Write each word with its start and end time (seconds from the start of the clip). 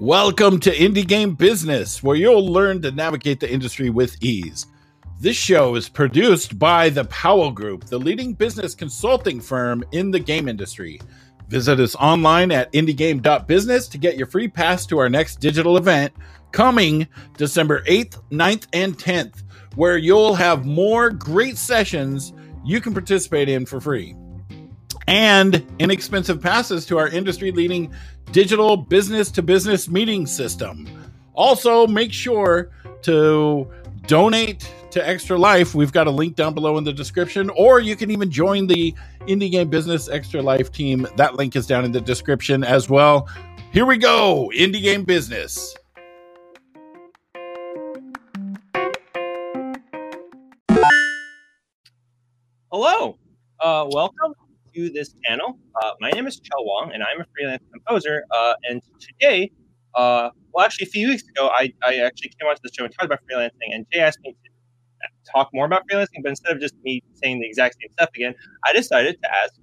Welcome 0.00 0.60
to 0.60 0.70
Indie 0.70 1.04
Game 1.04 1.34
Business, 1.34 2.04
where 2.04 2.14
you'll 2.14 2.46
learn 2.46 2.80
to 2.82 2.92
navigate 2.92 3.40
the 3.40 3.52
industry 3.52 3.90
with 3.90 4.16
ease. 4.22 4.68
This 5.20 5.36
show 5.36 5.74
is 5.74 5.88
produced 5.88 6.56
by 6.56 6.88
the 6.88 7.04
Powell 7.06 7.50
Group, 7.50 7.82
the 7.82 7.98
leading 7.98 8.32
business 8.32 8.76
consulting 8.76 9.40
firm 9.40 9.82
in 9.90 10.12
the 10.12 10.20
game 10.20 10.46
industry. 10.46 11.00
Visit 11.48 11.80
us 11.80 11.96
online 11.96 12.52
at 12.52 12.72
indiegame.business 12.72 13.88
to 13.88 13.98
get 13.98 14.16
your 14.16 14.28
free 14.28 14.46
pass 14.46 14.86
to 14.86 14.98
our 14.98 15.08
next 15.08 15.40
digital 15.40 15.76
event 15.76 16.12
coming 16.52 17.08
December 17.36 17.82
8th, 17.82 18.22
9th, 18.30 18.68
and 18.72 18.96
10th, 18.96 19.42
where 19.74 19.98
you'll 19.98 20.36
have 20.36 20.64
more 20.64 21.10
great 21.10 21.58
sessions 21.58 22.32
you 22.64 22.80
can 22.80 22.92
participate 22.92 23.48
in 23.48 23.66
for 23.66 23.80
free 23.80 24.14
and 25.08 25.66
inexpensive 25.78 26.40
passes 26.40 26.84
to 26.84 26.98
our 26.98 27.08
industry 27.08 27.50
leading 27.50 27.90
digital 28.32 28.76
business 28.76 29.30
to 29.32 29.42
business 29.42 29.88
meeting 29.88 30.26
system. 30.26 30.88
Also, 31.34 31.86
make 31.86 32.12
sure 32.12 32.70
to 33.02 33.70
donate 34.06 34.70
to 34.90 35.06
Extra 35.06 35.38
Life. 35.38 35.74
We've 35.74 35.92
got 35.92 36.06
a 36.06 36.10
link 36.10 36.34
down 36.34 36.54
below 36.54 36.78
in 36.78 36.84
the 36.84 36.92
description, 36.92 37.50
or 37.50 37.80
you 37.80 37.96
can 37.96 38.10
even 38.10 38.30
join 38.30 38.66
the 38.66 38.94
Indie 39.20 39.50
Game 39.50 39.68
Business 39.68 40.08
Extra 40.08 40.42
Life 40.42 40.72
team. 40.72 41.06
That 41.16 41.36
link 41.36 41.56
is 41.56 41.66
down 41.66 41.84
in 41.84 41.92
the 41.92 42.00
description 42.00 42.64
as 42.64 42.90
well. 42.90 43.28
Here 43.72 43.86
we 43.86 43.98
go 43.98 44.50
Indie 44.56 44.82
Game 44.82 45.04
Business. 45.04 45.76
Hello, 52.70 53.16
uh, 53.60 53.88
welcome 53.90 54.34
to 54.78 54.90
this 54.90 55.14
channel. 55.24 55.58
Uh, 55.82 55.90
my 56.00 56.10
name 56.10 56.26
is 56.26 56.38
Chell 56.38 56.64
Wong, 56.64 56.92
and 56.94 57.02
I'm 57.02 57.20
a 57.20 57.24
freelance 57.34 57.64
composer. 57.72 58.24
Uh, 58.30 58.54
and 58.68 58.80
today, 59.00 59.50
uh, 59.96 60.30
well, 60.52 60.64
actually, 60.64 60.86
a 60.86 60.90
few 60.90 61.08
weeks 61.08 61.24
ago, 61.28 61.48
I, 61.52 61.72
I 61.82 61.96
actually 61.96 62.32
came 62.38 62.48
onto 62.48 62.60
the 62.62 62.70
show 62.72 62.84
and 62.84 62.94
talked 62.94 63.06
about 63.06 63.20
freelancing, 63.28 63.70
and 63.72 63.86
Jay 63.92 63.98
asked 64.00 64.20
me 64.22 64.36
to 64.44 65.30
talk 65.32 65.50
more 65.52 65.66
about 65.66 65.82
freelancing, 65.90 66.22
but 66.22 66.30
instead 66.30 66.54
of 66.54 66.60
just 66.60 66.74
me 66.84 67.02
saying 67.14 67.40
the 67.40 67.46
exact 67.46 67.76
same 67.80 67.90
stuff 67.92 68.10
again, 68.14 68.34
I 68.64 68.72
decided 68.72 69.16
to 69.20 69.36
ask 69.36 69.54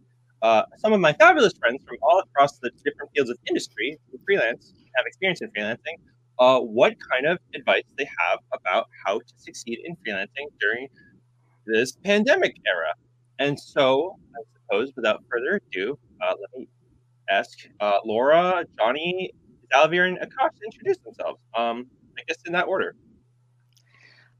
uh, 0.41 0.63
some 0.80 0.91
of 0.91 0.99
my 0.99 1.13
fabulous 1.13 1.53
friends 1.58 1.81
from 1.88 1.97
all 2.02 2.19
across 2.19 2.59
the 2.59 2.71
different 2.83 3.11
fields 3.16 3.30
of 3.30 3.38
industry 3.47 3.97
who 4.11 4.19
freelance, 4.25 4.73
have 4.97 5.05
experience 5.05 5.41
in 5.41 5.49
freelancing, 5.52 5.95
uh, 6.39 6.59
what 6.59 6.93
kind 7.09 7.25
of 7.25 7.38
advice 7.53 7.83
they 7.97 8.03
have 8.03 8.39
about 8.53 8.88
how 9.05 9.19
to 9.19 9.33
succeed 9.38 9.80
in 9.86 9.95
freelancing 10.05 10.47
during 10.59 10.89
this 11.66 11.93
pandemic 12.03 12.58
era. 12.67 12.93
And 13.39 13.58
so 13.59 14.17
suppose 14.66 14.91
without 14.95 15.23
further 15.31 15.61
ado, 15.67 15.97
uh, 16.21 16.33
let 16.39 16.59
me 16.59 16.67
ask 17.30 17.58
uh, 17.80 17.99
Laura, 18.05 18.66
Johnny, 18.77 19.31
Xalavier, 19.73 20.08
and 20.08 20.17
Akash 20.17 20.52
to 20.59 20.66
introduce 20.66 20.97
themselves. 20.99 21.41
Um, 21.58 21.88
I 22.17 22.21
guess 22.27 22.38
in 22.45 22.53
that 22.53 22.67
order. 22.67 22.95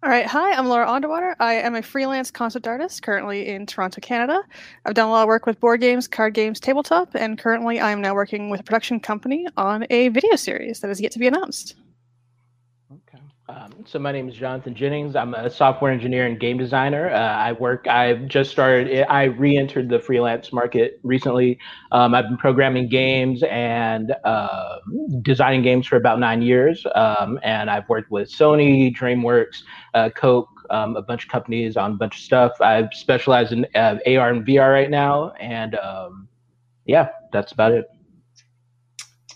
All 0.03 0.09
right. 0.09 0.27
Hi, 0.27 0.51
I'm 0.53 0.67
Laura 0.67 0.89
Underwater. 0.89 1.35
I 1.39 1.55
am 1.55 1.73
a 1.73 1.81
freelance 1.81 2.29
concept 2.29 2.67
artist 2.67 3.01
currently 3.01 3.47
in 3.47 3.65
Toronto, 3.65 3.99
Canada. 4.01 4.39
I've 4.85 4.93
done 4.93 5.07
a 5.07 5.11
lot 5.11 5.23
of 5.23 5.27
work 5.27 5.47
with 5.47 5.59
board 5.59 5.81
games, 5.81 6.07
card 6.07 6.35
games, 6.35 6.59
tabletop, 6.59 7.15
and 7.15 7.39
currently 7.39 7.79
I 7.79 7.91
am 7.91 8.01
now 8.01 8.13
working 8.13 8.49
with 8.49 8.59
a 8.59 8.63
production 8.63 8.99
company 8.99 9.47
on 9.57 9.87
a 9.89 10.09
video 10.09 10.35
series 10.35 10.81
that 10.81 10.91
is 10.91 11.01
yet 11.01 11.11
to 11.13 11.19
be 11.19 11.27
announced. 11.27 11.75
Um, 13.47 13.71
so 13.85 13.99
my 13.99 14.11
name 14.11 14.27
is 14.27 14.35
Jonathan 14.35 14.73
Jennings. 14.73 15.15
I'm 15.15 15.35
a 15.35 15.51
software 15.51 15.91
engineer 15.91 16.25
and 16.25 16.39
game 16.39 16.57
designer. 16.57 17.11
Uh, 17.11 17.17
I 17.19 17.52
work. 17.52 17.87
I've 17.87 18.25
just 18.27 18.49
started. 18.49 19.05
I 19.07 19.25
re-entered 19.25 19.87
the 19.87 19.99
freelance 19.99 20.52
market 20.52 20.99
recently. 21.03 21.59
Um, 21.91 22.15
I've 22.15 22.25
been 22.25 22.37
programming 22.37 22.89
games 22.89 23.43
and 23.43 24.15
uh, 24.23 24.77
designing 25.21 25.61
games 25.61 25.86
for 25.86 25.95
about 25.95 26.20
nine 26.20 26.42
years. 26.42 26.87
Um, 26.95 27.39
and 27.43 27.70
I've 27.70 27.87
worked 27.87 28.09
with 28.09 28.30
Sony, 28.31 28.95
DreamWorks, 28.95 29.61
uh, 29.93 30.09
Coke, 30.15 30.49
um, 30.71 30.95
a 30.95 31.03
bunch 31.03 31.25
of 31.25 31.30
companies 31.30 31.77
on 31.77 31.91
a 31.91 31.95
bunch 31.95 32.15
of 32.15 32.21
stuff. 32.23 32.53
I 32.61 32.89
specialize 32.93 33.52
in 33.52 33.67
uh, 33.75 33.99
AR 34.08 34.30
and 34.30 34.43
VR 34.43 34.73
right 34.73 34.89
now, 34.89 35.33
and 35.39 35.75
um, 35.75 36.27
yeah, 36.87 37.09
that's 37.31 37.52
about 37.52 37.73
it. 37.73 37.86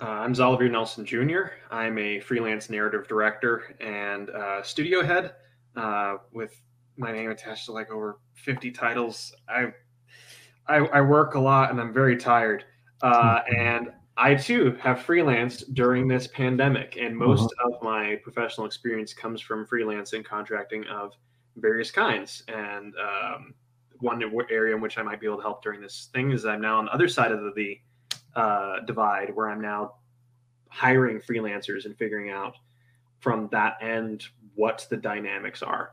Uh, 0.01 0.05
I'm 0.05 0.33
Xalavier 0.33 0.71
Nelson 0.71 1.05
Jr. 1.05 1.51
I'm 1.71 1.97
a 1.97 2.21
freelance 2.21 2.69
narrative 2.69 3.05
director 3.09 3.75
and 3.81 4.29
uh, 4.29 4.63
studio 4.63 5.03
head 5.03 5.33
uh, 5.75 6.17
with 6.31 6.61
my 6.95 7.11
name 7.11 7.31
attached 7.31 7.65
to 7.65 7.73
like 7.73 7.91
over 7.91 8.19
50 8.35 8.71
titles. 8.71 9.33
I, 9.49 9.73
I, 10.67 10.77
I 10.77 11.01
work 11.01 11.35
a 11.35 11.39
lot 11.39 11.69
and 11.69 11.81
I'm 11.81 11.91
very 11.91 12.15
tired. 12.15 12.63
Uh, 13.01 13.41
and 13.57 13.91
I 14.15 14.35
too 14.35 14.77
have 14.79 14.99
freelanced 14.99 15.73
during 15.73 16.07
this 16.07 16.27
pandemic, 16.27 16.97
and 16.99 17.15
most 17.15 17.45
uh-huh. 17.45 17.75
of 17.75 17.83
my 17.83 18.19
professional 18.23 18.67
experience 18.67 19.13
comes 19.13 19.41
from 19.41 19.65
freelancing 19.65 20.23
contracting 20.23 20.85
of 20.87 21.13
various 21.57 21.91
kinds. 21.91 22.43
And 22.47 22.93
um, 22.95 23.53
one 23.99 24.21
area 24.49 24.75
in 24.75 24.81
which 24.81 24.97
I 24.97 25.03
might 25.03 25.19
be 25.19 25.27
able 25.27 25.37
to 25.37 25.43
help 25.43 25.61
during 25.61 25.81
this 25.81 26.09
thing 26.13 26.31
is 26.31 26.45
I'm 26.45 26.61
now 26.61 26.79
on 26.79 26.85
the 26.85 26.93
other 26.93 27.07
side 27.09 27.31
of 27.31 27.55
the 27.55 27.77
uh, 28.35 28.81
divide 28.81 29.35
where 29.35 29.49
I'm 29.49 29.61
now 29.61 29.95
hiring 30.69 31.19
freelancers 31.19 31.85
and 31.85 31.97
figuring 31.97 32.29
out 32.29 32.55
from 33.19 33.49
that 33.51 33.77
end 33.81 34.25
what 34.55 34.85
the 34.89 34.97
dynamics 34.97 35.61
are. 35.61 35.91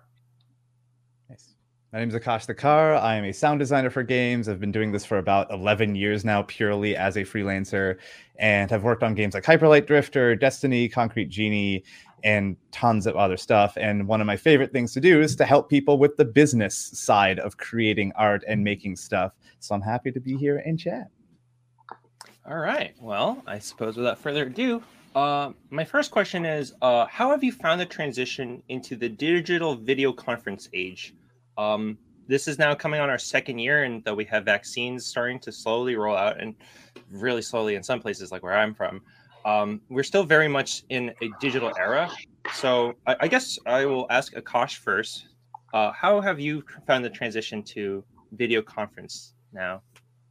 Nice. 1.28 1.54
My 1.92 2.00
name 2.00 2.08
is 2.08 2.14
Akash 2.14 2.46
Thakkar. 2.46 3.00
I 3.00 3.16
am 3.16 3.24
a 3.24 3.32
sound 3.32 3.58
designer 3.58 3.90
for 3.90 4.02
games. 4.02 4.48
I've 4.48 4.60
been 4.60 4.72
doing 4.72 4.92
this 4.92 5.04
for 5.04 5.18
about 5.18 5.50
11 5.50 5.94
years 5.94 6.24
now, 6.24 6.42
purely 6.42 6.96
as 6.96 7.16
a 7.16 7.22
freelancer, 7.22 7.96
and 8.38 8.70
have 8.70 8.84
worked 8.84 9.02
on 9.02 9.14
games 9.14 9.34
like 9.34 9.44
Hyper 9.44 9.68
Light 9.68 9.86
Drifter, 9.86 10.36
Destiny, 10.36 10.88
Concrete 10.88 11.28
Genie, 11.28 11.84
and 12.22 12.56
tons 12.70 13.06
of 13.06 13.16
other 13.16 13.36
stuff. 13.36 13.76
And 13.76 14.06
one 14.08 14.20
of 14.20 14.26
my 14.26 14.36
favorite 14.36 14.72
things 14.72 14.92
to 14.94 15.00
do 15.00 15.20
is 15.20 15.36
to 15.36 15.44
help 15.44 15.70
people 15.70 15.98
with 15.98 16.16
the 16.16 16.24
business 16.24 16.90
side 16.92 17.38
of 17.38 17.56
creating 17.56 18.12
art 18.16 18.42
and 18.48 18.62
making 18.64 18.96
stuff. 18.96 19.32
So 19.60 19.74
I'm 19.74 19.80
happy 19.80 20.10
to 20.12 20.20
be 20.20 20.36
here 20.36 20.58
and 20.66 20.78
chat. 20.78 21.06
All 22.48 22.58
right. 22.58 22.94
Well, 23.00 23.42
I 23.44 23.58
suppose 23.58 23.96
without 23.96 24.18
further 24.18 24.44
ado, 24.44 24.80
uh, 25.16 25.50
my 25.70 25.84
first 25.84 26.12
question 26.12 26.44
is 26.46 26.74
uh, 26.80 27.06
How 27.06 27.30
have 27.30 27.42
you 27.42 27.50
found 27.50 27.80
the 27.80 27.86
transition 27.86 28.62
into 28.68 28.94
the 28.94 29.08
digital 29.08 29.74
video 29.74 30.12
conference 30.12 30.68
age? 30.72 31.12
Um, 31.58 31.98
this 32.28 32.46
is 32.46 32.56
now 32.56 32.72
coming 32.72 33.00
on 33.00 33.10
our 33.10 33.18
second 33.18 33.58
year, 33.58 33.82
and 33.82 34.04
though 34.04 34.14
we 34.14 34.24
have 34.26 34.44
vaccines 34.44 35.04
starting 35.04 35.40
to 35.40 35.50
slowly 35.50 35.96
roll 35.96 36.16
out 36.16 36.40
and 36.40 36.54
really 37.10 37.42
slowly 37.42 37.74
in 37.74 37.82
some 37.82 37.98
places, 37.98 38.30
like 38.30 38.44
where 38.44 38.56
I'm 38.56 38.74
from, 38.74 39.02
um, 39.44 39.80
we're 39.88 40.04
still 40.04 40.22
very 40.22 40.48
much 40.48 40.84
in 40.88 41.12
a 41.22 41.30
digital 41.40 41.72
era. 41.76 42.08
So 42.54 42.94
I, 43.08 43.16
I 43.20 43.28
guess 43.28 43.58
I 43.66 43.86
will 43.86 44.06
ask 44.08 44.34
Akash 44.34 44.76
first. 44.76 45.26
Uh, 45.74 45.90
how 45.90 46.20
have 46.20 46.38
you 46.38 46.62
found 46.86 47.04
the 47.04 47.10
transition 47.10 47.64
to 47.74 48.04
video 48.30 48.62
conference 48.62 49.34
now? 49.52 49.82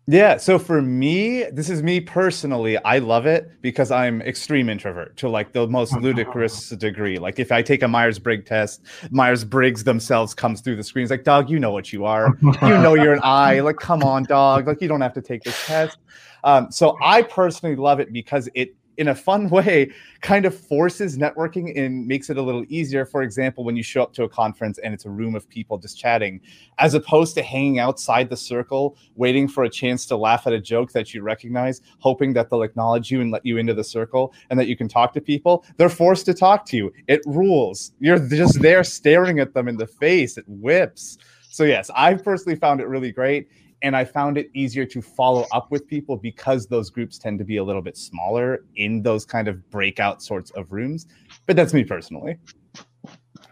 Yeah, 0.08 0.38
so 0.38 0.60
for 0.60 0.84
me, 0.84 1.46
this 1.46 1.68
is 1.68 1.82
me 1.82 2.00
personally. 2.00 2.78
I 2.78 3.00
love 3.00 3.26
it 3.26 3.60
because 3.62 3.90
I'm 3.90 4.22
extreme 4.22 4.70
introvert 4.70 5.18
to 5.18 5.30
like 5.30 5.52
the 5.52 5.68
most 5.68 5.94
ludicrous 6.02 6.70
degree. 6.70 7.18
Like 7.18 7.40
if 7.40 7.52
I 7.52 7.64
take 7.64 7.82
a 7.82 7.88
Myers 7.88 8.20
Briggs 8.20 8.48
test, 8.48 8.84
Myers 9.10 9.44
Briggs 9.44 9.84
themselves 9.84 10.36
comes 10.36 10.62
through 10.62 10.76
the 10.76 10.84
screen. 10.84 11.04
It's 11.04 11.12
like, 11.12 11.24
dog, 11.24 11.50
you 11.50 11.58
know 11.58 11.72
what 11.72 11.92
you 11.92 12.06
are. 12.06 12.30
You 12.42 12.52
know 12.62 12.94
you're 12.94 13.14
an 13.14 13.22
I. 13.24 13.60
Like, 13.66 13.78
come 13.78 14.04
on, 14.04 14.24
dog. 14.26 14.68
Like 14.68 14.80
you 14.80 14.88
don't 14.88 15.02
have 15.02 15.14
to 15.14 15.22
take 15.24 15.44
this 15.44 15.66
test. 15.66 15.98
Um, 16.44 16.72
so 16.72 16.98
I 17.02 17.24
personally 17.24 17.76
love 17.76 18.00
it 18.00 18.14
because 18.14 18.48
it 18.54 18.76
in 18.98 19.10
a 19.10 19.16
fun 19.16 19.50
way 19.56 19.92
kind 20.22 20.46
of 20.46 20.56
forces 20.58 21.18
networking 21.18 21.78
and 21.78 22.08
makes 22.08 22.30
it 22.30 22.38
a 22.38 22.42
little 22.42 22.66
easier. 22.70 23.06
For 23.06 23.22
example 23.22 23.64
when 23.64 23.76
you 23.76 23.84
show 23.84 24.04
up 24.04 24.14
to 24.14 24.24
a 24.24 24.30
conference 24.30 24.78
and 24.80 24.94
it's 24.94 25.06
a 25.06 25.10
room 25.10 25.36
of 25.36 25.48
people 25.50 25.78
just 25.78 25.98
chatting 25.98 26.42
as 26.78 26.94
opposed 26.94 27.36
to 27.36 27.44
hanging 27.44 27.80
outside 27.80 28.30
the 28.30 28.38
circle 28.38 28.98
waiting 29.16 29.48
for 29.48 29.64
a 29.64 29.70
chance 29.70 30.06
to 30.08 30.16
laugh 30.16 30.48
at 30.48 30.54
a 30.54 30.60
joke 30.60 30.92
that 30.92 31.14
you 31.14 31.22
recognize 31.22 31.82
hoping 32.00 32.34
that 32.34 32.50
they'll 32.50 32.64
acknowledge 32.64 33.12
you 33.12 33.22
and 33.22 33.32
let 33.32 33.46
you 33.46 33.58
into 33.58 33.74
the 33.74 33.84
circle 33.84 34.34
and 34.50 34.60
that 34.60 34.68
you 34.68 34.76
can 34.76 34.88
talk 34.88 35.14
to 35.14 35.22
people 35.22 35.66
they're 35.78 35.90
forced 35.90 36.26
to 36.26 36.34
talk 36.34 36.66
to 36.66 36.78
you. 36.78 36.92
It 37.08 37.22
rules. 37.26 37.92
You're 38.00 38.20
just 38.20 38.62
there 38.62 38.84
staring 38.84 39.40
at 39.40 39.54
them 39.54 39.68
in 39.68 39.78
the 39.78 39.88
face. 39.88 40.38
It 40.38 40.46
whips. 40.48 41.18
So 41.56 41.64
yes 41.64 41.90
i 41.96 42.14
personally 42.14 42.58
found 42.58 42.82
it 42.82 42.88
really 42.88 43.14
great 43.14 43.48
and 43.82 43.96
I 43.96 44.06
found 44.06 44.38
it 44.38 44.50
easier 44.54 44.86
to 44.86 45.02
follow 45.02 45.46
up 45.52 45.72
with 45.72 45.88
people 45.88 46.18
because 46.18 46.68
those 46.68 46.90
groups 46.90 47.18
tend 47.18 47.40
to 47.40 47.46
be 47.46 47.58
a 47.58 47.64
little 47.64 47.82
bit 47.82 47.98
smaller 47.98 48.66
in 48.76 49.02
those 49.02 49.26
kind 49.26 49.48
of 49.48 49.70
breakout 49.70 50.22
sorts 50.22 50.52
of 50.52 50.72
rooms. 50.72 51.08
But 51.46 51.56
that's 51.56 51.74
me 51.74 51.84
personally. 51.84 52.38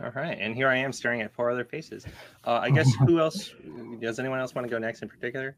All 0.01 0.11
right, 0.15 0.37
and 0.39 0.55
here 0.55 0.67
I 0.67 0.77
am 0.77 0.91
staring 0.91 1.21
at 1.21 1.33
four 1.33 1.49
other 1.49 1.63
faces. 1.63 2.05
Uh, 2.45 2.59
I 2.61 2.69
guess 2.71 2.93
who 3.07 3.19
else? 3.19 3.53
Does 3.99 4.19
anyone 4.19 4.39
else 4.39 4.55
want 4.55 4.67
to 4.67 4.71
go 4.71 4.79
next 4.79 5.01
in 5.01 5.09
particular? 5.09 5.55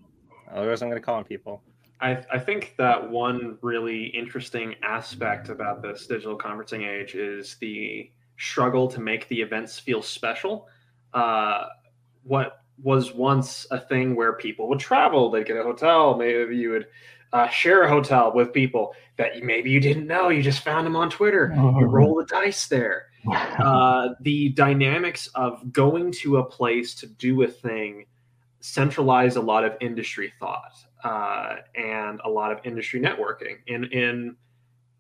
Otherwise, 0.52 0.82
I'm 0.82 0.90
going 0.90 1.02
to 1.02 1.06
call 1.06 1.16
on 1.16 1.24
people. 1.24 1.64
I, 2.02 2.24
I 2.32 2.40
think 2.40 2.76
that 2.78 3.10
one 3.10 3.58
really 3.62 4.06
interesting 4.08 4.76
aspect 4.84 5.50
about 5.50 5.82
this 5.82 6.06
digital 6.08 6.38
conferencing 6.38 6.86
age 6.88 7.16
is 7.16 7.56
the 7.62 8.12
struggle 8.38 8.88
to 8.90 9.00
make 9.00 9.28
the 9.30 9.42
events 9.42 9.80
feel 9.80 10.02
special. 10.02 10.68
Uh, 11.14 11.68
what 12.24 12.65
was 12.82 13.14
once 13.14 13.66
a 13.72 13.80
thing 13.80 14.16
where 14.16 14.34
people 14.34 14.68
would 14.70 14.80
travel, 14.80 15.30
they'd 15.32 15.46
get 15.46 15.58
a 15.58 15.64
hotel, 15.64 16.16
maybe 16.18 16.56
you 16.58 16.72
would 16.72 16.88
uh, 17.34 17.48
share 17.50 17.84
a 17.84 17.90
hotel 17.90 18.32
with 18.34 18.54
people 18.54 18.94
that 19.18 19.44
maybe 19.44 19.70
you 19.70 19.80
didn't 19.80 20.08
know. 20.08 20.30
You 20.30 20.42
just 20.42 20.64
found 20.64 20.86
them 20.86 20.96
on 20.96 21.10
Twitter. 21.10 21.52
You 21.56 21.62
Mhm. 21.62 21.92
roll 21.92 22.16
the 22.16 22.26
dice 22.26 22.68
there. 22.68 23.08
Uh, 23.60 24.10
the 24.22 24.50
dynamics 24.50 25.28
of 25.36 25.74
going 25.74 26.12
to 26.12 26.38
a 26.38 26.44
place 26.44 26.94
to 26.96 27.08
do 27.08 27.42
a 27.44 27.48
thing 27.48 28.06
centralize 28.60 29.36
a 29.36 29.42
lot 29.42 29.64
of 29.64 29.74
industry 29.82 30.32
thought 30.40 30.74
uh, 31.04 31.58
and 31.76 32.20
a 32.24 32.30
lot 32.30 32.52
of 32.52 32.60
industry 32.64 33.00
networking 33.00 33.58
in 33.68 33.86
in 33.86 34.36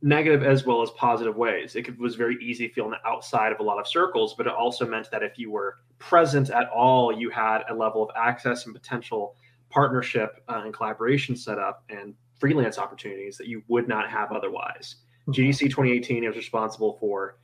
negative 0.01 0.43
as 0.43 0.65
well 0.65 0.81
as 0.81 0.89
positive 0.91 1.35
ways. 1.35 1.75
It 1.75 1.83
could, 1.83 1.99
was 1.99 2.15
very 2.15 2.37
easy 2.41 2.67
feeling 2.67 2.93
outside 3.05 3.51
of 3.51 3.59
a 3.59 3.63
lot 3.63 3.79
of 3.79 3.87
circles, 3.87 4.35
but 4.35 4.47
it 4.47 4.53
also 4.53 4.85
meant 4.85 5.09
that 5.11 5.23
if 5.23 5.37
you 5.37 5.51
were 5.51 5.79
present 5.99 6.49
at 6.49 6.69
all, 6.69 7.11
you 7.11 7.29
had 7.29 7.63
a 7.69 7.73
level 7.73 8.03
of 8.03 8.09
access 8.15 8.65
and 8.65 8.75
potential 8.75 9.35
partnership 9.69 10.43
uh, 10.47 10.61
and 10.63 10.73
collaboration 10.73 11.35
set 11.35 11.57
up 11.57 11.83
and 11.89 12.13
freelance 12.39 12.77
opportunities 12.77 13.37
that 13.37 13.47
you 13.47 13.63
would 13.67 13.87
not 13.87 14.09
have 14.09 14.31
otherwise. 14.31 14.97
GDC 15.29 15.61
2018 15.61 16.23
is 16.23 16.35
responsible 16.35 16.97
for 16.99 17.37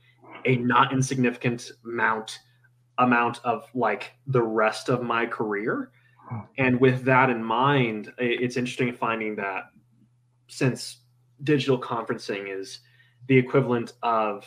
a 0.44 0.56
not 0.56 0.92
insignificant 0.92 1.72
amount 1.84 2.40
amount 2.98 3.40
of 3.42 3.64
like 3.74 4.12
the 4.26 4.42
rest 4.42 4.88
of 4.88 5.02
my 5.02 5.26
career. 5.26 5.90
And 6.56 6.80
with 6.80 7.04
that 7.04 7.28
in 7.28 7.42
mind, 7.42 8.12
it's 8.18 8.56
interesting 8.56 8.92
finding 8.94 9.36
that 9.36 9.64
since 10.48 11.01
digital 11.44 11.78
conferencing 11.78 12.48
is 12.48 12.80
the 13.28 13.36
equivalent 13.36 13.92
of 14.02 14.46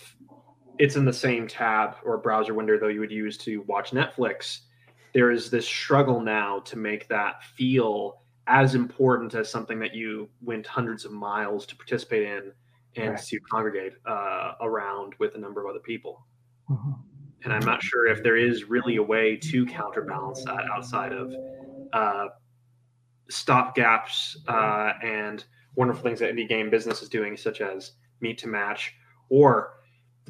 it's 0.78 0.96
in 0.96 1.06
the 1.06 1.14
same 1.14 1.48
tab 1.48 1.96
or 2.04 2.18
browser 2.18 2.54
window 2.54 2.78
though 2.78 2.88
you 2.90 3.00
would 3.00 3.12
use 3.12 3.38
to 3.38 3.62
watch 3.62 3.92
Netflix, 3.92 4.60
there 5.14 5.32
is 5.32 5.50
this 5.50 5.66
struggle 5.66 6.20
now 6.20 6.60
to 6.60 6.78
make 6.78 7.08
that 7.08 7.44
feel 7.44 8.22
as 8.48 8.76
important 8.76 9.34
as 9.34 9.50
something 9.50 9.80
that 9.80 9.96
you 9.96 10.30
went 10.42 10.68
hundreds 10.68 11.06
of 11.06 11.12
miles 11.12 11.66
to 11.66 11.76
participate 11.76 12.24
in 12.24 12.52
and 12.98 13.12
Right. 13.12 13.20
to 13.24 13.40
congregate 13.50 13.94
uh, 14.06 14.54
around 14.62 15.14
with 15.20 15.36
a 15.36 15.38
number 15.38 15.62
of 15.64 15.70
other 15.70 15.80
people. 15.80 16.26
Mhm. 16.70 17.00
And 17.44 17.54
I'm 17.54 17.66
not 17.66 17.82
sure 17.82 18.08
if 18.08 18.22
there 18.24 18.38
is 18.38 18.66
really 18.66 18.96
a 18.98 19.04
way 19.04 19.36
to 19.38 19.66
counterbalance 19.66 20.44
that 20.46 20.66
outside 20.72 21.14
of 21.14 21.34
uh, 21.94 22.28
stop 23.30 23.76
gaps 23.76 24.38
uh, 24.48 24.94
and 25.02 25.46
wonderful 25.76 26.04
things 26.04 26.20
that 26.20 26.34
indie 26.34 26.48
game 26.48 26.70
business 26.70 27.02
is 27.02 27.10
doing, 27.10 27.38
such 27.38 27.62
as 27.62 27.92
MeetToMatch 28.24 28.90
or 29.30 29.74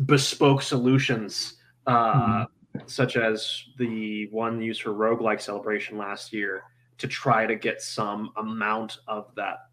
bespoke 0.05 0.61
solutions, 0.61 1.55
uh, 1.87 2.45
such 2.85 3.15
as 3.15 3.63
the 3.77 4.27
one 4.31 4.61
used 4.61 4.81
for 4.81 4.91
roguelike 4.91 5.41
celebration 5.41 5.97
last 5.97 6.33
year 6.33 6.63
to 6.97 7.07
try 7.07 7.45
to 7.45 7.55
get 7.55 7.81
some 7.81 8.31
amount 8.37 8.97
of 9.07 9.33
that 9.35 9.67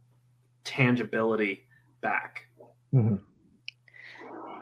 tangibility 0.65 1.67
back. 2.01 2.47
Mhm. 2.93 3.21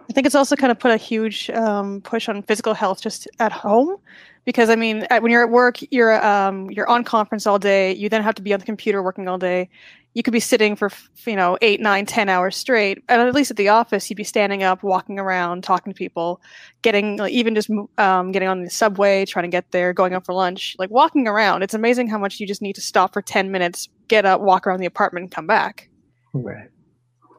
I 0.08 0.12
think 0.12 0.26
it's 0.26 0.34
also 0.34 0.56
kind 0.56 0.72
of 0.72 0.78
put 0.78 0.90
a 0.90 0.96
huge 0.96 1.50
um, 1.50 2.00
push 2.00 2.28
on 2.28 2.42
physical 2.42 2.74
health 2.74 3.00
just 3.00 3.28
at 3.38 3.52
home, 3.52 3.96
because 4.44 4.68
I 4.68 4.74
mean, 4.74 5.06
at, 5.08 5.22
when 5.22 5.30
you're 5.30 5.44
at 5.44 5.50
work, 5.50 5.78
you're 5.92 6.24
um, 6.26 6.68
you're 6.70 6.88
on 6.88 7.04
conference 7.04 7.46
all 7.46 7.60
day. 7.60 7.94
You 7.94 8.08
then 8.08 8.22
have 8.22 8.34
to 8.34 8.42
be 8.42 8.52
on 8.52 8.58
the 8.58 8.66
computer 8.66 9.02
working 9.04 9.28
all 9.28 9.38
day. 9.38 9.68
You 10.14 10.24
could 10.24 10.32
be 10.32 10.40
sitting 10.40 10.74
for 10.74 10.90
you 11.24 11.36
know 11.36 11.56
eight, 11.62 11.80
nine, 11.80 12.04
ten 12.04 12.28
hours 12.28 12.56
straight. 12.56 13.02
And 13.08 13.22
at 13.22 13.34
least 13.34 13.50
at 13.50 13.56
the 13.56 13.68
office, 13.68 14.10
you'd 14.10 14.16
be 14.16 14.24
standing 14.24 14.62
up, 14.62 14.82
walking 14.82 15.18
around, 15.18 15.62
talking 15.62 15.92
to 15.92 15.96
people, 15.96 16.40
getting 16.82 17.16
like, 17.16 17.32
even 17.32 17.54
just 17.54 17.70
um, 17.98 18.32
getting 18.32 18.48
on 18.48 18.64
the 18.64 18.70
subway, 18.70 19.24
trying 19.24 19.44
to 19.44 19.48
get 19.48 19.70
there, 19.70 19.92
going 19.92 20.14
out 20.14 20.26
for 20.26 20.34
lunch, 20.34 20.74
like 20.78 20.90
walking 20.90 21.28
around. 21.28 21.62
It's 21.62 21.74
amazing 21.74 22.08
how 22.08 22.18
much 22.18 22.40
you 22.40 22.46
just 22.46 22.62
need 22.62 22.74
to 22.74 22.80
stop 22.80 23.12
for 23.12 23.22
ten 23.22 23.52
minutes, 23.52 23.88
get 24.08 24.26
up, 24.26 24.40
walk 24.40 24.66
around 24.66 24.80
the 24.80 24.86
apartment, 24.86 25.24
and 25.24 25.30
come 25.30 25.46
back. 25.46 25.88
Right. 26.32 26.68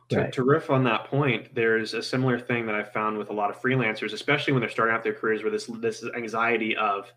To, 0.09 0.17
Right. 0.17 0.33
to 0.33 0.43
riff 0.43 0.69
on 0.69 0.83
that 0.85 1.05
point, 1.05 1.55
there's 1.55 1.93
a 1.93 2.03
similar 2.03 2.37
thing 2.37 2.65
that 2.65 2.75
I've 2.75 2.91
found 2.91 3.17
with 3.17 3.29
a 3.29 3.33
lot 3.33 3.49
of 3.49 3.61
freelancers, 3.61 4.11
especially 4.11 4.51
when 4.51 4.59
they're 4.59 4.69
starting 4.69 4.93
out 4.93 5.03
their 5.03 5.13
careers, 5.13 5.41
where 5.41 5.51
this 5.51 5.67
this 5.79 6.03
anxiety 6.15 6.75
of 6.75 7.11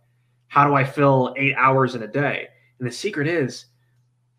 how 0.49 0.67
do 0.67 0.75
I 0.75 0.85
fill 0.85 1.35
eight 1.37 1.55
hours 1.57 1.95
in 1.97 2.03
a 2.03 2.07
day? 2.09 2.49
And 2.79 2.87
the 2.89 2.93
secret 2.93 3.27
is 3.27 3.67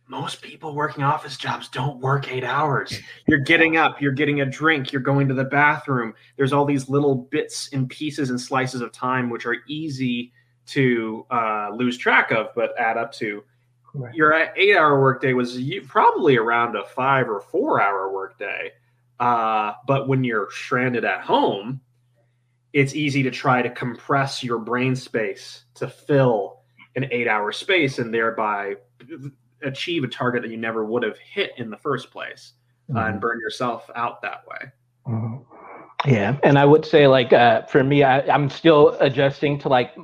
most 0.08 0.42
people 0.42 0.76
working 0.76 1.04
office 1.04 1.36
jobs 1.38 1.68
don't 1.68 2.00
work 2.00 2.32
eight 2.32 2.44
hours. 2.44 3.00
You're 3.28 3.40
getting 3.40 3.78
up, 3.78 4.02
you're 4.02 4.12
getting 4.12 4.42
a 4.42 4.46
drink, 4.46 4.92
you're 4.92 5.02
going 5.02 5.28
to 5.28 5.34
the 5.34 5.44
bathroom. 5.46 6.14
There's 6.38 6.54
all 6.54 6.66
these 6.66 6.90
little 6.90 7.16
bits 7.16 7.70
and 7.74 7.90
pieces 7.90 8.30
and 8.30 8.40
slices 8.40 8.82
of 8.82 8.92
time 8.92 9.30
which 9.30 9.46
are 9.46 9.58
easy 9.68 10.32
to 10.68 11.26
uh, 11.32 11.70
lose 11.74 11.98
track 11.98 12.32
of, 12.32 12.48
but 12.56 12.72
add 12.80 12.98
up 12.98 13.12
to 13.14 13.44
Right. 13.98 14.14
your 14.14 14.34
eight 14.58 14.76
hour 14.76 15.00
workday 15.00 15.32
was 15.32 15.58
probably 15.88 16.36
around 16.36 16.76
a 16.76 16.84
five 16.84 17.30
or 17.30 17.40
four 17.40 17.82
hour 17.82 18.12
workday. 18.12 18.72
Uh, 19.22 19.72
but 19.88 20.10
when 20.10 20.26
you're 20.26 20.50
stranded 20.52 21.06
at 21.06 21.22
home, 21.22 21.80
it's 22.74 22.94
easy 22.94 23.24
to 23.24 23.32
try 23.32 23.62
to 23.62 23.70
compress 23.70 24.44
your 24.44 24.60
brain 24.60 24.98
space 24.98 25.64
to 25.76 25.88
fill 25.88 26.60
an 26.98 27.08
eight 27.10 27.30
hour 27.30 27.54
space 27.54 27.98
and 27.98 28.14
thereby 28.14 28.76
achieve 29.64 30.04
a 30.04 30.08
target 30.08 30.42
that 30.44 30.52
you 30.52 30.58
never 30.58 30.86
would 30.86 31.04
have 31.04 31.18
hit 31.18 31.52
in 31.58 31.70
the 31.70 31.78
first 31.78 32.12
place 32.12 32.54
uh, 32.96 33.00
and 33.00 33.22
burn 33.22 33.40
yourself 33.40 33.90
out 33.96 34.22
that 34.22 34.44
way. 34.48 34.72
Mhm. 35.08 35.46
Yeah, 36.06 36.38
and 36.44 36.60
I 36.60 36.66
would 36.66 36.86
say 36.86 37.08
like 37.08 37.34
uh, 37.34 37.64
for 37.64 37.84
me, 37.84 38.04
I, 38.04 38.22
I'm 38.22 38.50
still 38.50 38.98
adjusting 39.00 39.58
to 39.60 39.70
like 39.70 39.96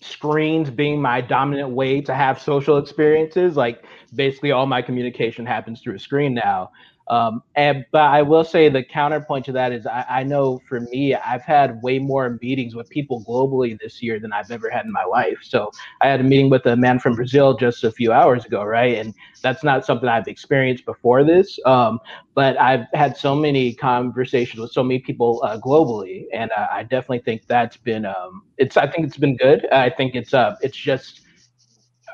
screens 0.00 0.70
being 0.70 1.00
my 1.00 1.20
dominant 1.20 1.70
way 1.70 2.00
to 2.02 2.14
have 2.14 2.40
social 2.40 2.76
experiences. 2.76 3.56
Like 3.56 3.84
basically, 4.14 4.52
all 4.52 4.66
my 4.66 4.82
communication 4.82 5.46
happens 5.46 5.80
through 5.80 5.94
a 5.94 5.98
screen 5.98 6.34
now. 6.34 6.70
Um, 7.10 7.42
and 7.54 7.84
but 7.90 8.02
I 8.02 8.22
will 8.22 8.44
say 8.44 8.68
the 8.68 8.84
counterpoint 8.84 9.44
to 9.46 9.52
that 9.52 9.72
is 9.72 9.86
I, 9.86 10.04
I 10.08 10.22
know 10.22 10.60
for 10.68 10.80
me, 10.80 11.14
I've 11.14 11.42
had 11.42 11.82
way 11.82 11.98
more 11.98 12.38
meetings 12.42 12.74
with 12.74 12.88
people 12.90 13.24
globally 13.24 13.78
this 13.78 14.02
year 14.02 14.20
than 14.20 14.32
I've 14.32 14.50
ever 14.50 14.68
had 14.70 14.84
in 14.84 14.92
my 14.92 15.04
life. 15.04 15.38
So 15.42 15.70
I 16.02 16.08
had 16.08 16.20
a 16.20 16.24
meeting 16.24 16.50
with 16.50 16.66
a 16.66 16.76
man 16.76 16.98
from 16.98 17.14
Brazil 17.14 17.56
just 17.56 17.84
a 17.84 17.90
few 17.90 18.12
hours 18.12 18.44
ago, 18.44 18.62
right? 18.62 18.98
And 18.98 19.14
that's 19.42 19.64
not 19.64 19.86
something 19.86 20.08
I've 20.08 20.28
experienced 20.28 20.84
before 20.84 21.24
this. 21.24 21.58
Um, 21.64 21.98
but 22.34 22.60
I've 22.60 22.86
had 22.94 23.16
so 23.16 23.34
many 23.34 23.74
conversations 23.74 24.60
with 24.60 24.72
so 24.72 24.82
many 24.82 25.00
people 25.00 25.40
uh, 25.44 25.58
globally, 25.58 26.26
and 26.32 26.50
uh, 26.52 26.68
I 26.70 26.82
definitely 26.82 27.20
think 27.20 27.46
that's 27.46 27.76
been 27.76 28.04
um, 28.04 28.42
it's. 28.58 28.76
I 28.76 28.86
think 28.86 29.06
it's 29.06 29.16
been 29.16 29.36
good. 29.36 29.66
I 29.72 29.90
think 29.90 30.14
it's 30.14 30.34
uh, 30.34 30.56
it's 30.60 30.76
just 30.76 31.22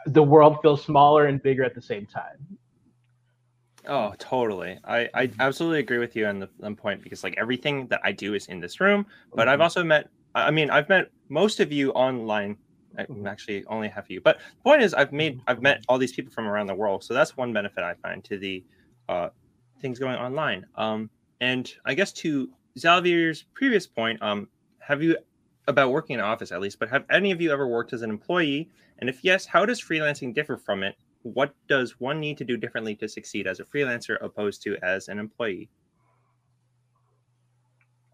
the 0.06 0.22
world 0.22 0.58
feels 0.62 0.82
smaller 0.82 1.26
and 1.26 1.42
bigger 1.42 1.64
at 1.64 1.74
the 1.74 1.82
same 1.82 2.06
time. 2.06 2.58
Oh, 3.86 4.14
totally. 4.18 4.78
I, 4.84 5.10
I 5.14 5.30
absolutely 5.38 5.80
agree 5.80 5.98
with 5.98 6.16
you 6.16 6.26
on 6.26 6.38
the 6.38 6.48
on 6.62 6.74
point 6.74 7.02
because 7.02 7.22
like 7.22 7.34
everything 7.36 7.86
that 7.88 8.00
I 8.02 8.12
do 8.12 8.32
is 8.34 8.46
in 8.46 8.60
this 8.60 8.80
room, 8.80 9.06
but 9.34 9.46
I've 9.46 9.60
also 9.60 9.84
met 9.84 10.08
I 10.34 10.50
mean 10.50 10.70
I've 10.70 10.88
met 10.88 11.10
most 11.28 11.60
of 11.60 11.70
you 11.70 11.90
online. 11.92 12.56
I- 12.96 13.04
Mhm. 13.06 13.26
Actually, 13.28 13.64
only 13.66 13.88
half 13.88 14.04
of 14.04 14.10
you. 14.10 14.20
But 14.20 14.38
the 14.38 14.62
point 14.62 14.80
is, 14.82 14.94
I've 14.94 15.12
made 15.12 15.42
I've 15.48 15.60
met 15.60 15.82
all 15.88 15.98
these 15.98 16.12
people 16.14 16.32
from 16.32 16.46
around 16.46 16.66
the 16.68 16.74
world, 16.74 17.02
so 17.04 17.12
that's 17.12 17.36
one 17.36 17.52
benefit 17.52 17.82
I 17.84 17.94
find 17.94 18.24
to 18.24 18.38
the 18.38 18.64
uh, 19.08 19.30
things 19.80 19.98
going 19.98 20.16
online. 20.16 20.64
Um, 20.76 21.10
and 21.40 21.70
I 21.84 21.94
guess 21.94 22.12
to 22.14 22.50
Xavier's 22.78 23.44
previous 23.54 23.86
point, 23.86 24.22
um, 24.22 24.48
have 24.78 25.02
you 25.02 25.18
about 25.66 25.90
working 25.90 26.14
in 26.14 26.20
an 26.20 26.26
office 26.26 26.52
at 26.52 26.60
least? 26.60 26.78
But 26.78 26.88
have 26.90 27.04
any 27.10 27.32
of 27.32 27.40
you 27.40 27.52
ever 27.52 27.66
worked 27.66 27.92
as 27.92 28.02
an 28.02 28.10
employee? 28.10 28.70
And 28.98 29.10
if 29.10 29.24
yes, 29.24 29.44
how 29.44 29.66
does 29.66 29.82
freelancing 29.82 30.32
differ 30.32 30.56
from 30.56 30.84
it? 30.84 30.94
What 31.24 31.54
does 31.68 31.98
one 31.98 32.20
need 32.20 32.38
to 32.38 32.44
do 32.44 32.56
differently 32.56 32.94
to 32.96 33.08
succeed 33.08 33.46
as 33.46 33.58
a 33.58 33.64
freelancer 33.64 34.16
opposed 34.22 34.62
to 34.62 34.76
as 34.84 35.08
an 35.08 35.18
employee? 35.18 35.68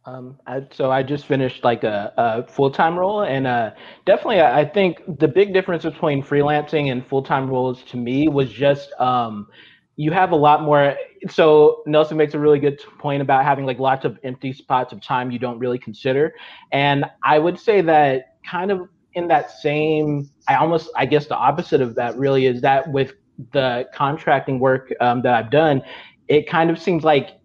Um, 0.07 0.39
I, 0.47 0.67
so 0.73 0.91
I 0.91 1.03
just 1.03 1.27
finished 1.27 1.63
like 1.63 1.85
a, 1.85 2.13
a 2.17 2.47
full 2.47 2.71
time 2.71 2.99
role, 2.99 3.23
and 3.23 3.47
uh, 3.47 3.73
definitely 4.07 4.41
I 4.41 4.65
think 4.65 5.03
the 5.19 5.29
big 5.29 5.53
difference 5.53 5.85
between 5.85 6.23
freelancing 6.23 6.91
and 6.91 7.07
full 7.07 7.23
time 7.23 7.51
roles 7.51 7.83
to 7.85 7.97
me 7.97 8.29
was 8.29 8.51
just 8.51 8.93
um, 8.99 9.49
you 9.97 10.11
have 10.13 10.33
a 10.33 10.37
lot 10.37 10.63
more. 10.63 10.97
So 11.29 11.83
Nelson 11.87 12.17
makes 12.17 12.33
a 12.33 12.39
really 12.39 12.59
good 12.59 12.81
point 12.99 13.21
about 13.21 13.45
having 13.45 13.67
like 13.67 13.79
lots 13.79 14.07
of 14.07 14.19
empty 14.25 14.55
spots 14.55 14.95
of 14.95 15.03
time 15.03 15.31
you 15.31 15.39
don't 15.39 15.59
really 15.59 15.79
consider, 15.79 16.33
and 16.73 17.05
I 17.23 17.39
would 17.39 17.61
say 17.61 17.83
that 17.83 18.39
kind 18.49 18.71
of 18.71 18.89
in 19.15 19.29
that 19.29 19.51
same, 19.51 20.31
I 20.49 20.57
almost 20.57 20.91
I 20.97 21.07
guess 21.07 21.27
the 21.27 21.37
opposite 21.37 21.81
of 21.81 21.95
that 21.97 22.17
really 22.17 22.47
is 22.47 22.61
that 22.63 22.91
with 22.91 23.15
the 23.53 23.89
contracting 23.95 24.59
work 24.59 24.93
um, 25.01 25.23
that 25.23 25.35
I've 25.35 25.51
done, 25.51 25.83
it 26.29 26.49
kind 26.49 26.71
of 26.71 26.81
seems 26.81 27.05
like 27.05 27.41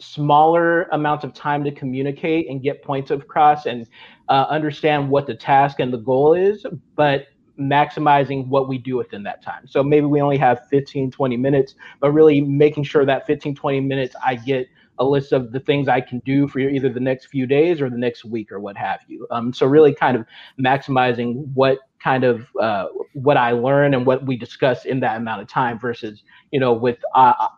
smaller 0.00 0.84
amounts 0.92 1.24
of 1.24 1.32
time 1.34 1.64
to 1.64 1.70
communicate 1.70 2.48
and 2.48 2.62
get 2.62 2.82
points 2.82 3.10
across 3.10 3.66
and 3.66 3.86
uh, 4.28 4.46
understand 4.48 5.08
what 5.08 5.26
the 5.26 5.34
task 5.34 5.80
and 5.80 5.92
the 5.92 5.98
goal 5.98 6.34
is, 6.34 6.66
but 6.96 7.26
maximizing 7.58 8.48
what 8.48 8.68
we 8.68 8.78
do 8.78 8.96
within 8.96 9.22
that 9.22 9.42
time. 9.42 9.66
So 9.66 9.82
maybe 9.82 10.06
we 10.06 10.20
only 10.20 10.38
have 10.38 10.66
15, 10.68 11.10
20 11.10 11.36
minutes, 11.36 11.74
but 12.00 12.10
really 12.10 12.40
making 12.40 12.84
sure 12.84 13.06
that 13.06 13.26
15, 13.26 13.54
20 13.54 13.80
minutes 13.80 14.16
I 14.24 14.34
get 14.34 14.68
a 14.98 15.04
list 15.04 15.32
of 15.32 15.52
the 15.52 15.60
things 15.60 15.88
I 15.88 16.00
can 16.00 16.20
do 16.20 16.46
for 16.48 16.58
either 16.60 16.88
the 16.88 17.00
next 17.00 17.26
few 17.26 17.46
days 17.46 17.80
or 17.80 17.90
the 17.90 17.98
next 17.98 18.24
week 18.24 18.52
or 18.52 18.60
what 18.60 18.76
have 18.76 19.00
you. 19.08 19.26
Um, 19.30 19.52
so 19.52 19.66
really 19.66 19.94
kind 19.94 20.16
of 20.16 20.26
maximizing 20.58 21.46
what 21.54 21.78
kind 22.02 22.24
of 22.24 22.46
uh, 22.60 22.86
what 23.14 23.36
I 23.36 23.52
learn 23.52 23.94
and 23.94 24.06
what 24.06 24.26
we 24.26 24.36
discuss 24.36 24.84
in 24.84 25.00
that 25.00 25.16
amount 25.16 25.42
of 25.42 25.48
time 25.48 25.78
versus 25.78 26.22
you 26.50 26.60
know 26.60 26.72
with 26.72 26.98
uh, 27.14 27.48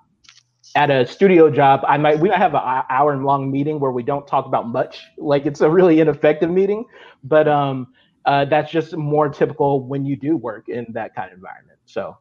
at 0.76 0.90
a 0.90 1.06
studio 1.06 1.50
job 1.50 1.80
I 1.88 1.96
might 1.96 2.20
we 2.20 2.28
might 2.28 2.38
have 2.38 2.54
an 2.54 2.82
hour 2.90 3.16
long 3.16 3.50
meeting 3.50 3.80
where 3.80 3.90
we 3.90 4.02
don't 4.02 4.26
talk 4.26 4.46
about 4.46 4.68
much 4.68 5.02
like 5.18 5.46
it's 5.46 5.60
a 5.62 5.70
really 5.70 6.00
ineffective 6.00 6.50
meeting 6.50 6.84
but 7.24 7.48
um 7.48 7.88
uh, 8.26 8.44
that's 8.44 8.72
just 8.72 8.96
more 8.96 9.28
typical 9.28 9.86
when 9.86 10.04
you 10.04 10.16
do 10.16 10.36
work 10.36 10.68
in 10.68 10.84
that 10.92 11.14
kind 11.14 11.30
of 11.30 11.36
environment 11.36 11.78
so 11.86 12.16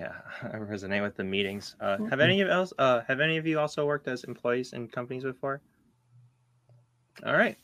yeah 0.00 0.12
yeah 0.42 0.50
I 0.54 0.56
resonate 0.56 1.02
with 1.02 1.16
the 1.16 1.24
meetings 1.24 1.76
uh, 1.80 1.98
have 1.98 2.00
mm-hmm. 2.00 2.20
any 2.20 2.40
of 2.40 2.48
else 2.48 2.72
uh, 2.78 3.00
have 3.06 3.20
any 3.20 3.36
of 3.36 3.46
you 3.46 3.58
also 3.58 3.86
worked 3.86 4.08
as 4.08 4.24
employees 4.24 4.72
in 4.72 4.88
companies 4.88 5.24
before 5.24 5.60
all 7.24 7.34
right 7.34 7.56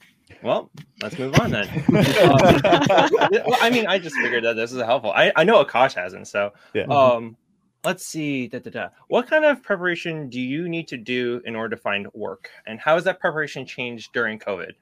well, 0.43 0.71
let's 1.03 1.19
move 1.19 1.39
on 1.41 1.51
then. 1.51 1.69
um, 1.89 1.95
well, 1.95 3.57
I 3.61 3.71
mean, 3.71 3.87
I 3.87 3.99
just 3.99 4.17
figured 4.17 4.45
that 4.45 4.55
this 4.55 4.73
is 4.73 4.83
helpful. 4.83 5.13
I, 5.13 5.33
I 5.37 5.45
know 5.45 5.65
Akash 5.65 5.95
hasn't, 5.95 6.27
so 6.27 6.53
yeah. 6.75 6.85
um, 6.85 7.37
let's 7.85 8.07
see. 8.07 8.49
Da, 8.49 8.59
da, 8.59 8.71
da. 8.71 8.89
What 9.09 9.29
kind 9.29 9.45
of 9.45 9.63
preparation 9.63 10.29
do 10.29 10.41
you 10.41 10.69
need 10.69 10.89
to 10.89 10.97
do 10.97 11.41
in 11.45 11.55
order 11.55 11.77
to 11.77 11.81
find 11.81 12.09
work, 12.13 12.51
and 12.67 12.81
how 12.81 12.95
has 12.95 13.05
that 13.05 13.21
preparation 13.21 13.67
changed 13.67 14.13
during 14.13 14.39
COVID? 14.39 14.73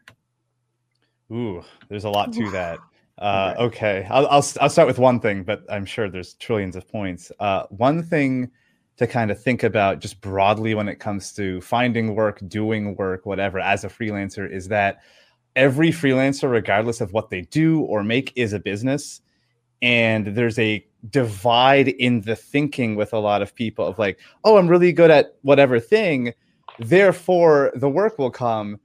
Ooh, 1.30 1.62
there's 1.88 2.04
a 2.04 2.11
lot 2.11 2.32
to 2.32 2.50
that. 2.52 2.78
Uh, 3.18 3.54
okay, 3.59 4.06
I'll, 4.11 4.26
I'll 4.26 4.44
I'll 4.61 4.71
start 4.71 4.88
with 4.88 4.99
one 4.99 5.21
thing, 5.21 5.44
but 5.44 5.62
I'm 5.71 5.87
sure 5.87 6.09
there's 6.09 6.35
trillions 6.35 6.75
of 6.75 6.88
points. 6.88 7.30
Uh, 7.38 7.64
one 7.71 8.02
thing 8.02 8.50
to 8.97 9.06
kind 9.06 9.30
of 9.30 9.40
think 9.40 9.62
about 9.62 10.00
just 10.00 10.21
broadly 10.21 10.75
when 10.75 10.88
it 10.88 10.97
comes 10.97 11.33
to 11.35 11.61
finding 11.61 12.14
work, 12.14 12.40
doing 12.49 12.97
work, 12.97 13.26
whatever, 13.26 13.59
as 13.59 13.85
a 13.85 13.88
freelancer 13.88 14.50
is 14.50 14.68
that 14.68 14.99
every 15.56 15.90
freelancer, 15.90 16.50
regardless 16.50 17.00
of 17.00 17.12
what 17.12 17.30
they 17.30 17.42
do 17.42 17.80
or 17.83 18.02
make, 18.02 18.33
is 18.37 18.52
a 18.52 18.59
business. 18.59 19.21
And 19.83 20.28
there's 20.28 20.59
a 20.59 20.85
divide 21.11 21.88
in 21.88 22.23
the 22.23 22.37
thinking 22.37 22.94
with 22.94 23.12
a 23.12 23.18
lot 23.18 23.42
of 23.42 23.54
people 23.54 23.87
of 23.87 23.99
like, 23.99 24.18
oh, 24.44 24.56
I'm 24.56 24.68
really 24.68 24.92
good 24.92 25.11
at 25.11 25.37
whatever 25.42 25.78
thing. 25.78 26.33
Therefore, 26.78 27.73
the 27.75 27.88
work 27.88 28.18
will 28.18 28.30
come 28.30 28.80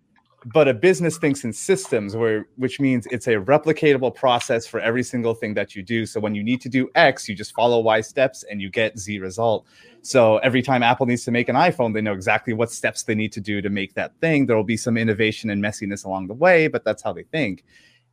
but 0.46 0.67
a 0.67 0.74
business 0.74 1.17
thinks 1.17 1.43
in 1.43 1.51
systems 1.51 2.15
where 2.15 2.48
which 2.55 2.79
means 2.79 3.05
it's 3.08 3.27
a 3.27 3.36
replicatable 3.36 4.13
process 4.13 4.65
for 4.65 4.79
every 4.79 5.03
single 5.03 5.34
thing 5.34 5.53
that 5.53 5.75
you 5.75 5.84
do. 5.84 6.05
So 6.05 6.19
when 6.19 6.34
you 6.34 6.43
need 6.43 6.62
to 6.62 6.69
do 6.69 6.89
x 6.96 7.27
you 7.27 7.36
just 7.36 7.53
follow 7.53 7.79
y 7.79 8.01
steps 8.01 8.43
and 8.50 8.62
you 8.62 8.69
get 8.69 8.98
z 8.98 9.19
result. 9.19 9.65
So 10.01 10.38
every 10.38 10.62
time 10.62 10.81
apple 10.81 11.05
needs 11.05 11.25
to 11.25 11.31
make 11.31 11.50
an 11.50 11.55
iphone 11.55 11.93
they 11.93 12.01
know 12.01 12.13
exactly 12.13 12.53
what 12.53 12.72
steps 12.72 13.03
they 13.03 13.15
need 13.15 13.34
to 13.34 13.41
do 13.41 13.62
to 13.62 13.69
make 13.69 13.93
that 13.96 14.13
thing. 14.22 14.46
There 14.46 14.55
will 14.55 14.63
be 14.63 14.77
some 14.77 14.98
innovation 14.98 15.50
and 15.50 15.62
messiness 15.62 16.05
along 16.05 16.27
the 16.27 16.34
way 16.34 16.67
but 16.67 16.84
that's 16.86 17.03
how 17.03 17.13
they 17.13 17.24
think. 17.24 17.65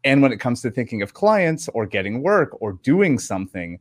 And 0.02 0.21
when 0.21 0.33
it 0.33 0.38
comes 0.40 0.62
to 0.62 0.71
thinking 0.71 1.02
of 1.02 1.14
clients 1.14 1.68
or 1.75 1.87
getting 1.87 2.23
work 2.23 2.56
or 2.61 2.75
doing 2.83 3.18
something 3.18 3.78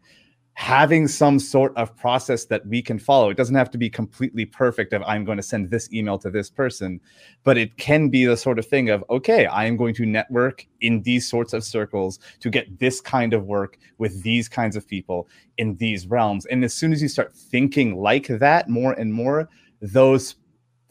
having 0.56 1.06
some 1.06 1.38
sort 1.38 1.76
of 1.76 1.96
process 1.98 2.46
that 2.46 2.66
we 2.66 2.82
can 2.82 2.98
follow. 2.98 3.30
It 3.30 3.36
doesn't 3.36 3.56
have 3.56 3.70
to 3.72 3.78
be 3.78 3.90
completely 3.90 4.46
perfect 4.46 4.94
of 4.94 5.04
I'm 5.06 5.26
going 5.26 5.36
to 5.36 5.44
send 5.44 5.70
this 5.70 5.92
email 5.92 6.18
to 6.20 6.30
this 6.32 6.50
person, 6.50 7.02
but 7.44 7.58
it 7.58 7.76
can 7.76 8.08
be 8.08 8.24
the 8.26 8.38
sort 8.38 8.58
of 8.58 8.66
thing 8.66 8.90
of 8.90 9.04
okay, 9.10 9.46
I 9.48 9.66
am 9.66 9.76
going 9.76 9.94
to 9.96 10.06
network 10.06 10.66
in 10.80 11.02
these 11.04 11.30
sorts 11.30 11.52
of 11.52 11.64
circles 11.66 12.20
to 12.40 12.50
get 12.50 12.80
this 12.80 13.02
kind 13.02 13.34
of 13.34 13.46
work 13.46 13.78
with 13.98 14.24
these 14.24 14.48
kinds 14.48 14.78
of 14.78 14.88
people 14.88 15.28
in 15.58 15.76
these 15.76 16.08
realms. 16.08 16.46
And 16.46 16.64
as 16.64 16.74
soon 16.74 16.94
as 16.94 17.02
you 17.02 17.10
start 17.10 17.36
thinking 17.36 17.98
like 17.98 18.28
that 18.28 18.70
more 18.70 18.94
and 18.94 19.14
more, 19.14 19.50
those 19.82 20.36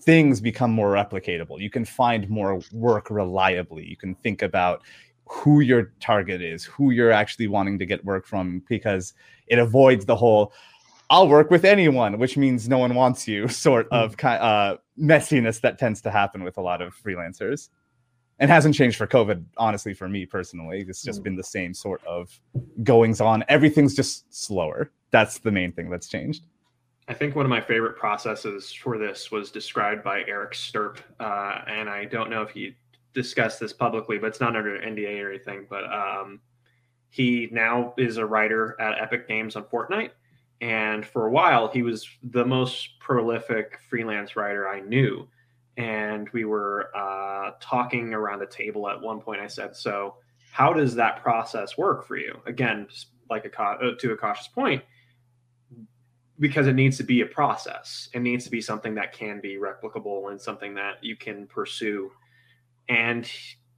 things 0.02 0.42
become 0.42 0.72
more 0.72 0.92
replicatable. 0.92 1.58
You 1.58 1.70
can 1.70 1.86
find 1.86 2.28
more 2.28 2.60
work 2.70 3.08
reliably. 3.08 3.86
You 3.86 3.96
can 3.96 4.14
think 4.16 4.42
about 4.42 4.82
who 5.26 5.60
your 5.60 5.94
target 6.00 6.42
is, 6.42 6.64
who 6.64 6.90
you're 6.90 7.10
actually 7.10 7.46
wanting 7.46 7.78
to 7.78 7.86
get 7.86 8.04
work 8.04 8.26
from, 8.26 8.62
because 8.68 9.14
it 9.46 9.58
avoids 9.58 10.04
the 10.04 10.16
whole 10.16 10.52
I'll 11.10 11.28
work 11.28 11.50
with 11.50 11.64
anyone, 11.64 12.18
which 12.18 12.36
means 12.36 12.68
no 12.68 12.78
one 12.78 12.94
wants 12.94 13.28
you 13.28 13.48
sort 13.66 13.88
of 13.90 14.16
hmm. 14.18 14.26
uh, 14.26 14.76
messiness 14.98 15.60
that 15.60 15.78
tends 15.78 16.00
to 16.02 16.10
happen 16.10 16.44
with 16.44 16.56
a 16.56 16.60
lot 16.60 16.82
of 16.82 16.94
freelancers. 16.94 17.68
And 18.40 18.50
hasn't 18.50 18.74
changed 18.74 18.96
for 18.96 19.06
COVID, 19.06 19.44
honestly, 19.58 19.94
for 19.94 20.08
me 20.08 20.26
personally. 20.26 20.84
It's 20.88 21.04
just 21.04 21.20
mm. 21.20 21.24
been 21.24 21.36
the 21.36 21.44
same 21.44 21.72
sort 21.72 22.04
of 22.04 22.36
goings 22.82 23.20
on. 23.20 23.44
Everything's 23.48 23.94
just 23.94 24.34
slower. 24.34 24.90
That's 25.12 25.38
the 25.38 25.52
main 25.52 25.70
thing 25.70 25.88
that's 25.88 26.08
changed. 26.08 26.46
I 27.06 27.14
think 27.14 27.36
one 27.36 27.46
of 27.46 27.50
my 27.50 27.60
favorite 27.60 27.96
processes 27.96 28.72
for 28.72 28.98
this 28.98 29.30
was 29.30 29.52
described 29.52 30.02
by 30.02 30.24
Eric 30.26 30.54
Stirpe. 30.54 30.98
Uh, 31.20 31.60
and 31.68 31.88
I 31.88 32.06
don't 32.06 32.28
know 32.28 32.42
if 32.42 32.50
he 32.50 32.74
discussed 33.12 33.60
this 33.60 33.72
publicly, 33.72 34.18
but 34.18 34.26
it's 34.26 34.40
not 34.40 34.56
under 34.56 34.80
NDA 34.80 35.22
or 35.22 35.30
anything. 35.30 35.68
But 35.70 35.84
um, 35.84 36.40
he 37.14 37.48
now 37.52 37.94
is 37.96 38.16
a 38.16 38.26
writer 38.26 38.74
at 38.80 39.00
Epic 39.00 39.28
Games 39.28 39.54
on 39.54 39.62
Fortnite. 39.62 40.10
And 40.60 41.06
for 41.06 41.26
a 41.26 41.30
while, 41.30 41.68
he 41.68 41.82
was 41.82 42.08
the 42.24 42.44
most 42.44 42.98
prolific 42.98 43.78
freelance 43.88 44.34
writer 44.34 44.68
I 44.68 44.80
knew. 44.80 45.28
And 45.76 46.28
we 46.30 46.44
were 46.44 46.90
uh, 46.92 47.52
talking 47.60 48.12
around 48.12 48.40
the 48.40 48.46
table 48.46 48.88
at 48.88 49.00
one 49.00 49.20
point. 49.20 49.40
I 49.40 49.46
said, 49.46 49.76
So, 49.76 50.16
how 50.50 50.72
does 50.72 50.96
that 50.96 51.22
process 51.22 51.78
work 51.78 52.04
for 52.04 52.16
you? 52.16 52.40
Again, 52.46 52.88
like 53.30 53.44
a, 53.44 53.62
uh, 53.62 53.94
to 53.96 54.16
Akash's 54.16 54.48
point, 54.48 54.82
because 56.40 56.66
it 56.66 56.74
needs 56.74 56.96
to 56.96 57.04
be 57.04 57.20
a 57.20 57.26
process. 57.26 58.08
It 58.12 58.22
needs 58.22 58.42
to 58.42 58.50
be 58.50 58.60
something 58.60 58.96
that 58.96 59.12
can 59.12 59.40
be 59.40 59.56
replicable 59.56 60.32
and 60.32 60.40
something 60.40 60.74
that 60.74 61.02
you 61.02 61.14
can 61.14 61.46
pursue 61.46 62.10
and 62.88 63.28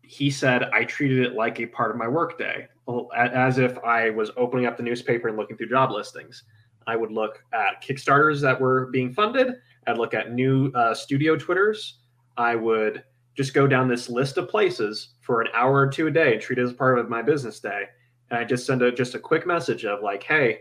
he 0.03 0.31
said 0.31 0.63
I 0.73 0.85
treated 0.85 1.27
it 1.27 1.35
like 1.35 1.61
a 1.61 1.67
part 1.67 1.91
of 1.91 1.97
my 1.97 2.09
workday, 2.09 2.69
as 3.17 3.59
if 3.59 3.79
I 3.79 4.11
was 4.11 4.31
opening 4.37 4.67
up 4.67 4.77
the 4.77 4.83
newspaper 4.83 5.29
and 5.29 5.37
looking 5.37 5.57
through 5.57 5.69
job 5.69 5.91
listings. 5.91 6.45
I 6.87 6.97
would 6.97 7.11
look 7.11 7.43
at 7.53 7.83
Kickstarters 7.83 8.41
that 8.43 8.61
were 8.61 8.87
being 8.87 9.13
funded. 9.13 9.55
I'd 9.87 9.99
look 9.99 10.15
at 10.15 10.33
new 10.33 10.71
uh, 10.73 10.95
studio 10.95 11.37
Twitters. 11.37 11.99
I 12.37 12.55
would 12.55 13.03
just 13.35 13.55
go 13.55 13.67
down 13.67 13.89
this 13.89 14.09
list 14.09 14.39
of 14.39 14.49
places 14.49 15.15
for 15.21 15.41
an 15.41 15.49
hour 15.53 15.75
or 15.75 15.89
two 15.89 16.07
a 16.07 16.11
day, 16.11 16.39
treat 16.39 16.59
it 16.59 16.63
as 16.63 16.73
part 16.73 16.99
of 16.99 17.09
my 17.09 17.23
business 17.23 17.61
day. 17.61 17.85
And 18.31 18.39
I 18.39 18.45
just 18.45 18.67
send 18.67 18.83
a, 18.83 18.93
just 18.93 19.15
a 19.15 19.19
quick 19.19 19.47
message 19.47 19.85
of 19.85 20.03
like, 20.03 20.23
hey, 20.23 20.61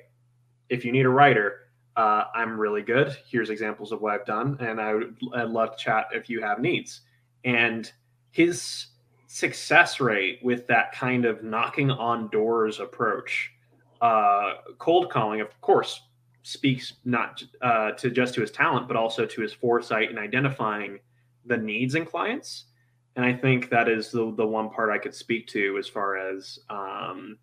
if 0.70 0.84
you 0.84 0.92
need 0.92 1.06
a 1.06 1.10
writer, 1.10 1.62
uh, 1.96 2.26
I'm 2.34 2.60
really 2.60 2.82
good. 2.82 3.16
Here's 3.30 3.50
examples 3.50 3.92
of 3.92 4.02
what 4.02 4.14
I've 4.14 4.26
done, 4.26 4.58
and 4.60 4.82
I 4.82 4.94
would 4.94 5.18
I'd 5.34 5.50
love 5.50 5.78
to 5.78 5.84
chat 5.84 6.08
if 6.12 6.30
you 6.30 6.42
have 6.42 6.60
needs. 6.60 7.02
And 7.46 7.90
his 8.32 8.88
success 9.36 10.00
rate 10.00 10.40
with 10.42 10.66
that 10.66 10.94
kind 10.94 11.26
of 11.26 11.44
knocking 11.44 11.92
on 11.92 12.30
doors 12.30 12.80
approach, 12.80 13.52
uh, 14.00 14.54
cold 14.78 15.12
calling, 15.12 15.42
of 15.42 15.50
course, 15.60 16.04
speaks 16.44 16.94
not 17.04 17.44
uh, 17.62 17.92
to 17.92 18.10
just 18.10 18.34
to 18.34 18.40
his 18.40 18.50
talent, 18.50 18.88
but 18.88 18.96
also 18.96 19.26
to 19.26 19.42
his 19.42 19.52
foresight 19.52 20.10
in 20.10 20.18
identifying 20.18 21.00
the 21.48 21.58
needs 21.58 21.96
in 21.96 22.06
clients. 22.06 22.68
And 23.18 23.26
I 23.26 23.34
think 23.34 23.70
that 23.72 23.90
is 23.90 24.10
the, 24.10 24.34
the 24.38 24.48
one 24.48 24.70
part 24.70 24.90
I 24.90 24.98
could 24.98 25.14
speak 25.14 25.48
to 25.48 25.78
as 25.78 25.90
far 25.90 26.16
as 26.16 26.60
um, 26.70 27.38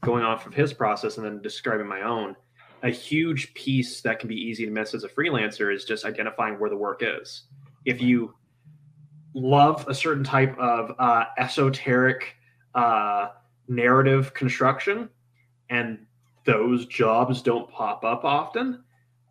going 0.00 0.24
off 0.24 0.46
of 0.46 0.54
his 0.54 0.72
process 0.72 1.18
and 1.18 1.26
then 1.26 1.42
describing 1.42 1.86
my 1.86 2.00
own. 2.00 2.34
A 2.82 2.88
huge 2.88 3.52
piece 3.52 4.00
that 4.00 4.20
can 4.20 4.28
be 4.30 4.36
easy 4.36 4.64
to 4.64 4.70
miss 4.70 4.94
as 4.94 5.04
a 5.04 5.08
freelancer 5.08 5.74
is 5.74 5.84
just 5.84 6.06
identifying 6.06 6.58
where 6.58 6.70
the 6.70 6.78
work 6.78 7.02
is. 7.04 7.42
If 7.84 8.00
you 8.00 8.34
love 9.34 9.86
a 9.88 9.94
certain 9.94 10.24
type 10.24 10.56
of 10.58 10.92
uh, 10.98 11.24
esoteric 11.38 12.36
uh, 12.74 13.28
narrative 13.68 14.34
construction, 14.34 15.08
and 15.68 16.06
those 16.44 16.86
jobs 16.86 17.42
don't 17.42 17.70
pop 17.70 18.04
up 18.04 18.24
often, 18.24 18.82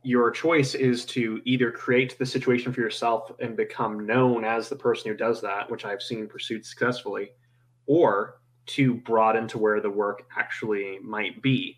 your 0.03 0.31
choice 0.31 0.75
is 0.75 1.05
to 1.05 1.41
either 1.43 1.71
create 1.71 2.17
the 2.17 2.25
situation 2.25 2.71
for 2.71 2.79
yourself 2.79 3.31
and 3.39 3.57
become 3.57 4.05
known 4.05 4.45
as 4.45 4.69
the 4.69 4.75
person 4.75 5.11
who 5.11 5.17
does 5.17 5.41
that, 5.41 5.69
which 5.69 5.83
I've 5.85 6.01
seen 6.01 6.27
pursued 6.27 6.65
successfully, 6.65 7.31
or 7.85 8.39
to 8.67 8.95
broaden 8.95 9.47
to 9.49 9.57
where 9.57 9.81
the 9.81 9.89
work 9.89 10.25
actually 10.37 10.99
might 11.03 11.41
be. 11.41 11.77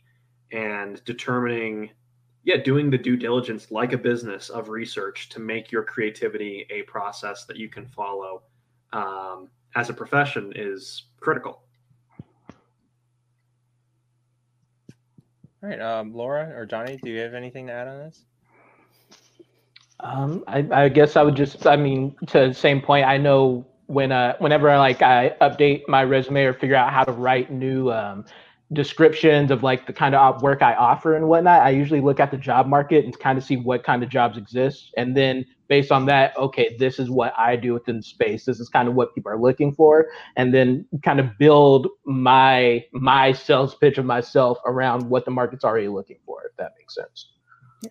And 0.52 1.04
determining 1.06 1.92
yeah, 2.44 2.58
doing 2.58 2.90
the 2.90 2.98
due 2.98 3.16
diligence 3.16 3.70
like 3.72 3.94
a 3.94 3.98
business 3.98 4.50
of 4.50 4.70
research 4.70 5.30
to 5.30 5.40
make 5.40 5.72
your 5.72 5.84
creativity 5.84 6.66
a 6.70 6.82
process 6.84 7.46
that 7.46 7.58
you 7.58 7.70
can 7.70 7.86
follow 7.86 8.44
um, 8.94 9.50
as 9.76 9.90
a 9.90 9.94
profession 9.94 10.52
is 10.56 11.04
critical. 11.20 11.62
All 15.64 15.70
right, 15.70 15.80
um, 15.80 16.14
Laura 16.14 16.52
or 16.56 16.66
Johnny, 16.66 16.98
do 17.04 17.12
you 17.12 17.20
have 17.20 17.36
anything 17.36 17.68
to 17.68 17.74
add 17.74 17.88
on 17.88 18.00
this? 18.00 18.26
Um, 20.00 20.44
I, 20.48 20.68
I 20.72 20.90
guess 20.90 21.16
I 21.16 21.22
would 21.22 21.36
just, 21.36 21.68
I 21.68 21.76
mean, 21.76 22.16
to 22.28 22.48
the 22.48 22.54
same 22.56 22.82
point, 22.82 23.06
I 23.06 23.18
know 23.18 23.68
when, 23.86 24.12
uh, 24.12 24.36
whenever 24.40 24.76
like 24.78 25.04
I 25.04 25.36
update 25.42 25.84
my 25.88 26.04
resume 26.04 26.46
or 26.46 26.54
figure 26.54 26.76
out 26.76 26.92
how 26.92 27.04
to 27.04 27.12
write 27.12 27.52
new 27.52 27.92
um, 27.92 28.26
descriptions 28.74 29.52
of 29.52 29.64
like 29.64 29.86
the 29.86 29.94
kind 29.94 30.16
of 30.16 30.42
work 30.42 30.62
I 30.62 30.74
offer 30.76 31.16
and 31.16 31.28
whatnot, 31.28 31.62
I 31.62 31.70
usually 31.72 32.02
look 32.02 32.20
at 32.20 32.32
the 32.32 32.38
job 32.38 32.68
market 32.68 33.04
and 33.04 33.18
kind 33.20 33.38
of 33.38 33.44
see 33.44 33.58
what 33.58 33.84
kind 33.84 34.04
of 34.04 34.10
jobs 34.10 34.38
exist. 34.38 34.94
And 34.96 35.16
then 35.16 35.46
based 35.68 35.92
on 35.92 36.06
that, 36.06 36.38
okay, 36.38 36.76
this 36.80 37.00
is 37.00 37.10
what 37.10 37.34
I 37.38 37.56
do 37.56 37.74
within 37.74 37.98
the 37.98 38.04
space. 38.04 38.46
This 38.46 38.60
is 38.60 38.70
kind 38.70 38.88
of 38.88 38.96
what 38.96 39.14
people 39.14 39.32
are 39.32 39.40
looking 39.40 39.74
for, 39.74 40.08
and 40.36 40.54
then 40.54 40.86
kind 41.04 41.20
of 41.20 41.38
build 41.38 41.88
my 42.06 42.86
my 42.94 43.34
sales 43.34 43.76
pitch 43.76 43.98
of 43.98 44.06
myself 44.06 44.58
around 44.66 45.10
what 45.10 45.26
the 45.26 45.32
market's 45.32 45.64
already 45.64 45.88
looking 45.88 46.18
for. 46.26 46.44
If 46.46 46.56
that 46.58 46.74
makes 46.78 46.96
sense. 46.96 47.32
Yeah. 47.82 47.90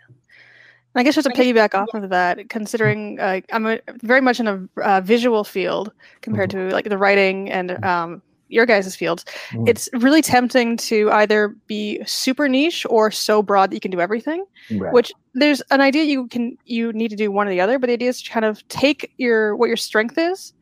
I 0.95 1.03
guess 1.03 1.15
just 1.15 1.29
to 1.29 1.35
piggyback 1.35 1.75
off 1.75 1.95
of 1.95 2.11
that, 2.11 2.49
considering 2.49 3.21
uh, 3.21 3.41
I'm 3.53 3.67
a, 3.67 3.81
very 4.03 4.21
much 4.21 4.41
in 4.41 4.49
a 4.49 4.81
uh, 4.83 5.01
visual 5.01 5.45
field 5.45 5.93
compared 6.21 6.51
mm-hmm. 6.51 6.69
to 6.69 6.75
like 6.75 6.89
the 6.89 6.99
writing 6.99 7.51
and 7.51 7.83
um, 7.85 8.23
your 8.51 8.67
guys' 8.67 8.95
fields, 8.97 9.25
mm. 9.51 9.69
it's 9.69 9.89
really 9.95 10.23
tempting 10.23 10.77
to 10.77 11.11
either 11.13 11.49
be 11.67 12.03
super 12.05 12.49
niche 12.49 12.85
or 12.89 13.11
so 13.11 13.43
broad 13.43 13.71
that 13.71 13.77
you 13.77 13.81
can 13.81 13.91
do 13.91 14.01
everything. 14.01 14.45
Right. 14.71 14.93
Which 14.93 15.13
there's 15.35 15.61
an 15.71 15.81
idea 15.81 16.05
you 16.05 16.27
can 16.29 16.57
you 16.65 16.93
need 16.93 17.09
to 17.09 17.17
do 17.17 17.31
one 17.31 17.47
or 17.47 17.51
the 17.51 17.61
other, 17.61 17.79
but 17.79 17.87
the 17.87 17.95
idea 17.95 18.09
is 18.09 18.23
to 18.23 18.31
kind 18.31 18.45
of 18.45 18.67
take 18.69 19.13
your 19.17 19.57
what 19.57 19.69
your 19.69 19.77
strength 19.77 20.19
is 20.19 20.53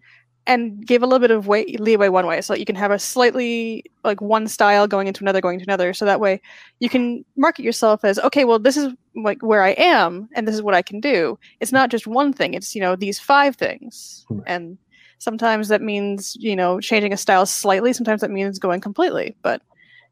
and 0.49 0.85
give 0.87 1.03
a 1.03 1.07
little 1.07 1.21
bit 1.21 1.31
of 1.31 1.47
way 1.47 1.65
leeway 1.79 2.09
one 2.09 2.27
way 2.27 2.41
so 2.41 2.55
that 2.55 2.59
you 2.59 2.65
can 2.65 2.75
have 2.75 2.91
a 2.91 2.99
slightly 2.99 3.85
like 4.03 4.21
one 4.21 4.49
style 4.49 4.89
going 4.89 5.07
into 5.07 5.23
another 5.23 5.41
going 5.41 5.61
into 5.61 5.71
another 5.71 5.93
so 5.93 6.05
that 6.07 6.21
way 6.21 6.41
you 6.81 6.89
can 6.89 7.25
market 7.37 7.63
yourself 7.63 8.03
as 8.03 8.19
okay 8.21 8.45
well 8.45 8.59
this 8.59 8.77
is 8.77 8.93
like 9.15 9.41
where 9.43 9.63
i 9.63 9.71
am 9.71 10.29
and 10.35 10.49
this 10.49 10.55
is 10.55 10.63
what 10.63 10.75
i 10.75 10.83
can 10.83 11.01
do 11.01 11.39
it's 11.61 11.71
not 11.71 11.91
just 11.91 12.07
one 12.07 12.33
thing 12.33 12.55
it's 12.55 12.75
you 12.75 12.81
know 12.81 12.97
these 12.97 13.21
five 13.21 13.57
things 13.57 14.25
right. 14.31 14.43
and 14.47 14.79
Sometimes 15.19 15.69
that 15.69 15.83
means, 15.83 16.37
you 16.39 16.57
know, 16.57 16.81
changing 16.81 17.13
a 17.13 17.17
style 17.17 17.47
slightly. 17.47 17.93
Sometimes 17.93 18.21
that 18.21 18.31
means 18.31 18.59
going 18.59 18.81
completely. 18.81 19.37
But 19.43 19.63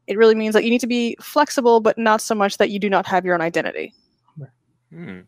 it 0.07 0.17
really 0.17 0.35
means 0.35 0.53
that 0.53 0.63
you 0.63 0.69
need 0.69 0.81
to 0.81 0.87
be 0.87 1.15
flexible, 1.21 1.79
but 1.79 1.97
not 1.97 2.21
so 2.21 2.35
much 2.35 2.57
that 2.57 2.69
you 2.69 2.79
do 2.79 2.89
not 2.89 3.05
have 3.05 3.25
your 3.25 3.35
own 3.35 3.41
identity. 3.41 3.93
Hmm. 4.91 5.19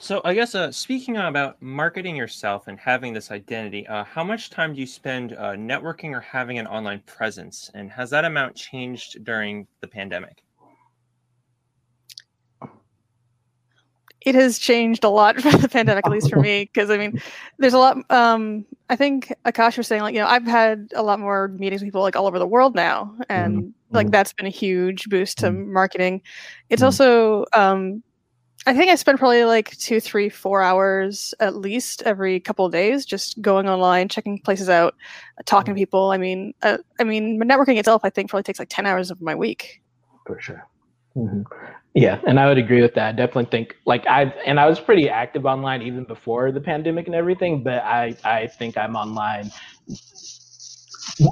So 0.00 0.20
I 0.24 0.34
guess 0.34 0.54
uh, 0.54 0.70
speaking 0.70 1.16
about 1.16 1.62
marketing 1.62 2.14
yourself 2.14 2.68
and 2.68 2.78
having 2.78 3.14
this 3.14 3.30
identity, 3.30 3.86
uh, 3.86 4.04
how 4.04 4.22
much 4.22 4.50
time 4.50 4.74
do 4.74 4.80
you 4.80 4.86
spend 4.86 5.32
uh, 5.32 5.52
networking 5.52 6.12
or 6.12 6.20
having 6.20 6.58
an 6.58 6.66
online 6.66 7.00
presence, 7.06 7.70
and 7.72 7.90
has 7.90 8.10
that 8.10 8.26
amount 8.26 8.54
changed 8.54 9.24
during 9.24 9.66
the 9.80 9.88
pandemic? 9.88 10.43
It 14.24 14.34
has 14.34 14.58
changed 14.58 15.04
a 15.04 15.08
lot 15.08 15.36
for 15.40 15.56
the 15.56 15.68
pandemic, 15.68 16.06
at 16.06 16.12
least 16.12 16.30
for 16.30 16.40
me, 16.40 16.64
because 16.72 16.90
I 16.90 16.96
mean, 16.96 17.20
there's 17.58 17.74
a 17.74 17.78
lot. 17.78 17.98
Um, 18.10 18.64
I 18.90 18.96
think 18.96 19.32
Akash 19.44 19.76
was 19.76 19.86
saying 19.86 20.02
like, 20.02 20.14
you 20.14 20.20
know, 20.20 20.26
I've 20.26 20.46
had 20.46 20.90
a 20.94 21.02
lot 21.02 21.20
more 21.20 21.48
meetings 21.48 21.80
with 21.80 21.88
people 21.88 22.02
like 22.02 22.16
all 22.16 22.26
over 22.26 22.38
the 22.38 22.46
world 22.46 22.74
now, 22.74 23.14
and 23.28 23.56
mm-hmm. 23.58 23.94
like 23.94 24.10
that's 24.10 24.32
been 24.32 24.46
a 24.46 24.50
huge 24.50 25.08
boost 25.08 25.38
to 25.38 25.46
mm-hmm. 25.46 25.72
marketing. 25.72 26.22
It's 26.70 26.80
mm-hmm. 26.80 26.86
also, 26.86 27.44
um, 27.52 28.02
I 28.66 28.74
think 28.74 28.90
I 28.90 28.94
spend 28.94 29.18
probably 29.18 29.44
like 29.44 29.76
two, 29.76 30.00
three, 30.00 30.30
four 30.30 30.62
hours 30.62 31.34
at 31.40 31.56
least 31.56 32.02
every 32.02 32.40
couple 32.40 32.64
of 32.64 32.72
days 32.72 33.04
just 33.04 33.40
going 33.42 33.68
online, 33.68 34.08
checking 34.08 34.38
places 34.38 34.70
out, 34.70 34.94
talking 35.44 35.74
to 35.74 35.78
people. 35.78 36.12
I 36.12 36.16
mean, 36.16 36.54
uh, 36.62 36.78
I 36.98 37.04
mean, 37.04 37.38
networking 37.42 37.78
itself, 37.78 38.02
I 38.04 38.10
think, 38.10 38.30
probably 38.30 38.44
takes 38.44 38.58
like 38.58 38.70
ten 38.70 38.86
hours 38.86 39.10
of 39.10 39.20
my 39.20 39.34
week. 39.34 39.82
For 40.26 40.40
sure. 40.40 40.66
Mm-hmm. 41.14 41.42
Yeah, 41.94 42.20
and 42.26 42.40
I 42.40 42.48
would 42.48 42.58
agree 42.58 42.82
with 42.82 42.94
that. 42.94 43.08
I 43.08 43.12
definitely 43.12 43.46
think 43.52 43.76
like 43.86 44.04
I 44.08 44.22
and 44.46 44.58
I 44.58 44.66
was 44.66 44.80
pretty 44.80 45.08
active 45.08 45.46
online 45.46 45.80
even 45.82 46.04
before 46.04 46.50
the 46.50 46.60
pandemic 46.60 47.06
and 47.06 47.14
everything, 47.14 47.62
but 47.62 47.84
I 47.84 48.16
I 48.24 48.48
think 48.58 48.76
I'm 48.76 48.96
online 48.96 49.52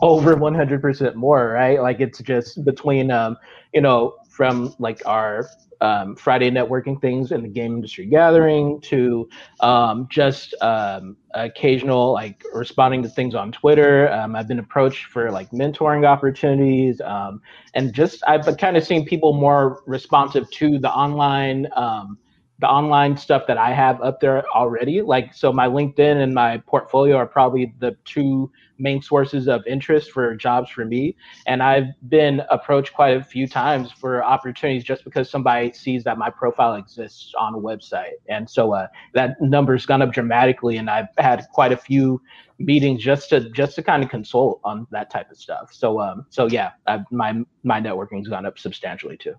over 0.02 0.37
100% 0.37 1.16
more, 1.16 1.49
right? 1.49 1.81
Like 1.81 2.00
it's 2.00 2.21
just 2.21 2.64
between 2.64 3.11
um 3.11 3.37
you 3.75 3.81
know 3.81 4.14
from 4.31 4.75
like 4.78 5.02
our 5.07 5.50
um, 5.83 6.15
Friday 6.15 6.51
networking 6.51 7.01
things 7.01 7.33
in 7.33 7.43
the 7.43 7.49
game 7.49 7.75
industry 7.75 8.07
gathering 8.07 8.81
to 8.83 9.29
um, 9.61 10.07
just 10.09 10.55
um, 10.62 11.17
occasional 11.35 12.12
like 12.12 12.43
responding 12.55 13.03
to 13.03 13.09
things 13.09 13.35
on 13.35 13.51
Twitter. 13.51 14.11
Um, 14.12 14.37
I've 14.37 14.47
been 14.47 14.61
approached 14.61 15.07
for 15.07 15.31
like 15.31 15.51
mentoring 15.51 16.07
opportunities 16.07 17.01
um, 17.01 17.43
and 17.75 17.93
just 17.93 18.23
I've 18.29 18.47
kind 18.59 18.77
of 18.77 18.85
seen 18.85 19.05
people 19.05 19.33
more 19.33 19.83
responsive 19.87 20.49
to 20.52 20.78
the 20.78 20.91
online 20.91 21.67
um, 21.75 22.17
the 22.61 22.69
online 22.69 23.17
stuff 23.17 23.43
that 23.49 23.59
I 23.59 23.73
have 23.73 24.00
up 24.02 24.21
there 24.21 24.49
already. 24.54 25.02
Like, 25.02 25.35
so 25.35 25.52
my 25.52 25.67
LinkedIn 25.67 26.23
and 26.23 26.33
my 26.33 26.59
portfolio 26.59 27.17
are 27.17 27.26
probably 27.26 27.75
the 27.80 27.97
two 28.04 28.52
main 28.78 29.00
sources 29.02 29.49
of 29.49 29.67
interest 29.67 30.11
for 30.11 30.35
jobs 30.35 30.71
for 30.71 30.85
me. 30.85 31.17
And 31.47 31.63
I've 31.63 31.89
been 32.08 32.43
approached 32.50 32.95
quite 32.95 33.17
a 33.17 33.23
few 33.23 33.47
times 33.47 33.93
for 33.93 34.25
opportunities 34.25 34.85
just 34.85 35.04
because 35.04 35.30
somebody 35.30 35.73
sees 35.73 36.04
that 36.04 36.19
my 36.19 36.30
profile 36.30 36.75
exists 36.75 37.32
on 37.39 37.54
a 37.54 37.58
website. 37.58 38.15
And 38.28 38.49
so 38.49 38.73
uh, 38.75 38.87
that 39.15 39.41
number's 39.41 39.87
gone 39.87 40.02
up 40.02 40.13
dramatically. 40.13 40.76
And 40.76 40.91
I've 40.91 41.08
had 41.19 41.47
quite 41.52 41.73
a 41.73 41.76
few 41.76 42.21
meetings 42.58 43.02
just 43.02 43.28
to 43.30 43.50
just 43.50 43.75
to 43.75 43.82
kind 43.82 44.02
of 44.02 44.11
consult 44.11 44.61
on 44.65 44.87
that 44.91 45.11
type 45.11 45.30
of 45.30 45.37
stuff. 45.37 45.73
So 45.73 46.00
um, 46.00 46.26
so 46.30 46.47
yeah, 46.47 46.71
I've, 46.87 47.04
my 47.11 47.41
my 47.63 47.80
networking's 47.80 48.28
gone 48.28 48.47
up 48.47 48.58
substantially 48.58 49.17
too. 49.17 49.35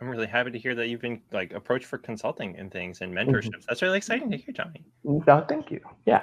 I'm 0.00 0.08
really 0.08 0.26
happy 0.26 0.52
to 0.52 0.58
hear 0.58 0.74
that 0.76 0.88
you've 0.88 1.00
been 1.00 1.20
like 1.32 1.52
approached 1.52 1.86
for 1.86 1.98
consulting 1.98 2.56
and 2.56 2.70
things 2.70 3.00
and 3.00 3.12
mentorships. 3.12 3.48
Mm-hmm. 3.48 3.60
That's 3.68 3.82
really 3.82 3.96
exciting 3.98 4.30
to 4.30 4.36
hear, 4.36 4.54
Johnny. 4.54 4.84
No, 5.02 5.44
thank 5.48 5.70
you. 5.70 5.80
Yeah. 6.06 6.22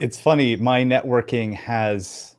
It's 0.00 0.20
funny. 0.20 0.56
My 0.56 0.82
networking 0.84 1.54
has. 1.54 2.36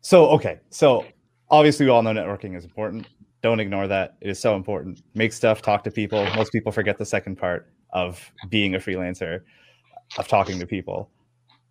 So 0.00 0.28
okay, 0.30 0.60
so 0.70 1.04
obviously 1.50 1.86
we 1.86 1.90
all 1.90 2.02
know 2.02 2.12
networking 2.12 2.56
is 2.56 2.64
important. 2.64 3.06
Don't 3.42 3.60
ignore 3.60 3.86
that. 3.86 4.16
It 4.20 4.28
is 4.30 4.38
so 4.38 4.56
important. 4.56 5.02
Make 5.14 5.32
stuff, 5.32 5.62
talk 5.62 5.84
to 5.84 5.90
people. 5.90 6.24
Most 6.34 6.52
people 6.52 6.72
forget 6.72 6.98
the 6.98 7.06
second 7.06 7.36
part 7.36 7.72
of 7.92 8.30
being 8.48 8.74
a 8.74 8.78
freelancer, 8.78 9.42
of 10.18 10.28
talking 10.28 10.58
to 10.58 10.66
people. 10.66 11.10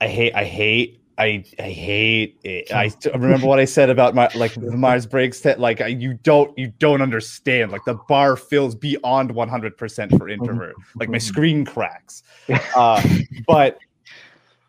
I 0.01 0.07
hate 0.07 0.33
I 0.33 0.45
hate 0.45 1.01
I 1.19 1.43
I 1.59 1.63
hate 1.63 2.39
it. 2.43 2.71
I 2.73 2.91
remember 3.13 3.45
what 3.45 3.59
I 3.59 3.65
said 3.65 3.89
about 3.89 4.15
my 4.15 4.29
like 4.35 4.53
the 4.53 4.71
Myers 4.71 5.05
Briggs 5.05 5.41
that 5.41 5.59
like 5.59 5.81
you 5.85 6.13
don't 6.13 6.57
you 6.57 6.71
don't 6.79 7.01
understand. 7.01 7.71
Like 7.71 7.83
the 7.85 7.95
bar 8.07 8.37
fills 8.37 8.73
beyond 8.73 9.29
100 9.29 9.77
percent 9.77 10.17
for 10.17 10.29
introvert. 10.29 10.75
Like 10.95 11.09
my 11.09 11.17
screen 11.17 11.65
cracks. 11.65 12.23
Uh, 12.75 13.01
but 13.47 13.77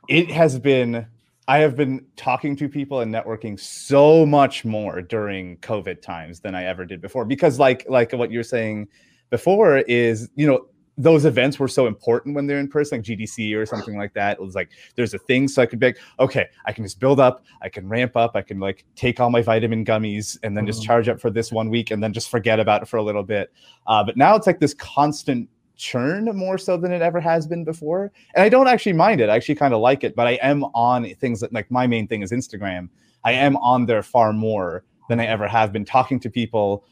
it 0.09 0.31
has 0.31 0.59
been. 0.59 1.07
I 1.49 1.59
have 1.59 1.77
been 1.77 2.05
talking 2.17 2.55
to 2.57 2.69
people 2.69 3.01
and 3.01 3.13
networking 3.13 3.59
so 3.59 4.25
much 4.25 4.65
more 4.65 5.03
during 5.03 5.57
COVID 5.59 6.01
times 6.01 6.41
than 6.41 6.55
I 6.55 6.65
ever 6.65 6.85
did 6.85 7.01
before. 7.01 7.25
Because 7.25 7.59
like 7.59 7.87
like 7.89 8.13
what 8.13 8.31
you're 8.31 8.43
saying 8.43 8.89
before 9.31 9.79
is 9.79 10.29
you 10.35 10.47
know 10.47 10.67
those 11.03 11.25
events 11.25 11.59
were 11.59 11.69
so 11.69 11.87
important 11.87 12.35
when 12.35 12.47
they're 12.47 12.59
in 12.59 12.69
person, 12.69 12.99
like 12.99 13.07
GDC 13.07 13.57
or 13.57 13.65
something 13.65 13.97
like 13.97 14.13
that. 14.15 14.39
It 14.39 14.43
was 14.43 14.55
like 14.55 14.71
there's 14.97 15.15
a 15.15 15.19
thing, 15.19 15.49
so 15.49 15.63
I 15.63 15.67
could 15.67 15.79
be 15.79 15.87
like, 15.87 15.99
okay, 16.19 16.47
I 16.67 16.73
can 16.73 16.85
just 16.85 17.01
build 17.01 17.19
up, 17.19 17.45
I 17.63 17.69
can 17.69 17.89
ramp 17.89 18.17
up, 18.17 18.33
I 18.35 18.43
can 18.43 18.61
like 18.61 18.85
take 18.97 19.19
all 19.19 19.31
my 19.31 19.41
vitamin 19.41 19.85
gummies 19.85 20.39
and 20.43 20.57
then 20.57 20.67
just 20.67 20.81
mm-hmm. 20.81 20.87
charge 20.87 21.09
up 21.09 21.21
for 21.21 21.31
this 21.31 21.51
one 21.51 21.71
week 21.71 21.91
and 21.91 22.03
then 22.03 22.13
just 22.13 22.29
forget 22.29 22.61
about 22.61 22.83
it 22.83 22.89
for 22.89 22.99
a 22.99 23.03
little 23.03 23.23
bit. 23.23 23.51
Uh, 23.87 24.05
but 24.05 24.17
now 24.17 24.37
it's 24.37 24.47
like 24.47 24.61
this 24.61 24.75
constant 24.75 25.49
churn 25.77 26.27
more 26.37 26.59
so 26.59 26.77
than 26.77 26.93
it 26.93 27.01
ever 27.01 27.21
has 27.21 27.47
been 27.47 27.65
before. 27.65 28.13
And 28.35 28.45
I 28.45 28.51
don't 28.51 28.69
actually 28.69 28.93
mind 28.93 29.23
it. 29.23 29.31
I 29.31 29.37
actually 29.37 29.55
kind 29.55 29.73
of 29.73 29.81
like 29.81 30.05
it, 30.05 30.15
but 30.15 30.27
I 30.27 30.33
am 30.43 30.65
on 30.75 31.13
things 31.15 31.41
that 31.41 31.53
like 31.53 31.71
my 31.71 31.87
main 31.87 32.07
thing 32.07 32.23
is 32.23 32.31
Instagram. 32.31 32.91
I 33.25 33.33
am 33.33 33.57
on 33.57 33.87
there 33.87 34.03
far 34.03 34.35
more 34.35 34.85
than 35.09 35.19
I 35.19 35.27
ever 35.27 35.49
have 35.49 35.73
been 35.73 35.85
talking 35.85 36.21
to 36.21 36.31
people 36.31 36.85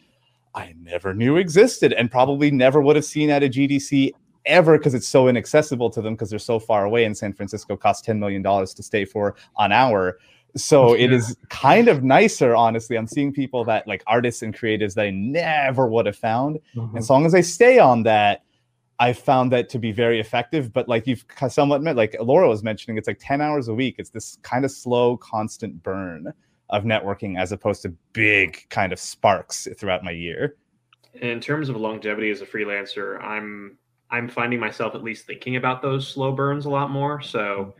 I 0.54 0.74
never 0.80 1.14
knew 1.14 1.36
existed 1.36 1.92
and 1.92 2.10
probably 2.10 2.50
never 2.50 2.80
would 2.80 2.96
have 2.96 3.04
seen 3.04 3.30
at 3.30 3.42
a 3.42 3.48
GDC 3.48 4.12
ever 4.46 4.78
because 4.78 4.94
it's 4.94 5.08
so 5.08 5.28
inaccessible 5.28 5.90
to 5.90 6.02
them 6.02 6.14
because 6.14 6.30
they're 6.30 6.38
so 6.38 6.58
far 6.58 6.84
away 6.84 7.04
in 7.04 7.14
San 7.14 7.32
Francisco 7.32 7.76
costs 7.76 8.06
$10 8.06 8.18
million 8.18 8.42
to 8.42 8.82
stay 8.82 9.04
for 9.04 9.36
an 9.58 9.72
hour. 9.72 10.18
So 10.56 10.94
it 10.94 11.12
is 11.12 11.36
kind 11.50 11.88
of 11.88 12.02
nicer, 12.02 12.56
honestly. 12.56 12.96
I'm 12.96 13.06
seeing 13.06 13.32
people 13.32 13.64
that 13.64 13.86
like 13.86 14.02
artists 14.06 14.42
and 14.42 14.56
creatives 14.56 14.94
that 14.94 15.04
I 15.04 15.10
never 15.10 15.86
would 15.86 16.06
have 16.06 16.16
found. 16.16 16.58
Mm-hmm. 16.74 16.96
As 16.96 17.10
long 17.10 17.26
as 17.26 17.34
I 17.34 17.42
stay 17.42 17.78
on 17.78 18.02
that, 18.04 18.42
I 18.98 19.12
found 19.12 19.52
that 19.52 19.68
to 19.68 19.78
be 19.78 19.92
very 19.92 20.18
effective. 20.18 20.72
But 20.72 20.88
like 20.88 21.06
you've 21.06 21.24
somewhat 21.48 21.82
met, 21.82 21.96
like 21.96 22.16
Laura 22.20 22.48
was 22.48 22.62
mentioning, 22.62 22.96
it's 22.96 23.06
like 23.06 23.20
10 23.20 23.40
hours 23.40 23.68
a 23.68 23.74
week. 23.74 23.96
It's 23.98 24.10
this 24.10 24.38
kind 24.42 24.64
of 24.64 24.70
slow, 24.70 25.18
constant 25.18 25.82
burn 25.82 26.32
of 26.70 26.84
networking 26.84 27.38
as 27.38 27.52
opposed 27.52 27.82
to 27.82 27.94
big 28.12 28.66
kind 28.70 28.92
of 28.92 28.98
sparks 28.98 29.66
throughout 29.78 30.04
my 30.04 30.10
year. 30.10 30.56
In 31.14 31.40
terms 31.40 31.68
of 31.68 31.76
longevity 31.76 32.30
as 32.30 32.42
a 32.42 32.46
freelancer, 32.46 33.22
I'm 33.22 33.78
I'm 34.10 34.28
finding 34.28 34.60
myself 34.60 34.94
at 34.94 35.02
least 35.02 35.26
thinking 35.26 35.56
about 35.56 35.82
those 35.82 36.08
slow 36.08 36.32
burns 36.32 36.64
a 36.64 36.70
lot 36.70 36.90
more. 36.90 37.20
So 37.20 37.74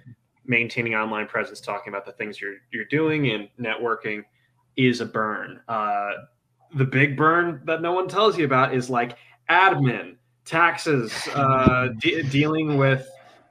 maintaining 0.44 0.94
online 0.94 1.26
presence, 1.26 1.60
talking 1.60 1.92
about 1.92 2.04
the 2.04 2.12
things 2.12 2.40
you're 2.40 2.56
you're 2.72 2.86
doing 2.86 3.30
and 3.30 3.48
networking 3.60 4.24
is 4.76 5.00
a 5.00 5.06
burn. 5.06 5.60
Uh, 5.68 6.10
the 6.74 6.84
big 6.84 7.16
burn 7.16 7.60
that 7.64 7.82
no 7.82 7.92
one 7.92 8.08
tells 8.08 8.38
you 8.38 8.44
about 8.44 8.74
is 8.74 8.90
like 8.90 9.16
admin, 9.50 10.16
taxes, 10.44 11.12
uh, 11.34 11.88
de- 11.98 12.22
dealing 12.24 12.76
with 12.76 13.08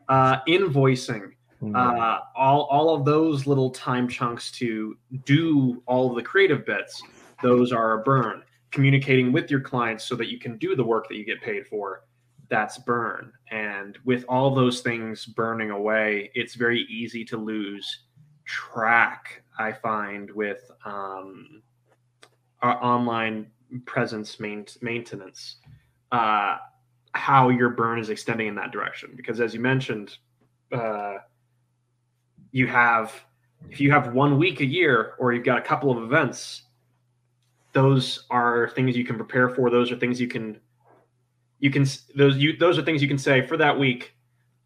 uh, 0.10 0.42
invoicing, 0.48 1.32
Mm-hmm. 1.62 1.76
Uh, 1.76 2.20
all 2.36 2.64
all 2.66 2.94
of 2.94 3.04
those 3.04 3.48
little 3.48 3.72
time 3.72 4.08
chunks 4.08 4.52
to 4.52 4.96
do 5.26 5.82
all 5.88 6.14
the 6.14 6.22
creative 6.22 6.66
bits, 6.66 7.02
those 7.42 7.72
are 7.72 8.00
a 8.00 8.04
burn. 8.04 8.44
communicating 8.72 9.32
with 9.32 9.50
your 9.50 9.62
clients 9.62 10.04
so 10.04 10.16
that 10.16 10.28
you 10.28 10.38
can 10.38 10.58
do 10.58 10.76
the 10.76 10.84
work 10.84 11.08
that 11.08 11.16
you 11.16 11.26
get 11.26 11.42
paid 11.42 11.66
for 11.66 12.04
that's 12.50 12.78
burn 12.78 13.32
and 13.52 13.98
with 14.06 14.24
all 14.30 14.54
those 14.54 14.82
things 14.82 15.26
burning 15.26 15.72
away 15.72 16.32
it's 16.34 16.56
very 16.56 16.82
easy 16.84 17.24
to 17.26 17.38
lose 17.38 18.04
track 18.46 19.42
i 19.60 19.72
find 19.72 20.32
with 20.32 20.72
um, 20.86 21.62
our 22.62 22.82
online 22.84 23.48
presence 23.86 24.40
main- 24.40 24.66
maintenance 24.82 25.58
uh, 26.12 26.58
how 27.14 27.50
your 27.50 27.70
burn 27.70 28.00
is 28.00 28.10
extending 28.10 28.48
in 28.48 28.56
that 28.56 28.72
direction 28.72 29.12
because 29.16 29.42
as 29.42 29.54
you 29.54 29.60
mentioned 29.60 30.18
uh, 30.72 31.16
you 32.58 32.68
have 32.68 33.14
if 33.70 33.80
you 33.80 33.92
have 33.92 34.14
one 34.14 34.38
week 34.38 34.62
a 34.62 34.66
year 34.66 35.14
or 35.20 35.34
you've 35.34 35.46
got 35.46 35.58
a 35.58 35.62
couple 35.62 35.92
of 35.92 36.04
events 36.04 36.64
those 37.74 38.26
are 38.32 38.70
things 38.70 38.98
you 38.98 39.06
can 39.06 39.18
prepare 39.18 39.50
for. 39.50 39.70
Those 39.70 39.92
are 39.92 39.96
things 39.96 40.20
you 40.20 40.28
can 40.28 40.60
you 41.60 41.70
can 41.70 41.86
those 42.16 42.38
you 42.38 42.58
those 42.58 42.80
are 42.80 42.84
things 42.84 43.04
you 43.04 43.08
can 43.08 43.18
say 43.18 43.46
for 43.46 43.58
that 43.58 43.78
week 43.78 44.14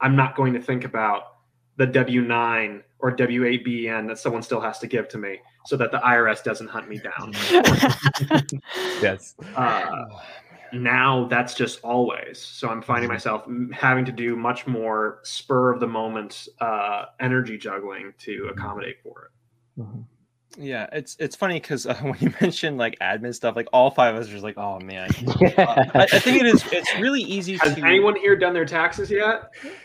i'm 0.01 0.13
not 0.13 0.35
going 0.35 0.53
to 0.53 0.61
think 0.61 0.83
about 0.83 1.37
the 1.77 1.87
w9 1.87 2.81
or 2.99 3.15
w8ben 3.15 4.07
that 4.07 4.17
someone 4.17 4.41
still 4.41 4.59
has 4.59 4.77
to 4.79 4.87
give 4.87 5.07
to 5.07 5.17
me 5.17 5.39
so 5.65 5.77
that 5.77 5.91
the 5.91 5.99
irs 5.99 6.43
doesn't 6.43 6.67
hunt 6.67 6.89
me 6.89 6.99
down. 6.99 7.33
Yes. 9.01 9.35
Uh, 9.55 10.05
now 10.73 11.25
that's 11.27 11.53
just 11.53 11.81
always 11.83 12.39
so 12.39 12.69
i'm 12.69 12.81
finding 12.81 13.09
myself 13.09 13.45
having 13.73 14.05
to 14.05 14.11
do 14.11 14.35
much 14.35 14.67
more 14.67 15.19
spur 15.23 15.71
of 15.73 15.79
the 15.79 15.87
moment 15.87 16.47
uh, 16.59 17.05
energy 17.19 17.57
juggling 17.57 18.13
to 18.19 18.49
accommodate 18.51 18.97
for 19.03 19.25
it 19.77 19.81
Mhm. 19.81 20.05
Yeah, 20.57 20.87
it's 20.91 21.15
it's 21.17 21.33
funny 21.37 21.61
because 21.61 21.85
uh, 21.87 21.95
when 22.01 22.17
you 22.19 22.33
mentioned 22.41 22.77
like 22.77 22.99
admin 22.99 23.33
stuff, 23.33 23.55
like 23.55 23.69
all 23.71 23.89
five 23.89 24.15
of 24.15 24.21
us 24.21 24.27
are 24.27 24.31
just 24.33 24.43
like, 24.43 24.57
oh 24.57 24.79
man. 24.81 25.09
Uh, 25.57 25.85
I, 25.95 26.01
I 26.11 26.19
think 26.19 26.41
it 26.41 26.45
is. 26.45 26.61
It's 26.73 26.93
really 26.99 27.21
easy 27.21 27.55
has 27.55 27.75
to. 27.75 27.85
anyone 27.85 28.17
here 28.17 28.35
done 28.35 28.53
their 28.53 28.65
taxes 28.65 29.09
yet 29.09 29.43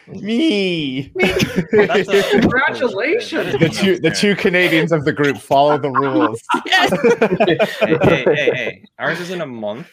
me 0.09 1.13
That's 1.15 2.09
a- 2.09 2.41
Congratulations. 2.41 3.53
the 3.61 3.69
two 3.69 3.99
the 4.01 4.11
two 4.11 4.35
canadians 4.35 4.91
of 4.91 5.05
the 5.05 5.13
group 5.13 5.39
follow 5.39 5.79
the 5.79 5.91
rules 5.91 6.43
yes. 6.67 6.91
hey, 7.01 7.59
hey, 8.03 8.25
hey, 8.25 8.51
hey, 8.55 8.85
ours 8.99 9.21
is 9.21 9.31
in 9.31 9.41
a 9.43 9.47
month. 9.47 9.89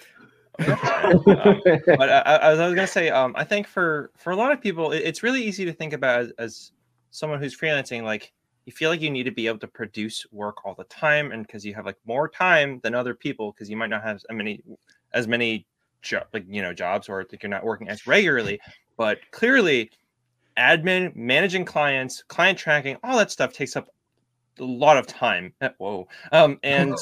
But 0.60 2.10
I, 2.10 2.20
I, 2.26 2.36
I 2.36 2.50
was 2.52 2.76
gonna 2.76 2.88
say, 2.88 3.10
um, 3.10 3.34
I 3.36 3.44
think 3.44 3.68
for 3.68 4.12
for 4.18 4.32
a 4.32 4.36
lot 4.36 4.52
of 4.52 4.62
people, 4.62 4.92
it, 4.92 5.00
it's 5.00 5.24
really 5.24 5.44
easy 5.44 5.66
to 5.66 5.74
think 5.74 5.94
about 5.94 6.22
as, 6.22 6.32
as 6.38 6.72
someone 7.12 7.40
who's 7.40 7.58
freelancing. 7.58 8.04
Like, 8.04 8.34
you 8.66 8.72
feel 8.72 8.90
like 8.90 9.02
you 9.02 9.10
need 9.10 9.24
to 9.24 9.32
be 9.32 9.48
able 9.48 9.60
to 9.60 9.68
produce 9.68 10.26
work 10.32 10.66
all 10.66 10.76
the 10.76 10.84
time, 10.86 11.32
and 11.32 11.46
because 11.46 11.66
you 11.66 11.74
have 11.74 11.86
like 11.86 11.98
more 12.06 12.30
time 12.30 12.80
than 12.84 12.94
other 12.94 13.16
people, 13.16 13.52
because 13.52 13.70
you 13.70 13.78
might 13.78 13.90
not 13.90 14.04
have 14.04 14.18
as 14.18 14.26
many 14.32 14.62
as 15.14 15.28
many 15.28 15.66
like 16.34 16.46
you 16.48 16.62
know 16.62 16.74
jobs, 16.74 17.10
or 17.10 17.26
like 17.32 17.42
you're 17.42 17.50
not 17.50 17.64
working 17.64 17.90
as 17.90 18.06
regularly. 18.06 18.60
But 18.96 19.20
clearly, 19.32 19.90
admin, 20.58 21.16
managing 21.16 21.66
clients, 21.66 22.24
client 22.24 22.58
tracking, 22.60 22.98
all 23.04 23.18
that 23.18 23.32
stuff 23.32 23.54
takes 23.54 23.76
up 23.76 23.88
a 24.60 24.64
lot 24.64 24.98
of 24.98 25.08
time. 25.08 25.54
Whoa, 25.78 26.08
um, 26.32 26.60
and 26.64 26.96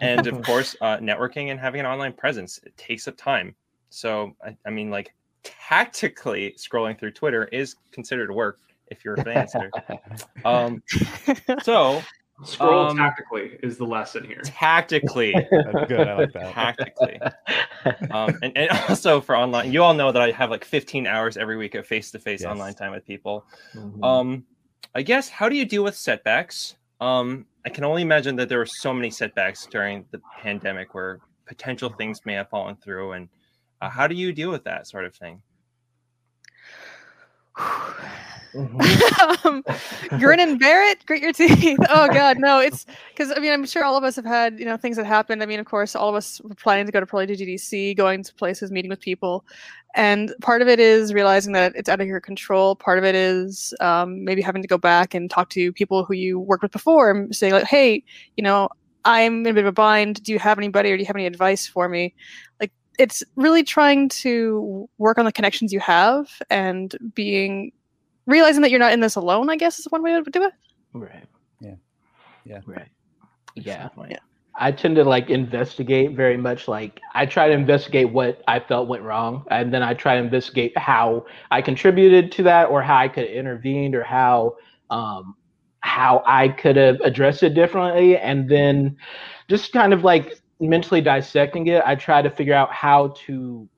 and 0.00 0.26
of 0.26 0.42
course 0.44 0.74
uh, 0.80 0.96
networking 0.98 1.50
and 1.50 1.60
having 1.60 1.80
an 1.80 1.86
online 1.86 2.12
presence 2.12 2.58
it 2.64 2.76
takes 2.76 3.06
up 3.08 3.16
time 3.16 3.54
so 3.90 4.32
I, 4.44 4.56
I 4.66 4.70
mean 4.70 4.90
like 4.90 5.12
tactically 5.42 6.54
scrolling 6.58 6.98
through 6.98 7.10
twitter 7.12 7.44
is 7.46 7.74
considered 7.92 8.30
work 8.30 8.58
if 8.88 9.04
you're 9.04 9.14
a 9.14 9.18
freelancer 9.18 9.70
um 10.44 10.82
so 11.62 12.02
Scroll 12.44 12.88
Um, 12.88 12.96
tactically 12.96 13.58
is 13.62 13.76
the 13.76 13.84
lesson 13.84 14.24
here. 14.24 14.42
tactically 14.44 15.34
that's 15.64 15.88
good 15.88 16.06
i 16.08 16.14
like 16.14 16.32
that 16.32 16.52
tactically 16.54 17.20
um 18.10 18.38
and, 18.42 18.56
and 18.56 18.70
also 18.88 19.20
for 19.20 19.36
online 19.36 19.72
you 19.72 19.82
all 19.82 19.92
know 19.94 20.12
that 20.12 20.22
i 20.22 20.30
have 20.30 20.50
like 20.50 20.64
15 20.64 21.06
hours 21.06 21.36
every 21.36 21.56
week 21.56 21.74
of 21.74 21.86
face-to-face 21.86 22.42
Yes. 22.42 22.48
online 22.50 22.74
time 22.74 22.92
with 22.92 23.04
people 23.06 23.44
Mhm. 23.74 24.04
um 24.04 24.44
i 24.94 25.02
guess 25.02 25.28
how 25.28 25.48
do 25.48 25.56
you 25.56 25.64
deal 25.64 25.82
with 25.84 25.96
setbacks 25.96 26.76
um 27.00 27.46
i 27.64 27.68
can 27.68 27.84
only 27.84 28.02
imagine 28.02 28.36
that 28.36 28.48
there 28.48 28.58
were 28.58 28.66
so 28.66 28.92
many 28.92 29.10
setbacks 29.10 29.66
during 29.66 30.04
the 30.10 30.20
pandemic 30.40 30.94
where 30.94 31.20
potential 31.46 31.88
things 31.88 32.20
may 32.24 32.34
have 32.34 32.48
fallen 32.48 32.76
through 32.76 33.12
and 33.12 33.28
uh, 33.80 33.88
how 33.88 34.06
do 34.06 34.14
you 34.14 34.32
deal 34.32 34.50
with 34.50 34.64
that 34.64 34.86
sort 34.86 35.04
of 35.04 35.14
thing 35.14 35.42
Mhm. 38.54 38.80
um, 39.44 39.64
grin 40.18 40.40
and 40.40 40.58
bear 40.58 40.88
it, 40.90 41.04
grit 41.06 41.22
your 41.22 41.32
teeth. 41.32 41.78
Oh 41.88 42.08
God, 42.08 42.38
no! 42.38 42.58
It's 42.58 42.84
because 43.14 43.32
I 43.36 43.40
mean 43.40 43.52
I'm 43.52 43.64
sure 43.66 43.84
all 43.84 43.96
of 43.96 44.04
us 44.04 44.16
have 44.16 44.24
had 44.24 44.58
you 44.58 44.64
know 44.64 44.76
things 44.76 44.96
that 44.96 45.06
happened. 45.06 45.42
I 45.42 45.46
mean, 45.46 45.60
of 45.60 45.66
course, 45.66 45.94
all 45.94 46.08
of 46.08 46.14
us 46.16 46.40
were 46.42 46.54
planning 46.54 46.86
to 46.86 46.92
go 46.92 47.00
to 47.00 47.06
Pro 47.06 47.20
GDC, 47.26 47.96
going 47.96 48.24
to 48.24 48.34
places, 48.34 48.72
meeting 48.72 48.88
with 48.88 49.00
people, 49.00 49.44
and 49.94 50.34
part 50.40 50.62
of 50.62 50.68
it 50.68 50.80
is 50.80 51.12
realizing 51.14 51.52
that 51.52 51.74
it's 51.76 51.88
out 51.88 52.00
of 52.00 52.06
your 52.08 52.20
control. 52.20 52.74
Part 52.74 52.98
of 52.98 53.04
it 53.04 53.14
is 53.14 53.72
um, 53.80 54.24
maybe 54.24 54.42
having 54.42 54.62
to 54.62 54.68
go 54.68 54.78
back 54.78 55.14
and 55.14 55.30
talk 55.30 55.50
to 55.50 55.72
people 55.72 56.04
who 56.04 56.14
you 56.14 56.38
worked 56.40 56.62
with 56.62 56.72
before 56.72 57.10
and 57.10 57.34
say 57.34 57.52
like, 57.52 57.64
hey, 57.64 58.02
you 58.36 58.42
know, 58.42 58.68
I'm 59.04 59.40
in 59.46 59.52
a 59.52 59.54
bit 59.54 59.64
of 59.64 59.68
a 59.68 59.72
bind. 59.72 60.22
Do 60.22 60.32
you 60.32 60.38
have 60.40 60.58
anybody, 60.58 60.90
or 60.92 60.96
do 60.96 61.02
you 61.02 61.06
have 61.06 61.16
any 61.16 61.26
advice 61.26 61.66
for 61.66 61.88
me? 61.88 62.14
Like, 62.60 62.72
it's 62.98 63.22
really 63.36 63.62
trying 63.62 64.08
to 64.10 64.88
work 64.98 65.18
on 65.18 65.24
the 65.24 65.32
connections 65.32 65.72
you 65.72 65.80
have 65.80 66.28
and 66.50 66.96
being 67.14 67.72
realizing 68.30 68.62
that 68.62 68.70
you're 68.70 68.80
not 68.80 68.92
in 68.92 69.00
this 69.00 69.16
alone, 69.16 69.50
I 69.50 69.56
guess 69.56 69.78
is 69.78 69.86
one 69.90 70.02
way 70.02 70.12
to 70.12 70.30
do 70.30 70.42
it. 70.42 70.52
Right. 70.92 71.24
Yeah. 71.60 71.74
Yeah. 72.44 72.60
Right. 72.66 72.88
Yeah. 73.54 73.88
Yeah. 74.08 74.18
I 74.56 74.72
tend 74.72 74.96
to 74.96 75.04
like 75.04 75.30
investigate 75.30 76.12
very 76.12 76.36
much. 76.36 76.68
Like 76.68 77.00
I 77.14 77.24
try 77.24 77.48
to 77.48 77.54
investigate 77.54 78.10
what 78.10 78.42
I 78.46 78.60
felt 78.60 78.88
went 78.88 79.02
wrong, 79.02 79.44
and 79.50 79.72
then 79.72 79.82
I 79.82 79.94
try 79.94 80.16
to 80.16 80.22
investigate 80.22 80.76
how 80.76 81.24
I 81.50 81.62
contributed 81.62 82.30
to 82.32 82.42
that, 82.44 82.66
or 82.66 82.82
how 82.82 82.96
I 82.96 83.08
could 83.08 83.28
have 83.28 83.32
intervened, 83.32 83.94
or 83.94 84.02
how 84.02 84.56
um, 84.90 85.34
how 85.80 86.22
I 86.26 86.48
could 86.48 86.76
have 86.76 87.00
addressed 87.00 87.42
it 87.42 87.54
differently, 87.54 88.18
and 88.18 88.48
then 88.48 88.96
just 89.48 89.72
kind 89.72 89.92
of 89.94 90.04
like 90.04 90.38
mentally 90.60 91.00
dissecting 91.00 91.68
it. 91.68 91.82
I 91.86 91.94
try 91.94 92.20
to 92.20 92.30
figure 92.30 92.54
out 92.54 92.72
how 92.72 93.14
to 93.26 93.68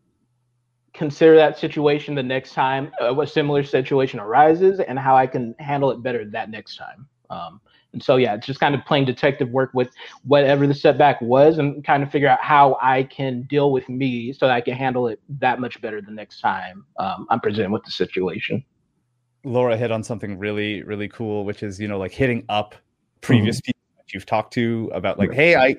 consider 0.94 1.36
that 1.36 1.58
situation 1.58 2.14
the 2.14 2.22
next 2.22 2.52
time 2.52 2.92
uh, 3.00 3.18
a 3.18 3.26
similar 3.26 3.62
situation 3.62 4.20
arises, 4.20 4.80
and 4.80 4.98
how 4.98 5.16
I 5.16 5.26
can 5.26 5.54
handle 5.58 5.90
it 5.90 6.02
better 6.02 6.24
that 6.24 6.50
next 6.50 6.76
time. 6.76 7.06
Um, 7.30 7.60
and 7.92 8.02
so 8.02 8.16
yeah, 8.16 8.34
it's 8.34 8.46
just 8.46 8.60
kind 8.60 8.74
of 8.74 8.84
playing 8.84 9.04
detective 9.04 9.50
work 9.50 9.70
with 9.74 9.90
whatever 10.24 10.66
the 10.66 10.74
setback 10.74 11.20
was 11.20 11.58
and 11.58 11.84
kind 11.84 12.02
of 12.02 12.10
figure 12.10 12.28
out 12.28 12.40
how 12.40 12.78
I 12.80 13.04
can 13.04 13.42
deal 13.42 13.70
with 13.70 13.88
me 13.88 14.32
so 14.32 14.46
that 14.46 14.54
I 14.54 14.60
can 14.60 14.74
handle 14.74 15.08
it 15.08 15.20
that 15.40 15.60
much 15.60 15.80
better 15.80 16.00
the 16.00 16.10
next 16.10 16.40
time 16.40 16.84
um, 16.98 17.26
I'm 17.30 17.40
presented 17.40 17.70
with 17.70 17.84
the 17.84 17.90
situation. 17.90 18.64
Laura 19.44 19.76
hit 19.76 19.90
on 19.90 20.02
something 20.02 20.38
really, 20.38 20.82
really 20.82 21.08
cool, 21.08 21.44
which 21.44 21.62
is, 21.62 21.80
you 21.80 21.88
know, 21.88 21.98
like 21.98 22.12
hitting 22.12 22.44
up 22.48 22.74
previous 23.20 23.60
people 23.60 23.80
that 23.96 24.14
you've 24.14 24.26
talked 24.26 24.54
to 24.54 24.90
about 24.94 25.18
like, 25.18 25.32
hey, 25.32 25.56
I 25.56 25.76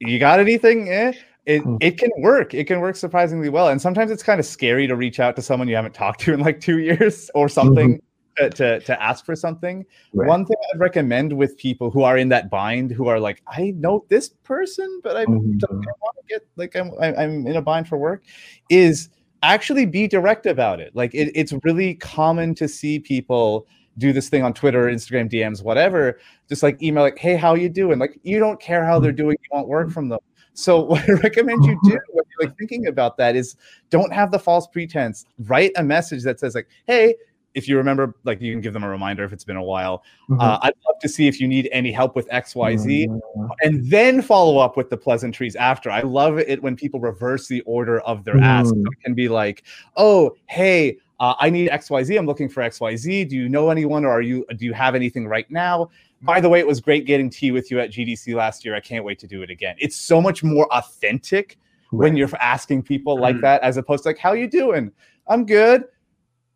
you 0.00 0.18
got 0.18 0.40
anything? 0.40 0.88
Eh? 0.88 1.12
It 1.46 1.62
Mhm. 1.62 1.76
it 1.80 1.98
can 1.98 2.10
work. 2.18 2.54
It 2.54 2.64
can 2.64 2.80
work 2.80 2.96
surprisingly 2.96 3.48
well. 3.50 3.68
And 3.68 3.80
sometimes 3.80 4.10
it's 4.10 4.22
kind 4.22 4.40
of 4.40 4.46
scary 4.46 4.86
to 4.86 4.96
reach 4.96 5.20
out 5.20 5.36
to 5.36 5.42
someone 5.42 5.68
you 5.68 5.76
haven't 5.76 5.94
talked 6.02 6.20
to 6.20 6.32
in 6.32 6.40
like 6.40 6.60
two 6.60 6.78
years 6.78 7.30
or 7.34 7.48
something 7.48 8.00
to, 8.38 8.50
to 8.50 8.80
to 8.80 9.02
ask 9.02 9.24
for 9.26 9.36
something. 9.36 9.84
Right. 10.14 10.26
One 10.28 10.46
thing 10.46 10.56
I'd 10.72 10.80
recommend 10.80 11.32
with 11.34 11.56
people 11.58 11.90
who 11.90 12.02
are 12.02 12.16
in 12.16 12.30
that 12.30 12.48
bind, 12.50 12.90
who 12.92 13.08
are 13.08 13.20
like, 13.20 13.42
I 13.46 13.72
know 13.76 14.04
this 14.08 14.30
person, 14.44 15.00
but 15.02 15.16
I 15.16 15.26
Mhm. 15.26 15.58
don't 15.58 15.76
want 15.84 16.16
to 16.16 16.22
get 16.28 16.46
like 16.56 16.74
I'm 16.76 16.90
I'm 17.00 17.46
in 17.46 17.56
a 17.56 17.62
bind 17.62 17.88
for 17.88 17.98
work, 17.98 18.24
is 18.70 19.10
actually 19.42 19.84
be 19.84 20.08
direct 20.08 20.46
about 20.46 20.80
it. 20.80 20.96
Like 20.96 21.14
it, 21.14 21.30
it's 21.34 21.52
really 21.62 21.94
common 21.96 22.54
to 22.54 22.66
see 22.66 22.98
people 22.98 23.66
do 23.98 24.12
this 24.12 24.28
thing 24.28 24.42
on 24.42 24.52
Twitter, 24.54 24.86
Instagram 24.86 25.30
DMs, 25.30 25.62
whatever. 25.62 26.18
Just 26.48 26.62
like 26.64 26.82
email, 26.82 27.04
like, 27.04 27.18
"Hey, 27.18 27.36
how 27.36 27.54
you 27.54 27.68
doing?" 27.68 27.98
Like 28.00 28.18
you 28.24 28.38
don't 28.40 28.58
care 28.60 28.84
how 28.84 28.98
they're 28.98 29.12
doing, 29.12 29.36
you 29.42 29.48
want 29.52 29.68
work 29.68 29.90
from 29.90 30.08
them. 30.08 30.18
So 30.54 30.80
what 30.84 31.08
I 31.08 31.12
recommend 31.12 31.64
you 31.64 31.78
do 31.84 31.90
when 32.10 32.24
you're 32.30 32.48
like 32.48 32.58
thinking 32.58 32.86
about 32.86 33.16
that 33.18 33.36
is 33.36 33.56
don't 33.90 34.12
have 34.12 34.30
the 34.30 34.38
false 34.38 34.66
pretense. 34.66 35.26
Write 35.40 35.72
a 35.76 35.82
message 35.82 36.22
that 36.24 36.40
says 36.40 36.54
like, 36.54 36.68
"Hey." 36.86 37.14
If 37.54 37.68
you 37.68 37.76
remember, 37.76 38.16
like 38.24 38.40
you 38.40 38.52
can 38.52 38.60
give 38.60 38.72
them 38.72 38.82
a 38.82 38.88
reminder 38.88 39.22
if 39.22 39.32
it's 39.32 39.44
been 39.44 39.54
a 39.54 39.62
while. 39.62 40.02
Uh, 40.40 40.58
I'd 40.60 40.74
love 40.88 40.98
to 41.00 41.08
see 41.08 41.28
if 41.28 41.40
you 41.40 41.46
need 41.46 41.68
any 41.70 41.92
help 41.92 42.16
with 42.16 42.26
X, 42.32 42.56
Y, 42.56 42.76
Z 42.76 43.08
and 43.62 43.88
then 43.88 44.22
follow 44.22 44.58
up 44.58 44.76
with 44.76 44.90
the 44.90 44.96
pleasantries 44.96 45.54
after. 45.56 45.90
I 45.90 46.00
love 46.00 46.38
it 46.38 46.62
when 46.62 46.74
people 46.76 46.98
reverse 46.98 47.46
the 47.46 47.60
order 47.62 48.00
of 48.00 48.24
their 48.24 48.38
ask. 48.38 48.70
So 48.70 48.80
it 48.80 49.04
can 49.04 49.14
be 49.14 49.28
like, 49.28 49.62
"Oh, 49.96 50.34
hey, 50.46 50.98
uh, 51.20 51.34
I 51.38 51.48
need 51.50 51.70
X, 51.70 51.90
Y, 51.90 52.02
Z. 52.02 52.16
I'm 52.16 52.26
looking 52.26 52.48
for 52.48 52.60
X, 52.60 52.80
Y, 52.80 52.96
Z. 52.96 53.24
Do 53.26 53.36
you 53.36 53.48
know 53.48 53.70
anyone, 53.70 54.04
or 54.04 54.10
are 54.10 54.20
you? 54.20 54.44
Do 54.56 54.64
you 54.64 54.72
have 54.72 54.94
anything 54.94 55.26
right 55.28 55.48
now?" 55.50 55.90
By 56.24 56.40
the 56.40 56.48
way, 56.48 56.58
it 56.58 56.66
was 56.66 56.80
great 56.80 57.06
getting 57.06 57.28
tea 57.30 57.50
with 57.50 57.70
you 57.70 57.80
at 57.80 57.90
GDC 57.90 58.34
last 58.34 58.64
year. 58.64 58.74
I 58.74 58.80
can't 58.80 59.04
wait 59.04 59.18
to 59.20 59.26
do 59.26 59.42
it 59.42 59.50
again. 59.50 59.76
It's 59.78 59.96
so 59.96 60.20
much 60.20 60.42
more 60.42 60.66
authentic 60.72 61.58
when 61.90 62.16
you're 62.16 62.30
asking 62.40 62.82
people 62.82 63.18
like 63.18 63.36
Mhm. 63.36 63.42
that, 63.42 63.62
as 63.62 63.76
opposed 63.76 64.02
to 64.04 64.08
like, 64.08 64.18
"How 64.18 64.32
you 64.32 64.48
doing? 64.48 64.90
I'm 65.28 65.44
good." 65.46 65.84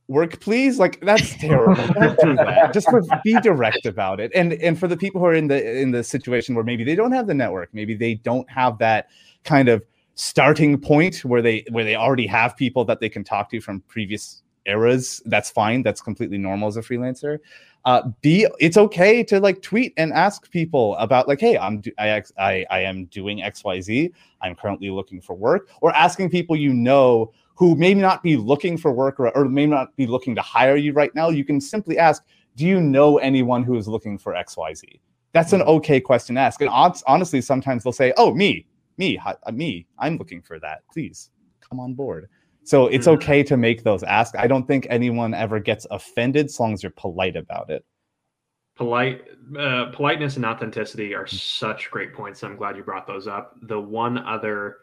work, 0.09 0.41
please? 0.41 0.79
Like 0.79 1.01
that's 1.03 1.35
terrible. 1.39 1.75
Don't 1.93 2.19
do 2.21 2.35
that. 2.37 2.73
Just 2.73 2.89
for, 2.89 3.03
be 3.23 3.39
direct 3.41 3.85
about 3.85 4.21
it. 4.21 4.33
And 4.35 4.55
and 4.55 4.79
for 4.79 4.89
the 4.89 4.97
people 4.97 5.21
who 5.21 5.27
are 5.27 5.35
in 5.35 5.49
the 5.49 5.79
in 5.81 5.91
the 5.91 6.03
situation 6.03 6.55
where 6.55 6.65
maybe 6.65 6.83
they 6.83 6.95
don't 6.95 7.13
have 7.13 7.27
the 7.27 7.35
network, 7.35 7.69
maybe 7.75 7.95
they 7.95 8.15
don't 8.15 8.49
have 8.51 8.79
that 8.79 9.11
kind 9.45 9.69
of 9.69 9.85
starting 10.15 10.81
point 10.81 11.25
where 11.27 11.43
they 11.43 11.65
where 11.71 11.85
they 11.85 11.95
already 11.95 12.27
have 12.27 12.57
people 12.57 12.87
that 12.87 13.01
they 13.01 13.09
can 13.11 13.23
talk 13.23 13.51
to 13.51 13.61
from 13.61 13.81
previous 13.83 14.43
eras. 14.67 15.23
That's 15.27 15.51
fine. 15.51 15.83
That's 15.83 16.01
completely 16.01 16.39
normal 16.39 16.69
as 16.69 16.77
a 16.79 16.83
freelancer. 16.83 17.39
Uh, 17.85 18.11
be 18.21 18.47
it's 18.61 18.77
okay 18.77 19.23
to 19.23 19.41
like 19.41 19.63
tweet 19.63 19.95
and 19.97 20.13
ask 20.13 20.51
people 20.51 20.97
about 20.97 21.29
like, 21.29 21.41
hey, 21.41 21.57
I'm 21.57 21.81
do- 21.81 21.93
I, 21.99 22.23
I 22.39 22.67
I 22.71 22.81
am 22.81 23.07
doing 23.07 23.43
X 23.43 23.65
Y 23.65 23.81
Z. 23.81 24.13
I'm 24.43 24.55
currently 24.55 24.91
looking 24.91 25.21
for 25.21 25.35
work, 25.35 25.69
or 25.81 25.95
asking 25.95 26.31
people 26.31 26.57
you 26.57 26.75
know 26.75 27.33
who 27.59 27.75
may 27.75 27.93
not 27.93 28.23
be 28.23 28.37
looking 28.37 28.79
for 28.79 28.93
work 28.93 29.19
or, 29.19 29.37
or 29.37 29.47
may 29.47 29.67
not 29.67 29.95
be 29.97 30.07
looking 30.07 30.33
to 30.37 30.41
hire 30.41 30.77
you 30.77 30.93
right 30.93 31.13
now, 31.17 31.29
you 31.29 31.45
can 31.45 31.61
simply 31.61 31.99
ask, 31.99 32.23
Do 32.55 32.65
you 32.65 32.81
know 32.81 33.19
anyone 33.19 33.65
who 33.65 33.77
is 33.77 33.89
looking 33.89 34.17
for 34.17 34.35
XYZ? 34.35 35.01
That's 35.33 35.53
an 35.53 35.63
okay 35.63 36.01
question 36.01 36.37
to 36.37 36.41
ask. 36.41 36.61
And 36.61 36.71
honestly, 36.71 37.41
sometimes 37.41 37.83
they'll 37.83 37.93
say, 37.93 38.13
Oh, 38.17 38.33
me, 38.33 38.65
me, 38.97 39.19
uh, 39.19 39.35
me, 39.51 39.87
I'm 39.99 40.19
looking 40.19 40.41
for 40.41 40.61
that. 40.61 40.83
Please 40.93 41.31
come 41.61 41.81
on 41.81 41.95
board. 41.95 42.29
So 42.69 42.87
it's 42.87 43.07
mm-hmm. 43.07 43.15
okay 43.15 43.43
to 43.45 43.57
make 43.57 43.83
those 43.83 44.03
ask. 44.03 44.37
I 44.37 44.47
don't 44.47 44.67
think 44.67 44.87
anyone 44.91 45.33
ever 45.33 45.59
gets 45.59 45.87
offended 45.91 46.47
as 46.47 46.61
long 46.61 46.75
as 46.75 46.83
you're 46.83 46.93
polite 46.95 47.35
about 47.35 47.71
it. 47.71 47.83
Polite, 48.77 49.23
uh, 49.59 49.87
politeness 49.87 50.37
and 50.37 50.45
authenticity 50.45 51.15
are 51.15 51.27
such 51.27 51.91
great 51.91 52.13
points. 52.13 52.45
I'm 52.45 52.57
glad 52.57 52.77
you 52.77 52.83
brought 52.83 53.07
those 53.07 53.27
up. 53.27 53.57
The 53.63 53.81
one 53.81 54.19
other 54.19 54.77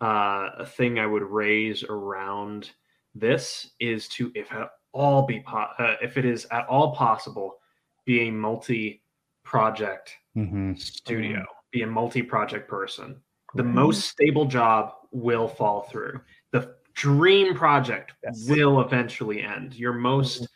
uh, 0.00 0.64
thing 0.64 1.00
I 1.00 1.06
would 1.06 1.24
raise 1.24 1.82
around 1.82 2.70
this 3.16 3.72
is 3.80 4.06
to, 4.10 4.30
if 4.36 4.52
at 4.52 4.70
all 4.92 5.26
be, 5.26 5.40
po- 5.40 5.72
uh, 5.80 5.96
if 6.00 6.16
it 6.16 6.24
is 6.24 6.46
at 6.52 6.68
all 6.68 6.94
possible, 6.94 7.56
be 8.04 8.28
a 8.28 8.30
multi-project 8.30 10.12
mm-hmm. 10.36 10.74
studio, 10.74 11.38
mm-hmm. 11.38 11.68
be 11.72 11.82
a 11.82 11.86
multi-project 11.88 12.70
person. 12.70 13.16
The 13.56 13.64
most 13.64 14.08
stable 14.08 14.44
job 14.44 14.92
will 15.10 15.48
fall 15.48 15.82
through. 15.82 16.20
The 16.52 16.76
dream 16.94 17.54
project 17.54 18.12
yes. 18.22 18.46
will 18.48 18.80
eventually 18.80 19.42
end. 19.42 19.74
Your 19.74 19.92
most 19.92 20.48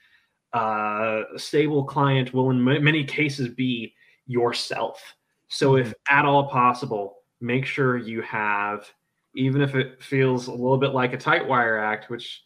mm-hmm. 0.55 1.35
uh, 1.35 1.38
stable 1.38 1.85
client 1.85 2.33
will, 2.33 2.51
in 2.51 2.66
m- 2.68 2.85
many 2.85 3.05
cases, 3.05 3.48
be 3.48 3.94
yourself. 4.27 5.03
So, 5.48 5.77
if 5.77 5.88
mm-hmm. 5.88 6.16
at 6.18 6.24
all 6.24 6.48
possible, 6.48 7.16
make 7.40 7.66
sure 7.66 7.96
you 7.96 8.22
have 8.22 8.90
even 9.35 9.62
if 9.62 9.74
it 9.74 10.03
feels 10.03 10.48
a 10.48 10.53
little 10.53 10.79
bit 10.79 10.92
like 10.94 11.12
a 11.12 11.16
tight 11.16 11.46
wire 11.46 11.79
act, 11.79 12.11
which 12.11 12.42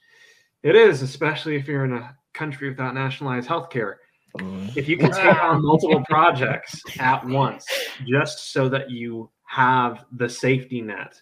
it 0.62 0.76
is, 0.76 1.02
especially 1.02 1.57
if 1.57 1.66
you're 1.66 1.85
in 1.85 1.94
a 1.94 2.16
country 2.35 2.68
without 2.68 2.94
nationalized 2.94 3.48
health 3.48 3.70
care. 3.70 3.98
Mm. 4.38 4.76
If 4.76 4.88
you 4.88 4.96
can 4.96 5.11
take 5.11 5.42
on 5.42 5.62
multiple 5.62 6.02
projects 6.09 6.81
at 6.98 7.24
once, 7.26 7.66
just 8.07 8.52
so 8.52 8.68
that 8.68 8.90
you 8.90 9.31
have 9.46 10.05
the 10.12 10.28
safety 10.28 10.81
net 10.81 11.20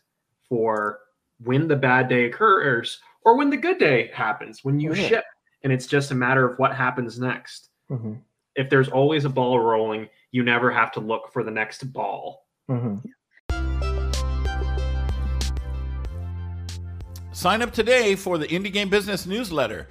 for 0.48 1.00
when 1.42 1.68
the 1.68 1.76
bad 1.76 2.09
day 2.09 2.26
occurs 2.26 3.00
or 3.24 3.37
when 3.37 3.50
the 3.50 3.57
good 3.57 3.79
day 3.79 4.11
happens, 4.14 4.64
when 4.64 4.81
you 4.81 4.94
ship, 4.94 5.24
and 5.62 5.72
it's 5.72 5.87
just 5.87 6.11
a 6.11 6.14
matter 6.14 6.48
of 6.48 6.59
what 6.59 6.74
happens 6.74 7.18
next. 7.18 7.70
Mm-hmm. 7.90 8.14
If 8.57 8.68
there's 8.70 8.88
always 8.88 9.24
a 9.24 9.29
ball 9.29 9.61
rolling, 9.61 10.09
you 10.33 10.42
never 10.42 10.70
have 10.70 10.92
to 10.92 11.00
look 11.00 11.33
for 11.33 11.42
the 11.42 11.50
next 11.50 11.92
ball. 11.92 12.46
Mm-hmm. 12.70 12.96
Sign 17.33 17.62
up 17.62 17.72
today 17.72 18.16
for 18.16 18.37
the 18.38 18.46
Indie 18.46 18.72
Game 18.72 18.90
Business 18.90 19.24
newsletter. 19.24 19.88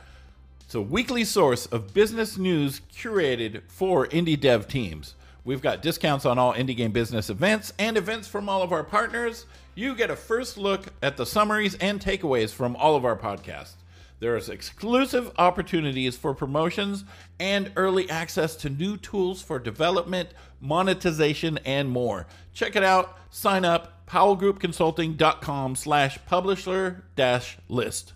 It's 0.62 0.76
a 0.76 0.82
weekly 0.82 1.24
source 1.24 1.66
of 1.68 1.94
business 1.96 2.38
news 2.38 2.82
curated 2.94 3.64
for 3.68 4.06
indie 4.08 4.40
dev 4.40 4.68
teams. 4.68 5.16
We've 5.44 5.62
got 5.62 5.82
discounts 5.82 6.28
on 6.28 6.38
all 6.38 6.54
indie 6.54 6.78
game 6.78 6.92
business 6.92 7.30
events 7.32 7.74
and 7.80 7.98
events 7.98 8.28
from 8.28 8.48
all 8.48 8.62
of 8.62 8.72
our 8.72 8.84
partners. 8.84 9.48
You 9.80 9.96
get 9.96 10.12
a 10.12 10.16
first 10.18 10.58
look 10.58 10.88
at 11.02 11.16
the 11.16 11.26
summaries 11.26 11.76
and 11.76 12.02
takeaways 12.02 12.52
from 12.52 12.76
all 12.76 12.98
of 12.98 13.06
our 13.06 13.16
podcasts. 13.16 13.76
There's 14.20 14.50
exclusive 14.50 15.32
opportunities 15.38 16.18
for 16.18 16.34
promotions 16.34 17.06
and 17.40 17.72
early 17.78 18.10
access 18.10 18.58
to 18.58 18.70
new 18.70 18.98
tools 18.98 19.42
for 19.42 19.58
development, 19.58 20.32
monetization, 20.60 21.60
and 21.64 21.90
more. 21.90 22.28
Check 22.54 22.76
it 22.76 22.84
out. 22.84 23.18
Sign 23.30 23.64
up 23.64 24.06
powellgroupconsulting.com 24.06 25.78
slash 25.78 26.20
publisher 26.26 27.06
dash 27.16 27.58
list. 27.70 28.12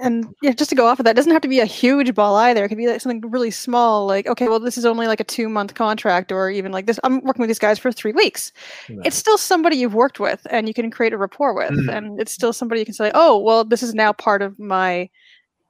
And 0.00 0.34
yeah, 0.40 0.52
just 0.52 0.70
to 0.70 0.76
go 0.76 0.86
off 0.86 0.98
of 0.98 1.04
that, 1.04 1.14
doesn't 1.14 1.32
have 1.32 1.42
to 1.42 1.48
be 1.48 1.60
a 1.60 1.66
huge 1.66 2.14
ball 2.14 2.34
either. 2.36 2.64
It 2.64 2.68
could 2.68 2.78
be 2.78 2.86
like 2.86 3.00
something 3.00 3.30
really 3.30 3.50
small, 3.50 4.06
like 4.06 4.26
okay, 4.26 4.48
well, 4.48 4.58
this 4.58 4.78
is 4.78 4.86
only 4.86 5.06
like 5.06 5.20
a 5.20 5.24
two 5.24 5.48
month 5.48 5.74
contract, 5.74 6.32
or 6.32 6.50
even 6.50 6.72
like 6.72 6.86
this. 6.86 6.98
I'm 7.04 7.22
working 7.22 7.40
with 7.42 7.48
these 7.48 7.58
guys 7.58 7.78
for 7.78 7.92
three 7.92 8.12
weeks. 8.12 8.52
It's 8.88 9.16
still 9.16 9.36
somebody 9.36 9.76
you've 9.76 9.94
worked 9.94 10.18
with, 10.18 10.46
and 10.50 10.66
you 10.66 10.74
can 10.74 10.90
create 10.90 11.12
a 11.12 11.18
rapport 11.18 11.54
with, 11.54 11.70
mm-hmm. 11.70 11.90
and 11.90 12.20
it's 12.20 12.32
still 12.32 12.52
somebody 12.52 12.80
you 12.80 12.84
can 12.84 12.94
say, 12.94 13.10
oh, 13.14 13.38
well, 13.38 13.64
this 13.64 13.82
is 13.82 13.94
now 13.94 14.12
part 14.12 14.42
of 14.42 14.58
my, 14.58 15.08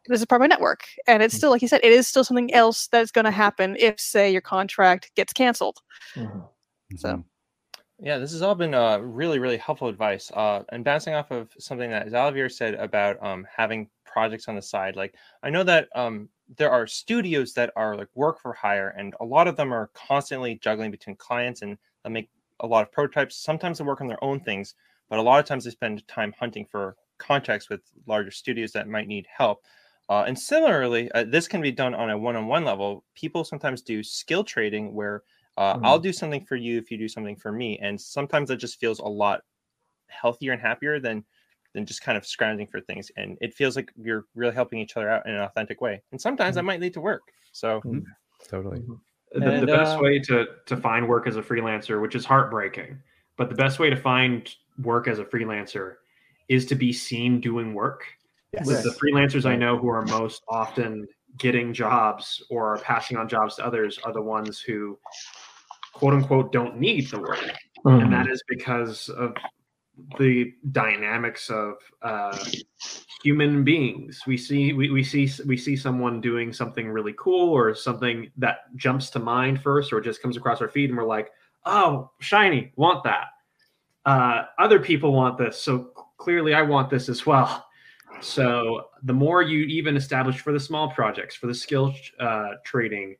this 0.06 0.20
is 0.20 0.26
part 0.26 0.40
of 0.40 0.48
my 0.48 0.54
network, 0.54 0.84
and 1.06 1.22
it's 1.22 1.34
mm-hmm. 1.34 1.38
still 1.38 1.50
like 1.50 1.62
you 1.62 1.68
said, 1.68 1.80
it 1.82 1.92
is 1.92 2.06
still 2.06 2.24
something 2.24 2.52
else 2.54 2.86
that's 2.86 3.10
going 3.10 3.24
to 3.24 3.30
happen 3.30 3.76
if, 3.78 3.98
say, 3.98 4.30
your 4.30 4.40
contract 4.40 5.10
gets 5.16 5.32
canceled. 5.32 5.78
Mm-hmm. 6.14 6.38
So. 6.96 7.08
Mm-hmm. 7.08 7.20
Yeah, 8.02 8.16
this 8.16 8.32
has 8.32 8.40
all 8.40 8.54
been 8.54 8.72
uh, 8.72 8.98
really, 8.98 9.38
really 9.38 9.58
helpful 9.58 9.88
advice. 9.88 10.30
Uh, 10.32 10.62
and 10.70 10.82
bouncing 10.82 11.12
off 11.12 11.30
of 11.30 11.50
something 11.58 11.90
that 11.90 12.08
Xalavier 12.08 12.50
said 12.50 12.74
about 12.74 13.22
um, 13.22 13.46
having 13.54 13.90
projects 14.12 14.48
on 14.48 14.56
the 14.56 14.62
side. 14.62 14.96
Like 14.96 15.14
I 15.42 15.50
know 15.50 15.64
that 15.64 15.88
um, 15.94 16.28
there 16.56 16.70
are 16.70 16.86
studios 16.86 17.52
that 17.54 17.72
are 17.76 17.96
like 17.96 18.08
work 18.14 18.40
for 18.40 18.52
hire, 18.52 18.94
and 18.98 19.14
a 19.20 19.24
lot 19.24 19.48
of 19.48 19.56
them 19.56 19.72
are 19.72 19.90
constantly 19.94 20.58
juggling 20.62 20.90
between 20.90 21.16
clients 21.16 21.62
and 21.62 21.78
they 22.04 22.10
make 22.10 22.30
a 22.60 22.66
lot 22.66 22.82
of 22.82 22.92
prototypes. 22.92 23.36
Sometimes 23.36 23.78
they 23.78 23.84
work 23.84 24.00
on 24.00 24.08
their 24.08 24.22
own 24.24 24.40
things, 24.40 24.74
but 25.08 25.18
a 25.18 25.22
lot 25.22 25.40
of 25.40 25.46
times 25.46 25.64
they 25.64 25.70
spend 25.70 26.06
time 26.08 26.34
hunting 26.38 26.66
for 26.70 26.96
contracts 27.18 27.68
with 27.68 27.80
larger 28.06 28.30
studios 28.30 28.72
that 28.72 28.88
might 28.88 29.06
need 29.06 29.26
help. 29.34 29.62
Uh, 30.08 30.24
and 30.26 30.36
similarly, 30.36 31.10
uh, 31.12 31.24
this 31.24 31.46
can 31.46 31.60
be 31.60 31.70
done 31.70 31.94
on 31.94 32.10
a 32.10 32.18
one-on-one 32.18 32.64
level. 32.64 33.04
People 33.14 33.44
sometimes 33.44 33.80
do 33.80 34.02
skill 34.02 34.42
trading 34.42 34.92
where 34.92 35.22
uh, 35.56 35.74
mm-hmm. 35.74 35.84
I'll 35.84 36.00
do 36.00 36.12
something 36.12 36.44
for 36.44 36.56
you 36.56 36.78
if 36.78 36.90
you 36.90 36.98
do 36.98 37.08
something 37.08 37.36
for 37.36 37.52
me, 37.52 37.78
and 37.78 38.00
sometimes 38.00 38.50
it 38.50 38.56
just 38.56 38.80
feels 38.80 38.98
a 38.98 39.04
lot 39.04 39.42
healthier 40.08 40.52
and 40.52 40.60
happier 40.60 40.98
than 40.98 41.24
than 41.74 41.86
just 41.86 42.02
kind 42.02 42.18
of 42.18 42.26
scrounging 42.26 42.66
for 42.66 42.80
things. 42.80 43.10
And 43.16 43.38
it 43.40 43.54
feels 43.54 43.76
like 43.76 43.92
you're 43.96 44.26
really 44.34 44.54
helping 44.54 44.78
each 44.78 44.96
other 44.96 45.10
out 45.10 45.26
in 45.26 45.34
an 45.34 45.40
authentic 45.40 45.80
way. 45.80 46.02
And 46.12 46.20
sometimes 46.20 46.50
mm-hmm. 46.50 46.56
that 46.56 46.62
might 46.64 46.80
lead 46.80 46.94
to 46.94 47.00
work. 47.00 47.22
So 47.52 47.80
mm-hmm. 47.84 48.00
totally. 48.48 48.80
Mm-hmm. 48.80 48.94
The, 49.40 49.50
and, 49.50 49.62
the, 49.62 49.66
best 49.66 49.98
uh, 49.98 50.00
way 50.02 50.18
to 50.18 50.46
to 50.66 50.76
find 50.76 51.08
work 51.08 51.28
as 51.28 51.36
a 51.36 51.42
freelancer, 51.42 52.02
which 52.02 52.16
is 52.16 52.24
heartbreaking, 52.24 52.98
but 53.36 53.48
the 53.48 53.54
best 53.54 53.78
way 53.78 53.88
to 53.88 53.96
find 53.96 54.52
work 54.82 55.06
as 55.06 55.20
a 55.20 55.24
freelancer 55.24 55.94
is 56.48 56.66
to 56.66 56.74
be 56.74 56.92
seen 56.92 57.40
doing 57.40 57.72
work. 57.72 58.04
Yes. 58.52 58.66
With 58.66 58.82
the 58.82 58.90
freelancers 58.90 59.46
I 59.46 59.54
know 59.54 59.78
who 59.78 59.88
are 59.88 60.04
most 60.06 60.42
often 60.48 61.06
getting 61.38 61.72
jobs 61.72 62.42
or 62.50 62.74
are 62.74 62.78
passing 62.78 63.16
on 63.16 63.28
jobs 63.28 63.54
to 63.56 63.64
others 63.64 64.00
are 64.02 64.12
the 64.12 64.20
ones 64.20 64.58
who 64.58 64.98
quote 65.92 66.14
unquote 66.14 66.50
don't 66.50 66.78
need 66.78 67.08
the 67.10 67.20
work. 67.20 67.38
Mm-hmm. 67.86 68.00
And 68.00 68.12
that 68.12 68.28
is 68.28 68.42
because 68.48 69.08
of 69.10 69.34
the 70.18 70.52
dynamics 70.72 71.50
of 71.50 71.74
uh, 72.02 72.36
human 73.22 73.64
beings. 73.64 74.22
We 74.26 74.36
see 74.36 74.72
we, 74.72 74.90
we 74.90 75.02
see 75.02 75.30
we 75.46 75.56
see 75.56 75.76
someone 75.76 76.20
doing 76.20 76.52
something 76.52 76.88
really 76.88 77.14
cool 77.18 77.50
or 77.50 77.74
something 77.74 78.30
that 78.38 78.74
jumps 78.76 79.10
to 79.10 79.18
mind 79.18 79.62
first, 79.62 79.92
or 79.92 80.00
just 80.00 80.22
comes 80.22 80.36
across 80.36 80.60
our 80.60 80.68
feed, 80.68 80.90
and 80.90 80.98
we're 80.98 81.04
like, 81.04 81.30
"Oh, 81.64 82.10
shiny, 82.20 82.72
want 82.76 83.04
that." 83.04 83.28
Uh, 84.06 84.44
other 84.58 84.80
people 84.80 85.12
want 85.12 85.38
this, 85.38 85.60
so 85.60 85.92
clearly 86.18 86.54
I 86.54 86.62
want 86.62 86.90
this 86.90 87.08
as 87.08 87.26
well. 87.26 87.66
So 88.20 88.88
the 89.02 89.12
more 89.12 89.42
you 89.42 89.60
even 89.64 89.96
establish 89.96 90.40
for 90.40 90.52
the 90.52 90.60
small 90.60 90.90
projects, 90.90 91.34
for 91.34 91.46
the 91.46 91.54
skill 91.54 91.94
uh, 92.18 92.54
trading, 92.64 93.16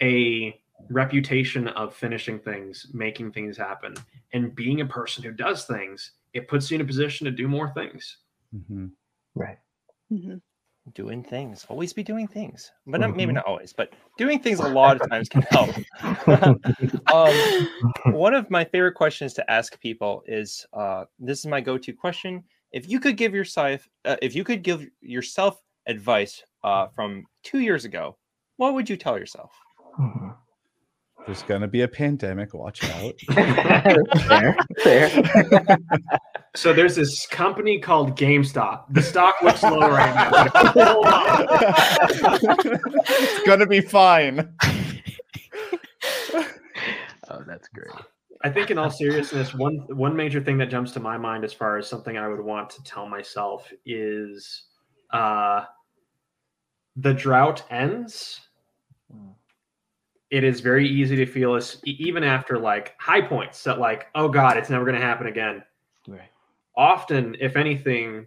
a 0.00 0.60
reputation 0.88 1.68
of 1.68 1.94
finishing 1.94 2.38
things, 2.38 2.88
making 2.92 3.32
things 3.32 3.56
happen, 3.56 3.94
and 4.32 4.54
being 4.54 4.80
a 4.80 4.86
person 4.86 5.22
who 5.22 5.32
does 5.32 5.64
things, 5.64 6.12
it 6.32 6.48
puts 6.48 6.70
you 6.70 6.76
in 6.76 6.80
a 6.80 6.84
position 6.84 7.24
to 7.24 7.30
do 7.30 7.48
more 7.48 7.72
things. 7.74 8.18
Mm-hmm. 8.54 8.86
Right. 9.34 9.58
Mm-hmm. 10.12 10.36
Doing 10.94 11.24
things, 11.24 11.66
always 11.68 11.92
be 11.92 12.04
doing 12.04 12.28
things, 12.28 12.70
but 12.86 13.00
not, 13.00 13.10
maybe 13.10 13.30
mm-hmm. 13.30 13.36
not 13.36 13.46
always, 13.46 13.72
but 13.72 13.92
doing 14.16 14.38
things 14.38 14.60
a 14.60 14.68
lot 14.68 15.00
of 15.00 15.10
times 15.10 15.28
can 15.28 15.42
help. 15.50 15.70
um, 17.12 18.14
one 18.14 18.34
of 18.34 18.48
my 18.50 18.64
favorite 18.64 18.94
questions 18.94 19.34
to 19.34 19.50
ask 19.50 19.80
people 19.80 20.22
is 20.26 20.64
uh, 20.74 21.04
this 21.18 21.40
is 21.40 21.46
my 21.46 21.60
go-to 21.60 21.92
question. 21.92 22.44
If 22.70 22.88
you 22.88 23.00
could 23.00 23.16
give 23.16 23.34
yourself, 23.34 23.88
uh, 24.04 24.16
if 24.22 24.36
you 24.36 24.44
could 24.44 24.62
give 24.62 24.86
yourself 25.00 25.60
advice 25.86 26.44
uh, 26.62 26.86
from 26.94 27.24
two 27.42 27.58
years 27.58 27.84
ago, 27.84 28.16
what 28.56 28.74
would 28.74 28.88
you 28.88 28.96
tell 28.96 29.18
yourself? 29.18 29.50
There's 31.26 31.42
gonna 31.42 31.66
be 31.66 31.82
a 31.82 31.88
pandemic. 31.88 32.54
Watch 32.54 32.88
out. 32.88 33.20
fair, 34.28 34.56
fair. 34.78 35.78
So 36.54 36.72
there's 36.72 36.94
this 36.94 37.26
company 37.26 37.80
called 37.80 38.16
GameStop. 38.16 38.84
The 38.90 39.02
stock 39.02 39.34
looks 39.42 39.62
low 39.62 39.80
right 39.80 40.14
now. 40.14 40.30
but 40.30 40.50
hold 40.68 41.06
on. 41.06 41.46
it's 43.08 43.46
gonna 43.46 43.66
be 43.66 43.80
fine. 43.80 44.54
Oh, 47.28 47.42
that's 47.46 47.68
great. 47.68 47.90
I 48.42 48.50
think, 48.50 48.70
in 48.70 48.78
all 48.78 48.90
seriousness, 48.90 49.52
one 49.52 49.84
one 49.88 50.14
major 50.14 50.40
thing 50.40 50.58
that 50.58 50.70
jumps 50.70 50.92
to 50.92 51.00
my 51.00 51.16
mind 51.16 51.44
as 51.44 51.52
far 51.52 51.76
as 51.76 51.88
something 51.88 52.16
I 52.16 52.28
would 52.28 52.40
want 52.40 52.70
to 52.70 52.82
tell 52.84 53.08
myself 53.08 53.72
is, 53.84 54.66
uh, 55.10 55.64
the 56.94 57.12
drought 57.12 57.64
ends. 57.70 58.40
It 60.30 60.42
is 60.42 60.60
very 60.60 60.88
easy 60.88 61.16
to 61.16 61.26
feel 61.26 61.54
as 61.54 61.80
even 61.84 62.24
after 62.24 62.58
like 62.58 62.94
high 62.98 63.20
points 63.20 63.62
that 63.64 63.78
like, 63.78 64.06
oh 64.14 64.28
god, 64.28 64.56
it's 64.56 64.70
never 64.70 64.84
going 64.84 64.98
to 64.98 65.06
happen 65.06 65.28
again. 65.28 65.62
Right. 66.08 66.28
Often, 66.76 67.36
if 67.40 67.56
anything, 67.56 68.26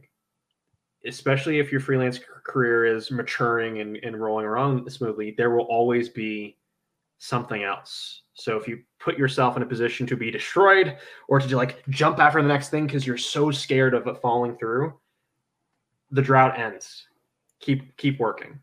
especially 1.06 1.60
if 1.60 1.72
your 1.72 1.82
freelance 1.82 2.20
career 2.44 2.86
is 2.86 3.12
maturing 3.12 3.82
and, 3.82 3.98
and 3.98 4.20
rolling 4.20 4.46
around 4.46 4.92
smoothly, 4.92 5.36
there 5.38 5.52
will 5.52 5.66
always 5.66 6.10
be 6.10 6.58
something 7.20 7.64
else. 7.64 8.24
So 8.34 8.58
if 8.58 8.68
you 8.68 8.82
put 9.00 9.18
yourself 9.18 9.58
in 9.58 9.64
a 9.64 9.66
position 9.66 10.08
to 10.08 10.16
be 10.16 10.32
destroyed 10.32 10.98
or 11.28 11.40
to 11.40 11.58
like 11.58 11.84
jump 11.90 12.20
after 12.20 12.42
the 12.42 12.48
next 12.48 12.70
thing 12.70 12.88
because 12.88 13.06
you're 13.06 13.18
so 13.18 13.52
scared 13.52 13.94
of 13.94 14.08
it 14.08 14.18
falling 14.22 14.58
through, 14.58 14.94
the 16.12 16.22
drought 16.22 16.58
ends. 16.58 17.06
Keep 17.60 17.98
keep 17.98 18.20
working. 18.20 18.60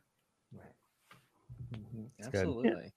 Mm-hmm. 1.75 2.03
good. 2.31 2.35
Absolutely. 2.35 2.85
Yeah. 2.85 2.91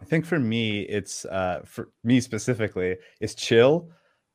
I 0.00 0.04
think 0.04 0.24
for 0.24 0.38
me, 0.38 0.80
it's 0.82 1.24
uh, 1.24 1.62
for 1.64 1.90
me 2.04 2.20
specifically, 2.20 2.96
is 3.20 3.34
chill. 3.34 3.90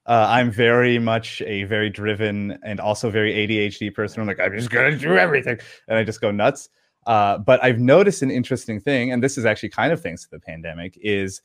Uh, 0.07 0.27
I'm 0.29 0.51
very 0.51 0.99
much 0.99 1.41
a 1.45 1.63
very 1.63 1.89
driven 1.89 2.59
and 2.63 2.79
also 2.79 3.09
very 3.09 3.33
ADHD 3.33 3.93
person. 3.93 4.21
I'm 4.21 4.27
like, 4.27 4.39
I'm 4.39 4.55
just 4.55 4.69
gonna 4.69 4.97
do 4.97 5.17
everything, 5.17 5.59
and 5.87 5.97
I 5.97 6.03
just 6.03 6.21
go 6.21 6.31
nuts. 6.31 6.69
Uh, 7.07 7.37
but 7.37 7.63
I've 7.63 7.79
noticed 7.79 8.21
an 8.21 8.31
interesting 8.31 8.79
thing, 8.79 9.11
and 9.11 9.23
this 9.23 9.37
is 9.37 9.45
actually 9.45 9.69
kind 9.69 9.93
of 9.93 10.01
thanks 10.01 10.23
to 10.23 10.29
the 10.31 10.39
pandemic, 10.39 10.97
is 11.01 11.41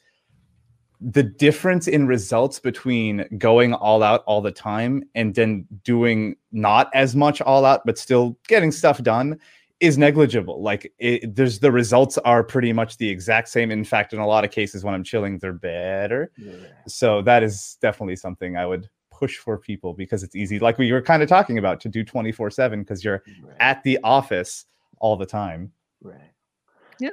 the 1.00 1.22
difference 1.22 1.88
in 1.88 2.06
results 2.06 2.58
between 2.58 3.24
going 3.38 3.72
all 3.72 4.02
out 4.02 4.22
all 4.26 4.42
the 4.42 4.52
time 4.52 5.02
and 5.14 5.34
then 5.34 5.66
doing 5.82 6.36
not 6.52 6.90
as 6.92 7.16
much 7.16 7.40
all 7.40 7.64
out, 7.64 7.86
but 7.86 7.98
still 7.98 8.38
getting 8.48 8.70
stuff 8.70 9.02
done 9.02 9.38
is 9.80 9.96
negligible. 9.98 10.62
Like 10.62 10.92
it, 10.98 11.34
there's 11.34 11.58
the 11.58 11.72
results 11.72 12.18
are 12.18 12.44
pretty 12.44 12.72
much 12.72 12.96
the 12.98 13.08
exact 13.08 13.48
same. 13.48 13.70
In 13.70 13.84
fact, 13.84 14.12
in 14.12 14.18
a 14.18 14.26
lot 14.26 14.44
of 14.44 14.50
cases, 14.50 14.84
when 14.84 14.94
I'm 14.94 15.04
chilling, 15.04 15.38
they're 15.38 15.52
better. 15.52 16.30
Yeah. 16.36 16.52
So 16.86 17.22
that 17.22 17.42
is 17.42 17.78
definitely 17.80 18.16
something 18.16 18.56
I 18.56 18.66
would 18.66 18.88
push 19.10 19.38
for 19.38 19.58
people 19.58 19.92
because 19.94 20.22
it's 20.22 20.36
easy. 20.36 20.58
Like 20.58 20.78
we 20.78 20.92
were 20.92 21.02
kind 21.02 21.22
of 21.22 21.28
talking 21.28 21.58
about 21.58 21.80
to 21.80 21.88
do 21.88 22.04
24 22.04 22.50
seven 22.50 22.80
because 22.80 23.02
you're 23.04 23.22
Right. 23.42 23.56
at 23.60 23.82
the 23.82 23.98
office 24.04 24.66
all 24.98 25.16
the 25.16 25.26
time. 25.26 25.72
right. 26.02 26.30
Yeah. 26.98 27.10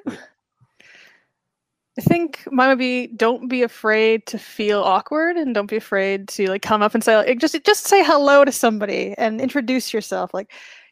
I 1.97 2.01
think 2.01 2.43
mine 2.51 2.69
would 2.69 2.77
be 2.77 3.07
don't 3.07 3.47
be 3.47 3.63
afraid 3.63 4.27
to 4.27 4.37
feel 4.37 4.81
awkward 4.83 5.35
and 5.35 5.55
don't 5.55 5.65
be 5.69 5.77
afraid 5.77 6.27
to 6.29 6.47
like 6.47 6.61
come 6.61 6.83
up 6.83 6.93
and 6.93 7.03
say 7.03 7.15
like 7.17 7.39
just 7.39 7.55
just 7.65 7.85
say 7.87 8.03
hello 8.03 8.45
to 8.45 8.51
somebody 8.51 9.15
and 9.17 9.41
introduce 9.41 9.93
yourself. 9.93 10.31
Like 10.33 10.51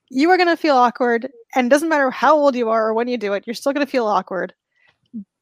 you 0.10 0.30
are 0.30 0.38
gonna 0.38 0.58
feel 0.58 0.76
awkward 0.76 1.32
and 1.56 1.70
doesn't 1.70 1.90
matter 1.90 2.12
how 2.12 2.36
old 2.36 2.56
you 2.56 2.70
are 2.70 2.90
or 2.90 2.94
when 2.94 3.08
you 3.08 3.18
do 3.18 3.34
it, 3.34 3.44
you're 3.46 3.54
still 3.54 3.74
gonna 3.74 3.86
feel 3.86 4.06
awkward. 4.06 4.54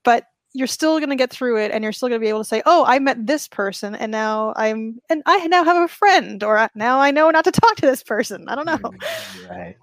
But 0.04 0.26
you're 0.54 0.68
still 0.68 1.00
gonna 1.00 1.16
get 1.16 1.32
through 1.32 1.58
it 1.58 1.72
and 1.72 1.84
you're 1.84 1.94
still 1.94 2.10
gonna 2.10 2.20
be 2.20 2.28
able 2.28 2.42
to 2.42 2.46
say, 2.46 2.62
Oh, 2.66 2.86
I 2.86 3.00
met 3.00 3.26
this 3.26 3.48
person 3.48 3.96
and 3.96 4.12
now 4.12 4.54
I'm 4.56 5.00
and 5.10 5.24
I 5.26 5.48
now 5.48 5.64
have 5.64 5.84
a 5.84 5.88
friend 5.88 6.44
or 6.44 6.70
now 6.76 7.00
I 7.00 7.12
know 7.12 7.30
not 7.32 7.46
to 7.46 7.52
talk 7.52 7.76
to 7.78 7.86
this 7.86 8.04
person. 8.04 8.48
I 8.48 8.56
don't 8.56 8.66
know. 8.66 8.94
Right. 9.50 9.76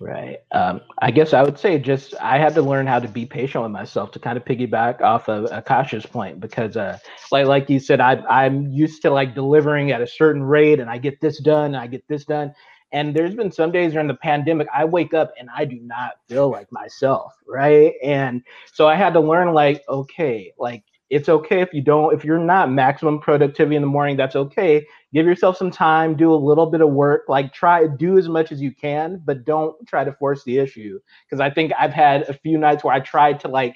Right. 0.00 0.38
Um, 0.52 0.80
I 1.02 1.10
guess 1.10 1.34
I 1.34 1.42
would 1.42 1.58
say 1.58 1.78
just 1.78 2.14
I 2.22 2.38
had 2.38 2.54
to 2.54 2.62
learn 2.62 2.86
how 2.86 2.98
to 3.00 3.06
be 3.06 3.26
patient 3.26 3.62
with 3.62 3.70
myself 3.70 4.10
to 4.12 4.18
kind 4.18 4.38
of 4.38 4.46
piggyback 4.46 5.02
off 5.02 5.28
of 5.28 5.50
Akash's 5.50 6.06
point 6.06 6.40
because, 6.40 6.74
uh, 6.74 6.96
like 7.30 7.46
like 7.46 7.68
you 7.68 7.78
said, 7.78 8.00
I 8.00 8.14
I'm 8.30 8.66
used 8.68 9.02
to 9.02 9.10
like 9.10 9.34
delivering 9.34 9.90
at 9.90 10.00
a 10.00 10.06
certain 10.06 10.42
rate 10.42 10.80
and 10.80 10.88
I 10.88 10.96
get 10.96 11.20
this 11.20 11.38
done, 11.38 11.74
and 11.74 11.76
I 11.76 11.86
get 11.86 12.02
this 12.08 12.24
done. 12.24 12.54
And 12.92 13.14
there's 13.14 13.34
been 13.34 13.52
some 13.52 13.70
days 13.70 13.92
during 13.92 14.08
the 14.08 14.14
pandemic 14.14 14.66
I 14.74 14.84
wake 14.84 15.14
up 15.14 15.32
and 15.38 15.48
I 15.54 15.64
do 15.64 15.78
not 15.80 16.14
feel 16.28 16.50
like 16.50 16.70
myself, 16.72 17.34
right? 17.46 17.94
And 18.02 18.42
so 18.72 18.88
I 18.88 18.96
had 18.96 19.12
to 19.12 19.20
learn 19.20 19.52
like, 19.54 19.82
okay, 19.88 20.52
like 20.58 20.84
it's 21.08 21.28
okay 21.28 21.60
if 21.60 21.72
you 21.74 21.82
don't 21.82 22.14
if 22.14 22.24
you're 22.24 22.38
not 22.38 22.70
maximum 22.70 23.20
productivity 23.20 23.76
in 23.76 23.82
the 23.82 23.88
morning, 23.88 24.16
that's 24.16 24.36
okay 24.36 24.86
give 25.12 25.26
yourself 25.26 25.56
some 25.56 25.70
time 25.70 26.16
do 26.16 26.32
a 26.32 26.34
little 26.34 26.66
bit 26.66 26.80
of 26.80 26.90
work 26.90 27.24
like 27.28 27.52
try 27.52 27.86
do 27.86 28.16
as 28.18 28.28
much 28.28 28.52
as 28.52 28.60
you 28.60 28.72
can 28.72 29.20
but 29.24 29.44
don't 29.44 29.74
try 29.86 30.04
to 30.04 30.12
force 30.12 30.44
the 30.44 30.58
issue 30.58 30.98
because 31.26 31.40
i 31.40 31.50
think 31.50 31.72
i've 31.78 31.92
had 31.92 32.22
a 32.28 32.32
few 32.32 32.56
nights 32.56 32.84
where 32.84 32.94
i 32.94 33.00
tried 33.00 33.40
to 33.40 33.48
like 33.48 33.74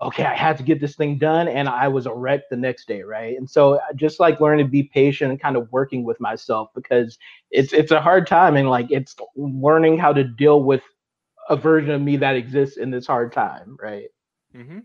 okay 0.00 0.24
i 0.24 0.34
had 0.34 0.56
to 0.56 0.62
get 0.62 0.80
this 0.80 0.96
thing 0.96 1.18
done 1.18 1.48
and 1.48 1.68
i 1.68 1.88
was 1.88 2.06
a 2.06 2.14
wreck 2.14 2.42
the 2.50 2.56
next 2.56 2.86
day 2.86 3.02
right 3.02 3.36
and 3.36 3.48
so 3.48 3.78
just 3.94 4.20
like 4.20 4.40
learning 4.40 4.66
to 4.66 4.70
be 4.70 4.82
patient 4.84 5.30
and 5.30 5.40
kind 5.40 5.56
of 5.56 5.70
working 5.72 6.04
with 6.04 6.20
myself 6.20 6.68
because 6.74 7.18
it's 7.50 7.72
it's 7.72 7.92
a 7.92 8.00
hard 8.00 8.26
time 8.26 8.56
and 8.56 8.68
like 8.68 8.86
it's 8.90 9.16
learning 9.36 9.96
how 9.98 10.12
to 10.12 10.24
deal 10.24 10.62
with 10.62 10.82
a 11.48 11.56
version 11.56 11.90
of 11.90 12.02
me 12.02 12.16
that 12.16 12.36
exists 12.36 12.76
in 12.76 12.90
this 12.90 13.06
hard 13.06 13.32
time 13.32 13.76
right 13.80 14.08
Mm-hmm. 14.54 14.78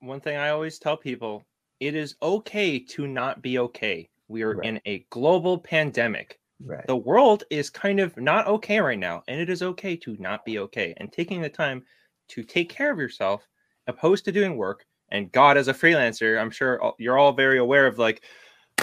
One 0.00 0.20
thing 0.20 0.36
I 0.36 0.50
always 0.50 0.78
tell 0.78 0.96
people 0.96 1.44
it 1.80 1.94
is 1.94 2.16
okay 2.22 2.78
to 2.78 3.06
not 3.06 3.42
be 3.42 3.58
okay. 3.58 4.10
We 4.28 4.42
are 4.42 4.54
Right. 4.54 4.66
in 4.66 4.80
a 4.86 5.06
global 5.10 5.58
pandemic. 5.58 6.38
right 6.64 6.86
The 6.86 6.96
world 6.96 7.44
is 7.50 7.70
kind 7.70 8.00
of 8.00 8.16
not 8.16 8.46
okay 8.46 8.80
right 8.80 8.98
now, 8.98 9.22
and 9.28 9.40
it 9.40 9.48
is 9.50 9.62
okay 9.62 9.96
to 9.96 10.16
not 10.18 10.44
be 10.44 10.58
okay. 10.60 10.94
And 10.98 11.12
taking 11.12 11.40
the 11.40 11.48
time 11.50 11.84
to 12.28 12.42
take 12.42 12.68
care 12.68 12.92
of 12.92 12.98
yourself, 12.98 13.46
opposed 13.86 14.24
to 14.26 14.32
doing 14.32 14.56
work, 14.56 14.84
and 15.10 15.30
God, 15.30 15.56
as 15.56 15.68
a 15.68 15.74
freelancer, 15.74 16.40
I'm 16.40 16.50
sure 16.50 16.94
you're 16.98 17.18
all 17.18 17.32
very 17.32 17.58
aware 17.58 17.86
of 17.86 17.98
like, 17.98 18.24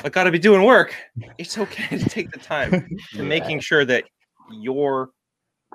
I 0.03 0.09
got 0.09 0.25
to 0.25 0.31
be 0.31 0.39
doing 0.39 0.63
work. 0.63 0.95
It's 1.37 1.57
okay 1.57 1.97
to 1.97 2.09
take 2.09 2.31
the 2.31 2.39
time 2.39 2.87
to 3.13 3.23
making 3.23 3.59
sure 3.59 3.83
that 3.85 4.05
your 4.51 5.09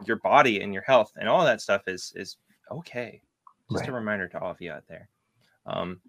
your 0.07 0.17
body 0.17 0.61
and 0.61 0.73
your 0.73 0.83
health 0.83 1.13
and 1.17 1.29
all 1.29 1.45
that 1.45 1.61
stuff 1.61 1.83
is 1.87 2.13
is 2.17 2.37
okay. 2.71 3.21
Just 3.71 3.89
a 3.89 3.93
reminder 3.93 4.29
to 4.29 4.41
all 4.41 4.51
of 4.51 4.61
you 4.61 4.71
out 4.71 4.85
there. 4.89 5.09
Um, 5.67 6.01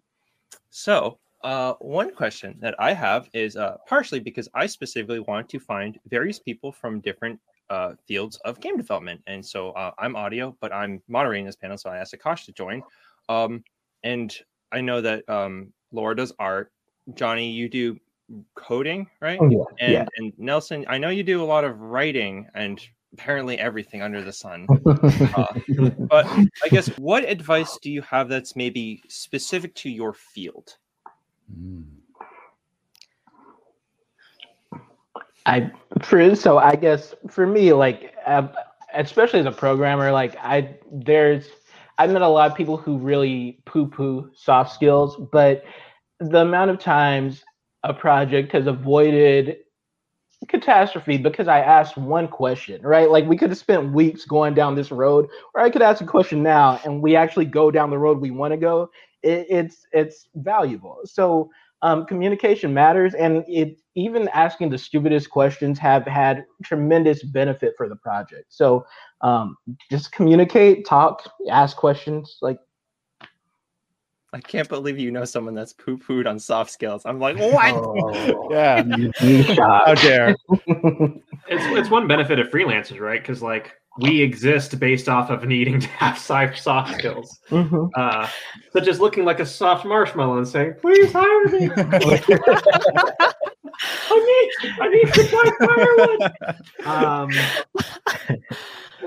so 0.70 1.18
uh, 1.44 1.74
one 1.80 2.14
question 2.14 2.56
that 2.60 2.76
I 2.80 2.94
have 2.94 3.30
is 3.34 3.56
uh, 3.56 3.78
partially 3.88 4.20
because 4.20 4.50
I 4.54 4.66
specifically 4.66 5.20
want 5.20 5.50
to 5.50 5.60
find 5.60 6.00
various 6.08 6.38
people 6.38 6.72
from 6.72 7.00
different 7.00 7.40
uh, 7.70 7.94
fields 8.08 8.38
of 8.46 8.60
game 8.60 8.78
development, 8.78 9.22
and 9.26 9.44
so 9.44 9.72
uh, 9.72 9.92
I'm 9.98 10.16
audio, 10.16 10.56
but 10.60 10.72
I'm 10.74 11.02
moderating 11.08 11.46
this 11.46 11.56
panel, 11.56 11.78
so 11.78 11.90
I 11.90 11.98
asked 11.98 12.14
Akash 12.14 12.46
to 12.46 12.52
join. 12.52 12.84
Um, 13.30 13.64
and 14.04 14.34
I 14.72 14.82
know 14.82 15.02
that 15.02 15.28
um, 15.30 15.74
Laura 15.92 16.16
does 16.16 16.34
art. 16.40 16.72
Johnny, 17.14 17.52
you 17.52 17.70
do 17.70 18.00
coding, 18.56 19.08
right? 19.22 19.40
Oh, 19.40 19.50
yeah 19.50 19.64
and 19.80 19.94
yeah 19.94 20.06
and 20.18 20.34
Nelson, 20.38 20.86
I 20.88 20.98
know 20.98 21.10
you 21.10 21.24
do 21.24 21.44
a 21.44 21.46
lot 21.46 21.64
of 21.64 21.80
writing 21.80 22.48
and 22.56 22.82
apparently 23.14 23.58
everything 23.58 24.02
under 24.02 24.24
the 24.24 24.34
sun. 24.34 24.68
Uh, 25.36 25.46
but 26.10 26.26
I 26.64 26.70
guess 26.70 26.88
what 26.98 27.24
advice 27.24 27.78
do 27.82 27.90
you 27.92 28.02
have 28.02 28.30
that's 28.30 28.56
maybe 28.56 29.04
specific 29.08 29.74
to 29.76 29.90
your 29.90 30.14
field? 30.14 30.78
I 35.46 35.72
for 36.02 36.36
so 36.36 36.58
I 36.58 36.76
guess 36.76 37.14
for 37.30 37.46
me 37.46 37.72
like 37.72 38.16
uh, 38.26 38.48
especially 38.96 39.40
as 39.40 39.46
a 39.46 39.52
programmer 39.52 40.12
like 40.12 40.36
I 40.38 40.76
there's 40.92 41.48
I 41.98 42.08
met 42.08 42.22
a 42.22 42.28
lot 42.28 42.52
of 42.52 42.58
people 42.58 42.78
who 42.78 42.98
really 42.98 43.60
poo 43.66 43.88
poo 43.88 44.30
soft 44.36 44.74
skills, 44.74 45.18
but 45.32 45.64
the 46.20 46.42
amount 46.42 46.72
of 46.72 46.80
times 46.80 47.44
a 47.84 47.94
project 47.94 48.52
has 48.52 48.68
avoided 48.68 49.58
catastrophe 50.50 51.18
because 51.18 51.48
I 51.48 51.60
asked 51.60 51.98
one 51.98 52.28
question, 52.28 52.82
right? 52.82 53.10
Like 53.10 53.26
we 53.26 53.38
could 53.38 53.50
have 53.50 53.58
spent 53.58 53.94
weeks 53.94 54.26
going 54.26 54.54
down 54.54 54.76
this 54.76 54.92
road, 54.92 55.28
or 55.54 55.62
I 55.62 55.70
could 55.70 55.82
ask 55.82 56.02
a 56.02 56.06
question 56.06 56.44
now 56.44 56.80
and 56.84 57.02
we 57.02 57.16
actually 57.16 57.46
go 57.46 57.72
down 57.72 57.90
the 57.90 57.98
road 57.98 58.20
we 58.20 58.32
want 58.32 58.54
to 58.54 58.58
go. 58.58 58.90
It, 59.24 59.48
it's 59.50 59.88
it's 59.92 60.28
valuable. 60.36 61.00
So 61.06 61.50
um, 61.82 62.06
communication 62.06 62.74
matters, 62.74 63.14
and 63.14 63.44
it 63.48 63.80
even 63.96 64.28
asking 64.30 64.70
the 64.70 64.78
stupidest 64.78 65.30
questions 65.30 65.80
have 65.80 66.06
had 66.06 66.46
tremendous 66.64 67.24
benefit 67.24 67.74
for 67.78 67.88
the 67.88 67.96
project. 67.96 68.46
So 68.50 68.86
um, 69.26 69.58
just 69.90 70.12
communicate, 70.12 70.86
talk, 70.86 71.24
ask 71.50 71.76
questions. 71.76 72.38
Like 72.42 72.60
I 74.34 74.40
can't 74.40 74.70
believe 74.70 75.00
you 75.00 75.12
know 75.12 75.26
someone 75.26 75.56
that's 75.56 75.74
poo 75.74 75.98
pooed 75.98 76.28
on 76.28 76.38
soft 76.38 76.70
skills. 76.70 77.04
I'm 77.06 77.20
like, 77.20 77.38
what? 77.38 77.74
oh, 77.76 78.48
Yeah. 78.52 78.84
How 79.56 79.96
dare. 79.96 80.36
It's 81.48 81.64
it's 81.78 81.90
one 81.92 82.08
benefit 82.08 82.40
of 82.40 82.48
freelancers, 82.48 83.00
right? 83.00 83.22
Because 83.22 83.44
like 83.44 83.74
we 84.00 84.20
exist 84.20 84.80
based 84.80 85.08
off 85.08 85.30
of 85.30 85.46
needing 85.46 85.80
to 85.80 85.88
have 85.90 86.18
soft 86.18 86.58
skills, 86.98 87.40
Mhm. 87.52 87.90
uh, 87.96 88.28
such 88.74 88.88
as 88.88 89.00
looking 89.00 89.26
like 89.26 89.40
a 89.40 89.46
soft 89.46 89.86
marshmallow 89.86 90.38
and 90.40 90.48
saying, 90.48 90.74
"Please 90.82 91.14
hire 91.14 91.46
me. 91.46 91.70
I 94.10 94.18
need, 94.26 94.52
I 94.82 94.88
need 94.90 95.14
to 95.14 95.24
buy 95.32 95.52
firewood." 95.68 96.22
Um, 96.88 97.30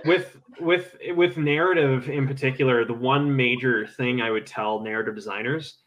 with 0.05 0.39
with 0.61 0.97
with 1.15 1.37
narrative 1.37 2.09
in 2.09 2.27
particular, 2.27 2.85
the 2.85 2.95
one 2.95 3.35
major 3.35 3.87
thing 3.87 4.21
I 4.21 4.31
would 4.31 4.47
tell 4.47 4.81
narrative 4.81 5.15
designers 5.15 5.79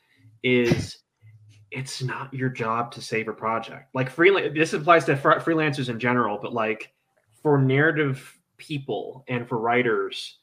is 0.43 0.97
it's 1.71 2.03
not 2.03 2.33
your 2.33 2.49
job 2.49 2.91
to 2.91 3.01
save 3.01 3.27
a 3.27 3.33
project. 3.33 3.89
Like 3.93 4.09
freelance, 4.09 4.53
this 4.53 4.73
applies 4.73 5.05
to 5.05 5.15
fr- 5.15 5.39
freelancers 5.39 5.89
in 5.89 5.99
general, 5.99 6.37
but 6.41 6.53
like 6.53 6.91
for 7.41 7.57
narrative 7.57 8.37
people 8.57 9.23
and 9.27 9.47
for 9.47 9.57
writers, 9.57 10.39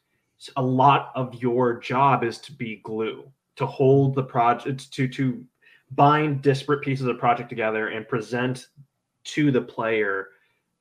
a 0.57 0.63
lot 0.63 1.13
of 1.15 1.35
your 1.35 1.79
job 1.79 2.25
is 2.25 2.39
to 2.39 2.53
be 2.53 2.81
glue, 2.85 3.31
to 3.57 3.67
hold 3.67 4.15
the 4.15 4.23
project, 4.23 4.93
to 4.93 5.09
to 5.09 5.45
bind 5.93 6.43
disparate 6.43 6.83
pieces 6.83 7.07
of 7.07 7.19
project 7.19 7.49
together 7.49 7.89
and 7.89 8.09
present 8.09 8.69
to 9.25 9.51
the 9.51 9.61
player 9.61 10.29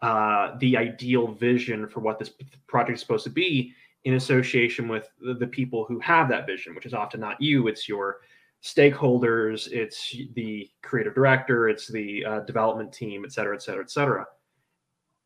uh, 0.01 0.55
the 0.59 0.77
ideal 0.77 1.27
vision 1.27 1.87
for 1.87 1.99
what 2.01 2.19
this 2.19 2.31
project 2.67 2.97
is 2.97 3.01
supposed 3.01 3.23
to 3.23 3.29
be 3.29 3.73
in 4.03 4.13
association 4.13 4.87
with 4.87 5.09
the, 5.19 5.33
the 5.33 5.47
people 5.47 5.85
who 5.85 5.99
have 5.99 6.29
that 6.29 6.45
vision, 6.45 6.75
which 6.75 6.85
is 6.85 6.93
often 6.93 7.19
not 7.19 7.41
you, 7.41 7.67
it's 7.67 7.89
your 7.89 8.17
stakeholders, 8.63 9.71
it's 9.71 10.15
the 10.33 10.69
creative 10.81 11.13
director, 11.13 11.69
it's 11.69 11.87
the 11.87 12.23
uh, 12.25 12.39
development 12.41 12.91
team, 12.91 13.23
et 13.25 13.31
cetera, 13.31 13.55
et 13.55 13.61
cetera, 13.61 13.83
et 13.83 13.91
cetera. 13.91 14.25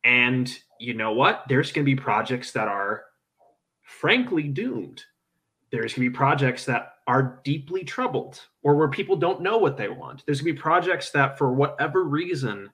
And 0.03 0.51
you 0.79 0.93
know 0.93 1.13
what? 1.13 1.43
There's 1.47 1.71
going 1.71 1.85
to 1.85 1.95
be 1.95 2.01
projects 2.01 2.51
that 2.53 2.67
are 2.67 3.03
frankly 3.83 4.43
doomed. 4.43 5.03
There's 5.71 5.93
going 5.93 6.05
to 6.05 6.11
be 6.11 6.15
projects 6.15 6.65
that 6.65 6.93
are 7.07 7.39
deeply 7.43 7.83
troubled 7.83 8.41
or 8.63 8.75
where 8.75 8.87
people 8.89 9.15
don't 9.15 9.41
know 9.41 9.57
what 9.57 9.77
they 9.77 9.89
want. 9.89 10.23
There's 10.25 10.41
going 10.41 10.55
to 10.55 10.57
be 10.57 10.61
projects 10.61 11.11
that, 11.11 11.37
for 11.37 11.53
whatever 11.53 12.03
reason, 12.03 12.69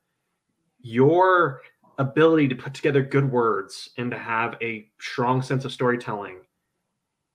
your 0.82 1.62
ability 1.98 2.48
to 2.48 2.56
put 2.56 2.74
together 2.74 3.02
good 3.02 3.32
words 3.32 3.90
and 3.98 4.12
to 4.12 4.18
have 4.18 4.56
a 4.62 4.88
strong 5.00 5.42
sense 5.42 5.66
of 5.66 5.72
storytelling 5.72 6.40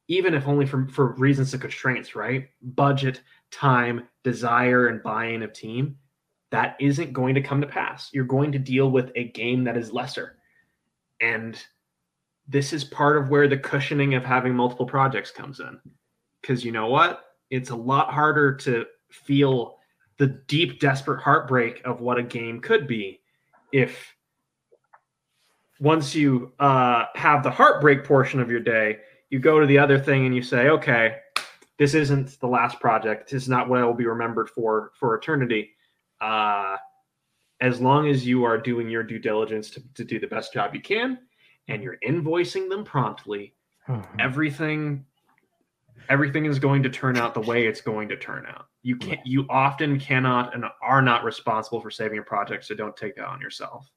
even 0.09 0.35
if 0.35 0.47
only 0.47 0.67
for, 0.67 0.87
for 0.89 1.13
reasons 1.13 1.55
of 1.55 1.61
constraints, 1.61 2.15
right? 2.15 2.49
Budget, 2.63 3.23
time, 3.51 4.09
desire, 4.25 4.89
and 4.89 5.03
buy-in 5.03 5.43
of 5.43 5.53
team, 5.53 5.97
that 6.51 6.77
isn't 6.81 7.13
going 7.13 7.35
to 7.35 7.41
come 7.41 7.61
to 7.61 7.67
pass. 7.67 8.11
You're 8.13 8.25
going 8.25 8.53
to 8.53 8.59
deal 8.59 8.91
with 8.91 9.11
a 9.17 9.29
game 9.29 9.65
that 9.65 9.77
is 9.77 9.93
lesser. 9.93 10.37
And 11.21 11.59
this 12.49 12.73
is 12.73 12.85
part 12.85 13.17
of 13.17 13.31
where 13.31 13.49
the 13.49 13.57
cushioning 13.57 14.15
of 14.15 14.25
having 14.25 14.55
multiple 14.55 14.87
projects 14.87 15.31
comes 15.31 15.61
in. 15.61 15.81
Because 16.41 16.65
you 16.65 16.73
know 16.73 16.89
what? 16.89 17.25
It's 17.51 17.71
a 17.71 17.77
lot 17.77 18.13
harder 18.13 18.55
to 18.57 18.85
feel 19.11 19.79
the 20.19 20.27
deep, 20.27 20.81
desperate 20.81 21.23
heartbreak 21.23 21.81
of 21.85 22.01
what 22.01 22.19
a 22.19 22.23
game 22.23 22.61
could 22.61 22.87
be 22.87 23.21
if 23.73 24.15
once 25.83 26.15
you 26.15 26.53
uh, 26.61 27.07
have 27.17 27.43
the 27.43 27.51
heartbreak 27.51 28.05
portion 28.05 28.39
of 28.41 28.49
your 28.49 28.61
day, 28.61 28.99
you 29.31 29.41
go 29.41 29.59
to 29.59 29.67
the 29.67 29.77
other 29.79 29.99
thing 29.99 30.27
and 30.27 30.35
you 30.35 30.41
say, 30.41 30.69
okay, 30.69 31.17
this 31.77 31.95
isn't 31.95 32.39
the 32.39 32.47
last 32.47 32.79
project. 32.79 33.29
This 33.31 33.43
is 33.43 33.49
not 33.49 33.69
what 33.69 33.81
I 33.81 33.85
will 33.85 33.93
be 33.93 34.07
remembered 34.07 34.49
for 34.49 34.93
for 34.95 35.17
eternity. 35.17 35.73
Uh, 36.21 36.77
as 37.61 37.81
long 37.81 38.07
as 38.09 38.25
you 38.25 38.45
are 38.45 38.59
doing 38.59 38.89
your 38.89 39.03
due 39.03 39.19
diligence 39.19 39.71
to, 39.71 39.83
to 39.95 40.05
do 40.05 40.21
the 40.21 40.27
best 40.29 40.53
job 40.53 40.73
you 40.73 40.81
can 40.81 41.19
and 41.67 41.83
you're 41.83 41.99
invoicing 42.07 42.69
them 42.69 42.85
promptly, 42.85 43.55
Mhm. 43.89 44.07
everything 44.21 45.05
everything 46.09 46.45
is 46.47 46.59
going 46.61 46.83
to 46.85 46.91
turn 46.91 47.17
out 47.17 47.35
the 47.35 47.41
way 47.41 47.67
it's 47.67 47.81
going 47.81 48.09
to 48.09 48.17
turn 48.17 48.47
out. 48.47 48.67
You 48.83 48.97
can't 48.97 49.27
you 49.27 49.47
often 49.51 49.99
cannot 49.99 50.55
and 50.55 50.65
are 50.81 51.03
not 51.03 51.25
responsible 51.25 51.81
for 51.81 51.91
saving 51.91 52.19
a 52.19 52.23
project, 52.23 52.65
so 52.65 52.77
don't 52.77 52.97
take 52.97 53.17
that 53.17 53.27
on 53.27 53.41
yourself. 53.41 53.91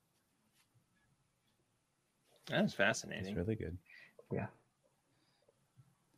That's 2.50 2.74
fascinating. 2.74 3.36
really 3.36 3.56
good. 3.56 3.78
Yeah. 4.32 4.48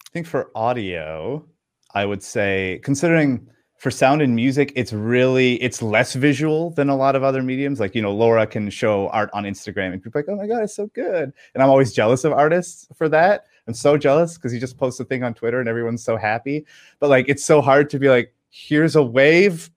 I 0.06 0.10
think 0.12 0.28
for 0.28 0.52
audio, 0.56 1.46
I 1.94 2.06
would 2.06 2.24
say 2.24 2.80
considering 2.84 3.48
for 3.78 3.92
sound 3.92 4.22
and 4.22 4.36
music, 4.36 4.74
it's 4.76 4.92
really 4.92 5.62
it's 5.62 5.82
less 5.82 6.14
visual 6.16 6.72
than 6.72 6.90
a 6.90 6.96
lot 6.96 7.16
of 7.16 7.24
other 7.24 7.44
mediums. 7.44 7.80
Like 7.80 7.94
you 7.94 8.02
know, 8.02 8.14
Laura 8.14 8.48
can 8.48 8.70
show 8.70 9.10
art 9.10 9.30
on 9.34 9.44
Instagram, 9.44 9.94
and 9.94 10.02
people 10.02 10.20
like, 10.20 10.26
"Oh 10.30 10.36
my 10.36 10.48
god, 10.48 10.64
it's 10.64 10.76
so 10.76 10.88
good!" 10.88 11.32
And 11.54 11.64
I'm 11.64 11.70
always 11.70 11.94
jealous 11.94 12.24
of 12.24 12.34
artists 12.34 12.88
for 12.96 13.08
that. 13.10 13.46
I'm 13.68 13.74
so 13.74 13.98
jealous 13.98 14.36
because 14.36 14.54
you 14.54 14.60
just 14.60 14.78
post 14.78 15.00
a 15.00 15.06
thing 15.06 15.24
on 15.24 15.34
Twitter 15.34 15.60
and 15.60 15.70
everyone's 15.70 16.04
so 16.04 16.18
happy. 16.18 16.66
But 17.00 17.10
like, 17.10 17.28
it's 17.28 17.46
so 17.46 17.62
hard 17.62 17.90
to 17.92 18.00
be 18.00 18.10
like, 18.10 18.34
"Here's 18.50 18.96
a 18.96 19.04
wave." 19.04 19.70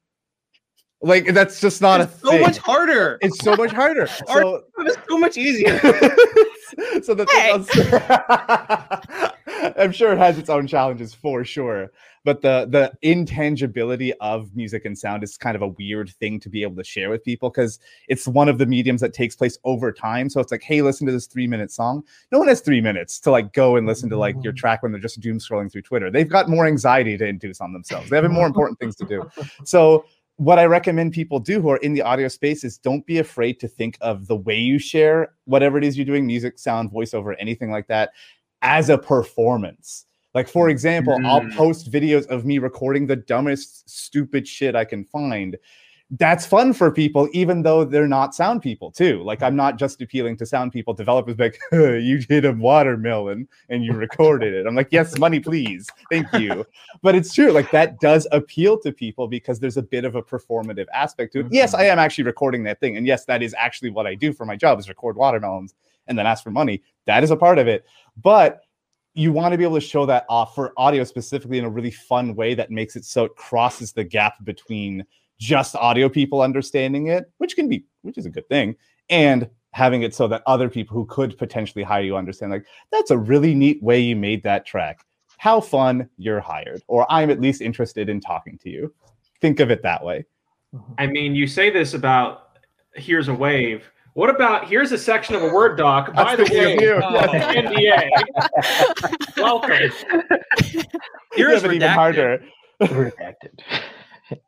Like 1.02 1.32
that's 1.32 1.60
just 1.60 1.80
not 1.80 2.02
It's 2.02 2.14
a 2.16 2.18
so 2.18 2.30
thing. 2.32 2.42
much 2.42 2.58
harder. 2.58 3.18
It's 3.22 3.42
so 3.42 3.56
much 3.56 3.72
harder. 3.72 4.06
So 4.28 4.64
It's 4.78 4.98
so 5.08 5.18
much 5.18 5.38
easier. 5.38 5.78
so 7.02 7.14
the 7.14 7.26
Hey. 7.30 7.58
thing 7.58 9.30
I'm 9.76 9.92
sure 9.92 10.12
it 10.12 10.18
has 10.18 10.38
its 10.38 10.50
own 10.50 10.66
challenges 10.66 11.12
for 11.14 11.44
sure, 11.44 11.90
but 12.24 12.40
the 12.40 12.66
the 12.70 12.92
intangibility 13.02 14.12
of 14.14 14.54
music 14.56 14.84
and 14.84 14.96
sound 14.96 15.22
is 15.22 15.36
kind 15.36 15.54
of 15.54 15.62
a 15.62 15.68
weird 15.68 16.10
thing 16.10 16.40
to 16.40 16.48
be 16.48 16.62
able 16.62 16.76
to 16.76 16.84
share 16.84 17.10
with 17.10 17.22
people 17.24 17.50
because 17.50 17.78
it's 18.08 18.26
one 18.26 18.48
of 18.48 18.58
the 18.58 18.66
mediums 18.66 19.00
that 19.02 19.12
takes 19.12 19.36
place 19.36 19.58
over 19.64 19.92
time. 19.92 20.28
So 20.30 20.40
it's 20.40 20.50
like, 20.52 20.62
hey, 20.62 20.82
listen 20.82 21.06
to 21.06 21.12
this 21.12 21.26
three 21.26 21.46
minute 21.46 21.70
song. 21.70 22.02
No 22.32 22.38
one 22.38 22.48
has 22.48 22.60
three 22.60 22.80
minutes 22.80 23.20
to 23.20 23.30
like 23.30 23.52
go 23.52 23.76
and 23.76 23.86
listen 23.86 24.08
to 24.10 24.16
like 24.16 24.36
your 24.42 24.52
track 24.52 24.82
when 24.82 24.92
they're 24.92 25.00
just 25.00 25.20
doom 25.20 25.38
scrolling 25.38 25.70
through 25.70 25.82
Twitter. 25.82 26.10
They've 26.10 26.28
got 26.28 26.48
more 26.48 26.66
anxiety 26.66 27.16
to 27.18 27.26
induce 27.26 27.60
on 27.60 27.72
themselves. 27.72 28.10
They 28.10 28.16
have 28.16 28.30
more 28.30 28.46
important 28.46 28.78
things 28.78 28.96
to 28.96 29.04
do. 29.04 29.28
So 29.64 30.04
what 30.40 30.58
I 30.58 30.64
recommend 30.64 31.12
people 31.12 31.38
do 31.38 31.60
who 31.60 31.68
are 31.68 31.76
in 31.78 31.92
the 31.92 32.00
audio 32.00 32.26
space 32.26 32.64
is 32.64 32.78
don't 32.78 33.04
be 33.04 33.18
afraid 33.18 33.60
to 33.60 33.68
think 33.68 33.98
of 34.00 34.26
the 34.26 34.36
way 34.36 34.56
you 34.56 34.78
share 34.78 35.34
whatever 35.44 35.76
it 35.76 35.84
is 35.84 35.98
you're 35.98 36.06
doing, 36.06 36.26
music, 36.26 36.58
sound, 36.58 36.90
voiceover, 36.90 37.36
anything 37.38 37.70
like 37.70 37.86
that, 37.88 38.12
as 38.62 38.88
a 38.88 38.96
performance. 38.96 40.06
Like, 40.32 40.48
for 40.48 40.70
example, 40.70 41.20
I'll 41.26 41.42
Mm. 41.42 41.54
post 41.54 41.92
videos 41.92 42.26
of 42.28 42.46
me 42.46 42.56
recording 42.58 43.06
the 43.06 43.16
dumbest, 43.16 43.90
stupid 43.90 44.48
shit 44.48 44.74
I 44.74 44.86
can 44.86 45.04
find. 45.04 45.58
That's 46.18 46.44
fun 46.44 46.72
for 46.72 46.90
people, 46.90 47.28
even 47.32 47.62
though 47.62 47.84
they're 47.84 48.08
not 48.08 48.34
sound 48.34 48.62
people, 48.62 48.90
too. 48.90 49.22
Like, 49.22 49.42
I'm 49.42 49.54
not 49.54 49.78
just 49.78 50.02
appealing 50.02 50.36
to 50.38 50.46
sound 50.46 50.72
people. 50.72 50.92
Developers 50.92 51.38
like, 51.38 51.60
you 51.72 52.18
did 52.18 52.44
a 52.44 52.52
watermelon 52.52 53.46
and 53.68 53.84
you 53.84 53.92
recorded 53.92 54.52
it. 54.54 54.66
I'm 54.66 54.74
like, 54.74 54.88
yes, 54.90 55.16
money, 55.18 55.38
please. 55.38 55.86
Thank 56.10 56.32
you 56.32 56.66
but 57.02 57.14
it's 57.14 57.32
true 57.32 57.50
like 57.50 57.70
that 57.70 58.00
does 58.00 58.26
appeal 58.32 58.78
to 58.78 58.92
people 58.92 59.28
because 59.28 59.58
there's 59.60 59.76
a 59.76 59.82
bit 59.82 60.04
of 60.04 60.14
a 60.14 60.22
performative 60.22 60.86
aspect 60.92 61.32
to 61.32 61.40
it 61.40 61.46
yes 61.50 61.74
i 61.74 61.82
mm-hmm. 61.82 61.92
am 61.92 61.98
actually 61.98 62.24
recording 62.24 62.62
that 62.64 62.80
thing 62.80 62.96
and 62.96 63.06
yes 63.06 63.24
that 63.24 63.42
is 63.42 63.54
actually 63.58 63.90
what 63.90 64.06
i 64.06 64.14
do 64.14 64.32
for 64.32 64.44
my 64.44 64.56
job 64.56 64.78
is 64.78 64.88
record 64.88 65.16
watermelons 65.16 65.74
and 66.06 66.18
then 66.18 66.26
ask 66.26 66.42
for 66.42 66.50
money 66.50 66.82
that 67.06 67.22
is 67.22 67.30
a 67.30 67.36
part 67.36 67.58
of 67.58 67.68
it 67.68 67.84
but 68.22 68.62
you 69.14 69.32
want 69.32 69.52
to 69.52 69.58
be 69.58 69.64
able 69.64 69.74
to 69.74 69.80
show 69.80 70.06
that 70.06 70.24
off 70.28 70.54
for 70.54 70.72
audio 70.76 71.02
specifically 71.02 71.58
in 71.58 71.64
a 71.64 71.70
really 71.70 71.90
fun 71.90 72.34
way 72.34 72.54
that 72.54 72.70
makes 72.70 72.96
it 72.96 73.04
so 73.04 73.24
it 73.24 73.34
crosses 73.36 73.92
the 73.92 74.04
gap 74.04 74.34
between 74.44 75.04
just 75.40 75.74
audio 75.74 76.08
people 76.08 76.42
understanding 76.42 77.08
it 77.08 77.30
which 77.38 77.56
can 77.56 77.68
be 77.68 77.84
which 78.02 78.16
is 78.16 78.26
a 78.26 78.30
good 78.30 78.48
thing 78.48 78.76
and 79.08 79.48
having 79.72 80.02
it 80.02 80.14
so 80.14 80.28
that 80.28 80.42
other 80.46 80.68
people 80.68 80.94
who 80.94 81.06
could 81.06 81.36
potentially 81.38 81.82
hire 81.82 82.02
you 82.02 82.16
understand 82.16 82.52
like 82.52 82.66
that's 82.92 83.10
a 83.10 83.18
really 83.18 83.54
neat 83.54 83.82
way 83.82 83.98
you 83.98 84.14
made 84.14 84.42
that 84.42 84.66
track 84.66 85.04
how 85.40 85.58
fun 85.58 86.06
you're 86.18 86.38
hired, 86.38 86.82
or 86.86 87.10
I'm 87.10 87.30
at 87.30 87.40
least 87.40 87.62
interested 87.62 88.10
in 88.10 88.20
talking 88.20 88.58
to 88.58 88.68
you. 88.68 88.92
Think 89.40 89.58
of 89.60 89.70
it 89.70 89.82
that 89.82 90.04
way. 90.04 90.26
Mm-hmm. 90.74 90.92
I 90.98 91.06
mean, 91.06 91.34
you 91.34 91.46
say 91.46 91.70
this 91.70 91.94
about 91.94 92.58
here's 92.94 93.28
a 93.28 93.34
wave. 93.34 93.90
What 94.12 94.28
about 94.28 94.68
here's 94.68 94.92
a 94.92 94.98
section 94.98 95.34
of 95.34 95.42
a 95.42 95.48
Word 95.48 95.78
doc? 95.78 96.12
By 96.12 96.36
the 96.36 96.44
That's 96.44 96.50
thinking 96.50 96.88
way, 96.88 96.92
uh, 96.92 97.24
of 97.24 97.32
you. 97.78 97.88
Oh. 97.88 98.04
NDA. 98.04 99.30
Welcome. 99.38 100.84
Here's 101.32 101.64
Even 101.64 101.80
harder. 101.80 102.44
Redacted. 102.82 103.62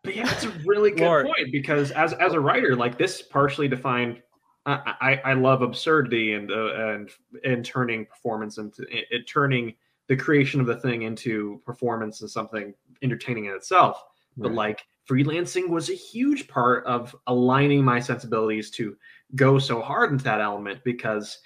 But 0.03 0.17
yeah, 0.17 0.27
that's 0.27 0.45
a 0.45 0.51
really 0.65 0.91
good 0.91 1.05
Lord. 1.05 1.27
point 1.27 1.53
because 1.53 1.91
as 1.93 2.13
as 2.15 2.33
a 2.35 2.41
writer, 2.41 2.77
like 2.77 2.99
this 2.99 3.23
partially 3.23 3.69
defined. 3.69 4.23
I, 4.65 4.95
I, 5.01 5.31
I 5.31 5.33
love 5.33 5.63
absurdity 5.63 6.35
and 6.35 6.53
uh, 6.53 6.75
and 6.75 7.11
and 7.45 7.65
turning 7.65 8.07
performance 8.07 8.59
into 8.59 8.83
it, 8.83 9.07
it 9.11 9.27
turning 9.27 9.75
the 10.07 10.17
creation 10.17 10.61
of 10.61 10.69
the 10.69 10.77
thing 10.77 11.03
into 11.03 11.61
performance 11.67 12.21
and 12.21 12.31
something 12.31 12.73
entertaining 13.03 13.47
in 13.47 13.55
itself. 13.55 14.05
But 14.37 14.53
like 14.53 14.83
freelancing 15.09 15.69
was 15.69 15.91
a 15.91 15.95
huge 15.95 16.49
part 16.49 16.85
of 16.87 17.15
aligning 17.27 17.85
my 17.85 18.01
sensibilities 18.01 18.71
to 18.73 18.97
go 19.35 19.59
so 19.59 19.81
hard 19.81 20.13
into 20.13 20.25
that 20.25 20.41
element 20.41 20.81
because 20.85 21.39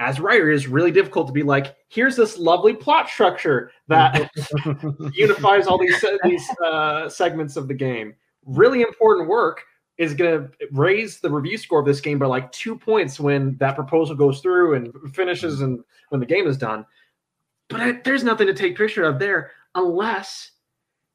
as 0.00 0.18
a 0.18 0.22
writer, 0.22 0.50
it's 0.50 0.66
really 0.66 0.90
difficult 0.90 1.26
to 1.28 1.32
be 1.32 1.42
like, 1.44 1.76
here's 1.88 2.16
this 2.16 2.38
lovely 2.38 2.74
plot 2.74 3.08
structure 3.08 3.70
that 3.86 4.30
unifies 5.14 5.66
all 5.68 5.78
these 5.78 6.04
these 6.24 6.44
uh, 6.64 7.08
segments 7.08 7.56
of 7.56 7.68
the 7.68 7.74
game. 7.74 8.14
Really 8.46 8.80
important 8.82 9.28
work. 9.28 9.62
is 9.98 10.14
going 10.14 10.48
to 10.48 10.50
raise 10.72 11.20
the 11.20 11.30
review 11.30 11.58
score 11.58 11.80
of 11.80 11.86
this 11.86 12.00
game 12.00 12.18
by 12.18 12.24
like 12.26 12.50
two 12.52 12.74
points 12.74 13.20
when 13.20 13.56
that 13.58 13.74
proposal 13.74 14.16
goes 14.16 14.40
through 14.40 14.74
and 14.74 14.90
finishes 15.14 15.60
and 15.60 15.84
when 16.08 16.20
the 16.20 16.26
game 16.26 16.46
is 16.46 16.56
done. 16.56 16.86
But 17.68 17.80
I, 17.80 17.92
there's 18.02 18.24
nothing 18.24 18.46
to 18.46 18.54
take 18.54 18.78
picture 18.78 19.04
of 19.04 19.18
there 19.18 19.50
unless 19.74 20.52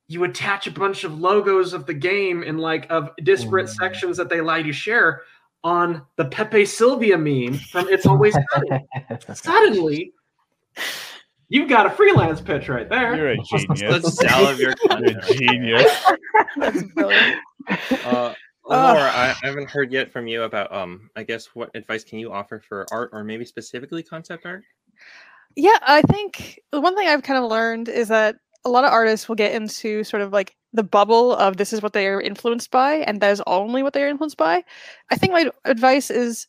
you 0.08 0.24
attach 0.24 0.68
a 0.68 0.72
bunch 0.72 1.04
of 1.04 1.20
logos 1.20 1.74
of 1.74 1.88
the 1.88 1.94
game 1.96 2.44
in 2.44 2.60
like 2.60 2.86
of 2.92 3.10
disparate 3.24 3.66
Mm. 3.66 3.76
sections 3.76 4.18
that 4.18 4.30
they 4.30 4.38
allow 4.38 4.58
you 4.58 4.66
to 4.66 4.72
share 4.74 5.24
on 5.66 6.04
the 6.16 6.26
Pepe 6.26 6.64
Sylvia 6.64 7.18
meme 7.18 7.56
from 7.72 7.90
It's 7.90 8.06
Always 8.06 8.38
Sunny. 8.54 8.86
Suddenly, 9.34 10.14
you've 11.50 11.68
got 11.68 11.88
a 11.88 11.90
freelance 11.90 12.40
pitch 12.40 12.70
right 12.70 12.88
there. 12.88 13.16
You're 13.16 13.32
a 13.32 13.38
genius. 13.38 13.66
the 13.68 13.76
genius. 13.76 14.16
sell 14.16 14.48
of 14.48 14.60
your 14.60 14.76
You're 14.84 14.94
a 14.94 15.16
content. 15.16 15.24
genius. 15.34 16.06
That's 16.58 16.84
brilliant. 16.94 17.40
Uh, 18.06 18.34
Laura, 18.68 19.02
I, 19.02 19.36
I 19.42 19.48
haven't 19.48 19.70
heard 19.70 19.92
yet 19.92 20.12
from 20.12 20.28
you 20.28 20.44
about 20.44 20.72
um. 20.72 21.10
I 21.16 21.24
guess 21.24 21.48
what 21.56 21.72
advice 21.74 22.04
can 22.04 22.20
you 22.20 22.32
offer 22.32 22.60
for 22.60 22.86
art, 22.92 23.10
or 23.12 23.24
maybe 23.24 23.44
specifically 23.44 24.04
concept 24.04 24.46
art? 24.46 24.64
Yeah, 25.56 25.78
I 25.82 26.04
think 26.04 26.60
the 26.72 26.80
one 26.82 26.96
thing 26.96 27.08
I've 27.08 27.24
kind 27.24 27.44
of 27.44 27.50
learned 27.50 27.90
is 27.90 28.08
that 28.10 28.36
a 28.66 28.70
lot 28.70 28.84
of 28.84 28.92
artists 28.92 29.28
will 29.28 29.36
get 29.36 29.54
into 29.54 30.04
sort 30.04 30.22
of 30.22 30.32
like 30.32 30.56
the 30.76 30.84
bubble 30.84 31.36
of 31.36 31.58
this 31.58 31.74
is 31.74 31.82
what 31.82 31.94
they 31.94 32.08
are 32.08 32.22
influenced 32.22 32.72
by, 32.72 32.96
and 32.96 33.22
that 33.22 33.32
is 33.32 33.42
only 33.48 33.84
what 33.84 33.94
they 33.94 34.04
are 34.04 34.10
influenced 34.10 34.38
by. 34.38 34.64
I 35.12 35.16
think 35.16 35.34
my 35.34 35.50
advice 35.66 36.10
is 36.10 36.48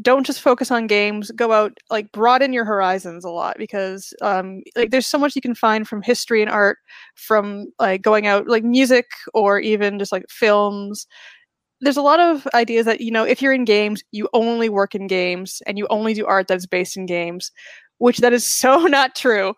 don't 0.00 0.24
just 0.24 0.40
focus 0.40 0.70
on 0.70 0.86
games 0.86 1.30
go 1.32 1.52
out 1.52 1.76
like 1.90 2.10
broaden 2.12 2.52
your 2.52 2.64
horizons 2.64 3.26
a 3.26 3.30
lot 3.30 3.58
because 3.58 4.14
um 4.22 4.62
like 4.74 4.90
there's 4.90 5.06
so 5.06 5.18
much 5.18 5.36
you 5.36 5.42
can 5.42 5.54
find 5.54 5.86
from 5.86 6.00
history 6.00 6.40
and 6.40 6.50
art 6.50 6.78
from 7.14 7.66
like 7.78 8.00
going 8.00 8.26
out 8.26 8.48
like 8.48 8.64
music 8.64 9.06
or 9.34 9.58
even 9.60 9.98
just 9.98 10.10
like 10.10 10.24
films 10.30 11.06
there's 11.82 11.98
a 11.98 12.02
lot 12.02 12.20
of 12.20 12.48
ideas 12.54 12.86
that 12.86 13.02
you 13.02 13.10
know 13.10 13.24
if 13.24 13.42
you're 13.42 13.52
in 13.52 13.66
games 13.66 14.02
you 14.12 14.28
only 14.32 14.70
work 14.70 14.94
in 14.94 15.06
games 15.06 15.60
and 15.66 15.76
you 15.76 15.86
only 15.90 16.14
do 16.14 16.24
art 16.24 16.48
that's 16.48 16.66
based 16.66 16.96
in 16.96 17.04
games 17.04 17.52
which 17.98 18.18
that 18.18 18.32
is 18.32 18.46
so 18.46 18.78
not 18.86 19.14
true 19.14 19.52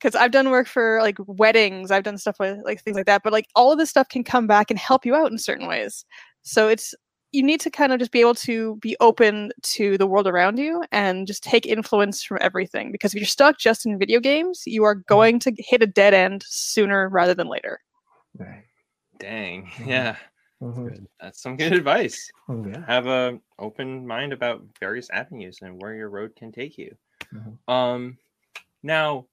because 0.00 0.14
i've 0.14 0.30
done 0.30 0.50
work 0.50 0.66
for 0.66 1.00
like 1.02 1.16
weddings 1.26 1.90
i've 1.90 2.04
done 2.04 2.18
stuff 2.18 2.38
with 2.38 2.58
like 2.64 2.82
things 2.82 2.96
like 2.96 3.06
that 3.06 3.22
but 3.22 3.32
like 3.32 3.46
all 3.54 3.72
of 3.72 3.78
this 3.78 3.90
stuff 3.90 4.08
can 4.08 4.22
come 4.24 4.46
back 4.46 4.70
and 4.70 4.78
help 4.78 5.04
you 5.04 5.14
out 5.14 5.30
in 5.30 5.38
certain 5.38 5.66
ways 5.66 6.04
so 6.42 6.68
it's 6.68 6.94
you 7.32 7.42
need 7.42 7.60
to 7.60 7.70
kind 7.70 7.92
of 7.92 7.98
just 7.98 8.10
be 8.10 8.20
able 8.20 8.34
to 8.34 8.76
be 8.76 8.96
open 9.00 9.52
to 9.62 9.98
the 9.98 10.06
world 10.06 10.26
around 10.26 10.58
you 10.58 10.82
and 10.92 11.26
just 11.26 11.42
take 11.42 11.66
influence 11.66 12.22
from 12.22 12.38
everything 12.40 12.90
because 12.90 13.12
if 13.12 13.20
you're 13.20 13.26
stuck 13.26 13.58
just 13.58 13.84
in 13.84 13.98
video 13.98 14.18
games 14.20 14.62
you 14.66 14.82
are 14.84 14.94
going 14.94 15.38
to 15.38 15.52
hit 15.58 15.82
a 15.82 15.86
dead 15.86 16.14
end 16.14 16.42
sooner 16.46 17.08
rather 17.08 17.34
than 17.34 17.48
later 17.48 17.80
Right. 18.36 18.64
Dang, 19.18 19.68
yeah, 19.84 20.14
Mhm. 20.62 21.06
that's 21.20 21.42
some 21.42 21.56
good 21.56 21.72
advice. 21.72 22.30
Oh, 22.48 22.64
yeah. 22.64 22.84
Have 22.86 23.06
a 23.08 23.40
open 23.58 24.06
mind 24.06 24.32
about 24.32 24.62
various 24.78 25.10
avenues 25.10 25.58
and 25.60 25.80
where 25.82 25.94
your 25.94 26.08
road 26.08 26.36
can 26.36 26.52
take 26.52 26.78
you. 26.78 26.96
Mhm. 27.34 27.58
Um, 27.66 28.18
now, 28.84 29.26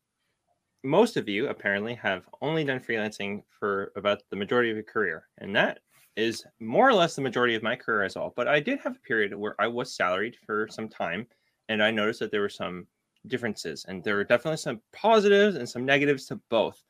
most 0.85 1.17
of 1.17 1.27
you 1.27 1.47
apparently 1.49 1.95
have 1.95 2.29
only 2.41 2.63
done 2.63 2.79
freelancing 2.79 3.43
for 3.49 3.91
about 3.95 4.21
the 4.29 4.35
majority 4.35 4.69
of 4.69 4.77
your 4.77 4.83
career, 4.83 5.27
and 5.39 5.55
that 5.55 5.79
is 6.15 6.45
more 6.59 6.87
or 6.87 6.93
less 6.93 7.15
the 7.15 7.21
majority 7.21 7.55
of 7.55 7.63
my 7.63 7.75
career 7.75 8.03
as 8.03 8.15
well. 8.15 8.31
But 8.35 8.47
I 8.47 8.59
did 8.59 8.79
have 8.79 8.95
a 8.95 8.99
period 9.07 9.33
where 9.35 9.55
I 9.59 9.67
was 9.67 9.95
salaried 9.95 10.37
for 10.45 10.67
some 10.69 10.87
time, 10.87 11.27
and 11.67 11.83
I 11.83 11.91
noticed 11.91 12.19
that 12.21 12.31
there 12.31 12.41
were 12.41 12.49
some 12.49 12.87
differences, 13.27 13.85
and 13.87 14.03
there 14.03 14.15
were 14.15 14.23
definitely 14.23 14.57
some 14.57 14.81
positives 14.93 15.55
and 15.57 15.67
some 15.67 15.83
negatives 15.85 16.27
to 16.27 16.39
both. 16.49 16.81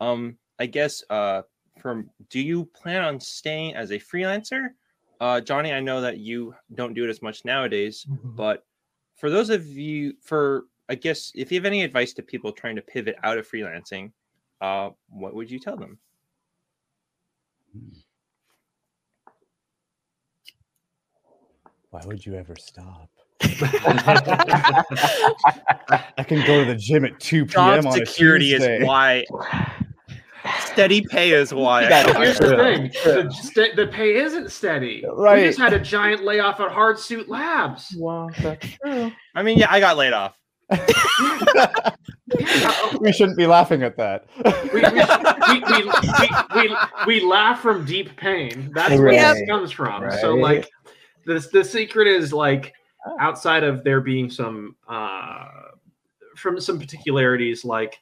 Um, 0.00 0.38
I 0.58 0.66
guess 0.66 1.04
uh, 1.10 1.42
from 1.80 2.10
do 2.30 2.40
you 2.40 2.64
plan 2.64 3.02
on 3.02 3.20
staying 3.20 3.74
as 3.74 3.92
a 3.92 3.98
freelancer? 3.98 4.70
Uh, 5.20 5.40
Johnny, 5.40 5.72
I 5.72 5.80
know 5.80 6.00
that 6.00 6.18
you 6.18 6.54
don't 6.74 6.94
do 6.94 7.04
it 7.04 7.10
as 7.10 7.22
much 7.22 7.44
nowadays, 7.44 8.06
Mhm. 8.08 8.34
but 8.34 8.64
for 9.14 9.30
those 9.30 9.50
of 9.50 9.66
you, 9.66 10.14
for 10.22 10.64
I 10.88 10.94
guess 10.94 11.32
if 11.34 11.50
you 11.50 11.58
have 11.58 11.64
any 11.64 11.82
advice 11.82 12.12
to 12.14 12.22
people 12.22 12.52
trying 12.52 12.76
to 12.76 12.82
pivot 12.82 13.16
out 13.22 13.38
of 13.38 13.48
freelancing, 13.48 14.12
uh, 14.60 14.90
what 15.08 15.34
would 15.34 15.50
you 15.50 15.58
tell 15.58 15.76
them? 15.76 15.98
Why 21.90 22.00
would 22.06 22.24
you 22.24 22.34
ever 22.34 22.56
stop? 22.56 23.10
I 23.42 23.46
can 26.26 26.46
go 26.46 26.64
to 26.64 26.66
the 26.66 26.76
gym 26.76 27.04
at 27.04 27.18
2 27.20 27.46
p.m. 27.46 27.82
Job 27.82 27.86
on 27.86 27.92
security 27.92 28.54
a 28.54 28.58
Tuesday. 28.58 28.78
is 28.78 28.86
why. 28.86 29.24
Steady 30.60 31.02
pay 31.02 31.32
is 31.32 31.52
why. 31.52 31.84
I 31.84 31.88
That- 31.88 32.06
don't 32.06 32.22
Here's 32.22 32.38
the 32.38 32.56
thing: 32.56 32.90
the, 33.04 33.68
the 33.76 33.86
pay 33.88 34.14
isn't 34.16 34.50
steady. 34.50 35.04
Right. 35.12 35.42
We 35.42 35.48
just 35.48 35.58
had 35.58 35.72
a 35.72 35.78
giant 35.78 36.24
layoff 36.24 36.60
at 36.60 36.70
Hardsuit 36.70 37.28
Labs. 37.28 37.94
Well, 37.98 38.30
that's 38.40 38.66
true. 38.82 39.12
I 39.34 39.42
mean, 39.42 39.58
yeah, 39.58 39.66
I 39.70 39.80
got 39.80 39.96
laid 39.96 40.12
off. 40.12 40.38
We 43.00 43.12
shouldn't 43.12 43.36
be 43.36 43.46
laughing 43.46 43.82
at 43.82 43.96
that. 43.96 44.26
we, 44.72 44.80
we, 44.80 45.62
we, 45.70 45.90
we, 46.54 46.68
we, 46.68 46.76
we 47.06 47.20
laugh 47.24 47.60
from 47.60 47.84
deep 47.84 48.16
pain. 48.16 48.70
That's 48.74 48.90
where 48.94 49.06
Right. 49.06 49.34
this 49.34 49.48
comes 49.48 49.70
from. 49.70 50.10
So, 50.20 50.34
like, 50.34 50.68
the 51.26 51.46
the 51.52 51.64
secret 51.64 52.06
is 52.08 52.32
like 52.32 52.72
outside 53.20 53.64
of 53.64 53.84
there 53.84 54.00
being 54.00 54.30
some 54.30 54.76
uh, 54.88 55.48
from 56.36 56.60
some 56.60 56.78
particularities 56.78 57.64
like 57.64 57.98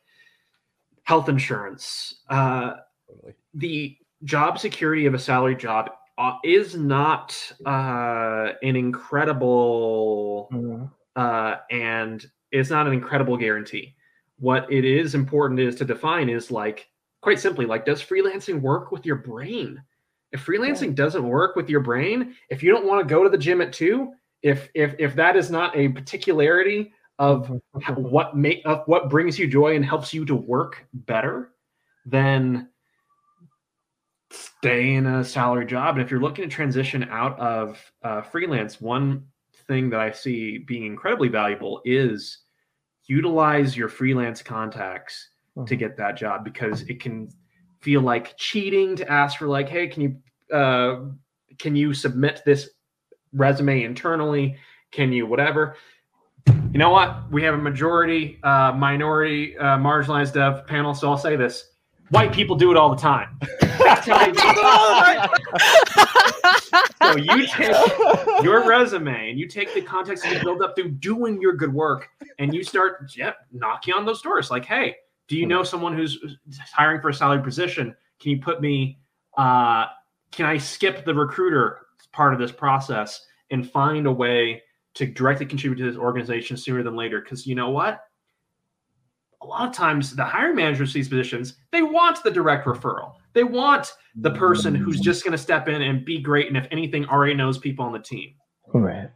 health 1.05 1.29
insurance. 1.29 2.21
Uh, 2.29 2.75
the 3.55 3.97
job 4.25 4.59
security 4.59 5.07
of 5.07 5.15
a 5.15 5.19
salary 5.19 5.57
job 5.57 5.91
uh, 6.19 6.37
is 6.45 6.77
not 6.77 7.35
uh, 7.67 8.49
an 8.63 8.77
incredible 8.77 10.49
Mhm. 10.53 10.91
uh, 11.17 11.57
and 11.71 12.25
it's 12.53 12.71
not 12.71 12.87
an 12.87 12.93
incredible 12.93 13.37
guarantee. 13.37 13.95
What 14.39 14.71
it 14.73 14.85
is 14.85 15.15
important 15.15 15.61
is 15.61 15.77
to 15.77 15.85
define 15.85 16.29
is 16.29 16.51
like 16.51 16.89
quite 17.21 17.39
simply 17.39 17.67
like 17.67 17.85
does 17.85 18.03
freelancing 18.03 18.61
work 18.61 18.91
with 18.91 19.05
your 19.05 19.17
brain? 19.17 19.83
If 20.33 20.45
freelancing 20.47 20.95
doesn't 20.95 21.27
work 21.27 21.57
with 21.57 21.69
your 21.69 21.81
brain, 21.81 22.35
if 22.49 22.63
you 22.63 22.71
don't 22.71 22.87
want 22.87 23.07
to 23.07 23.13
go 23.13 23.25
to 23.25 23.31
the 23.31 23.39
gym 23.39 23.61
at 23.61 23.73
two, 23.73 24.13
if 24.43 24.69
if 24.75 24.95
if 24.99 25.15
that 25.17 25.37
is 25.37 25.51
not 25.51 25.77
a 25.77 25.89
particularity 25.89 26.93
of 27.19 27.51
what 27.97 28.37
make 28.37 28.63
of 28.65 28.83
what 28.87 29.11
brings 29.11 29.39
you 29.39 29.47
joy 29.47 29.77
and 29.77 29.85
helps 29.85 30.15
you 30.15 30.25
to 30.25 30.35
work 30.35 30.87
better, 30.93 31.53
then 32.07 32.69
stay 34.31 34.95
in 34.95 35.07
a 35.07 35.25
salary 35.25 35.67
job. 35.67 35.97
And 35.97 36.05
if 36.05 36.11
you're 36.11 36.21
looking 36.21 36.49
to 36.49 36.55
transition 36.55 37.05
out 37.11 37.39
of 37.39 37.93
uh, 38.03 38.23
freelance, 38.23 38.81
one 38.81 39.27
thing 39.71 39.89
that 39.91 40.01
I 40.01 40.11
see 40.11 40.59
being 40.59 40.85
incredibly 40.85 41.29
valuable 41.29 41.81
is 41.85 42.39
utilize 43.07 43.77
your 43.77 43.89
freelance 43.89 44.43
contacts 44.43 45.31
to 45.65 45.77
get 45.77 45.97
that 45.97 46.17
job 46.17 46.45
because 46.45 46.83
it 46.83 47.01
can 47.01 47.29
feel 47.81 48.01
like 48.01 48.37
cheating 48.37 48.97
to 48.97 49.09
ask 49.09 49.39
for 49.39 49.47
like, 49.47 49.69
hey, 49.69 49.87
can 49.87 50.03
you 50.03 50.57
uh, 50.57 51.03
can 51.59 51.77
you 51.77 51.95
submit 51.95 52.43
this 52.45 52.71
resume 53.33 53.85
internally? 53.85 54.57
Can 54.91 55.13
you 55.13 55.25
whatever? 55.25 55.77
You 56.47 56.79
know 56.79 56.91
what? 56.91 57.31
We 57.31 57.45
have 57.45 57.55
a 57.55 57.59
majority, 57.59 58.41
uh, 58.43 58.73
minority, 58.73 59.57
uh, 59.57 59.79
marginalized 59.79 60.33
dev 60.33 60.67
panel, 60.67 60.95
so 60.95 61.09
I'll 61.09 61.17
say 61.17 61.37
this: 61.37 61.75
white 62.09 62.33
people 62.33 62.57
do 62.57 62.73
it 62.73 62.77
all 62.77 62.91
the 62.91 63.01
time. 63.01 63.39
so 67.03 67.17
you 67.17 67.47
take 67.47 67.75
your 68.43 68.67
resume 68.67 69.31
and 69.31 69.39
you 69.39 69.49
take 69.49 69.73
the 69.75 69.83
context 69.83 70.25
that 70.25 70.35
you 70.35 70.43
build 70.43 70.63
up 70.63 70.75
through 70.77 70.91
doing 70.91 71.41
your 71.41 71.55
good 71.55 71.73
work 71.73 72.09
and 72.39 72.55
you 72.55 72.63
start 72.63 73.13
yep, 73.17 73.39
knocking 73.53 73.95
on 73.95 74.05
those 74.05 74.23
doors. 74.23 74.51
Like 74.51 74.65
hey 74.65 74.97
do 75.31 75.37
you 75.37 75.47
know 75.47 75.63
someone 75.63 75.97
who's 75.97 76.19
hiring 76.75 77.01
for 77.01 77.09
a 77.09 77.15
salary 77.15 77.41
position? 77.41 77.95
Can 78.19 78.33
you 78.33 78.41
put 78.41 78.61
me 78.61 78.99
uh, 79.39 79.87
can 80.33 80.45
i 80.45 80.59
skip 80.59 81.05
the 81.05 81.15
recruiter 81.15 81.87
part 82.13 82.35
of 82.35 82.41
this 82.41 82.51
process 82.51 83.25
and 83.53 83.69
find 83.69 84.07
a 84.07 84.13
way 84.13 84.61
to 84.95 85.07
directly 85.07 85.47
contribute 85.47 85.77
to 85.77 85.89
this 85.89 85.99
organization 85.99 86.57
sooner 86.57 86.83
than 86.83 86.97
later? 86.97 87.21
Because 87.21 87.47
you 87.47 87.55
know 87.55 87.71
what? 87.71 88.05
A 89.41 89.47
lot 89.47 89.69
of 89.69 89.75
times 89.75 90.15
the 90.17 90.25
hiring 90.25 90.57
managers 90.57 90.91
of 90.91 90.95
these 90.95 91.09
positions 91.09 91.55
they 91.71 91.83
want 91.83 92.23
the 92.25 92.31
direct 92.31 92.67
referral 92.67 93.15
they 93.33 93.45
want 93.45 93.93
the 94.17 94.31
person 94.33 94.75
who's 94.75 95.01
just 95.01 95.23
going 95.25 95.33
to 95.33 95.39
step 95.39 95.69
in 95.69 95.83
and 95.83 96.05
be 96.05 96.19
great 96.21 96.49
and 96.49 96.57
if 96.57 96.67
anything 96.71 97.05
already 97.07 97.35
knows 97.35 97.59
people 97.59 97.85
on 97.85 97.93
the 97.93 97.99
team 97.99 98.35
Right. 98.73 99.09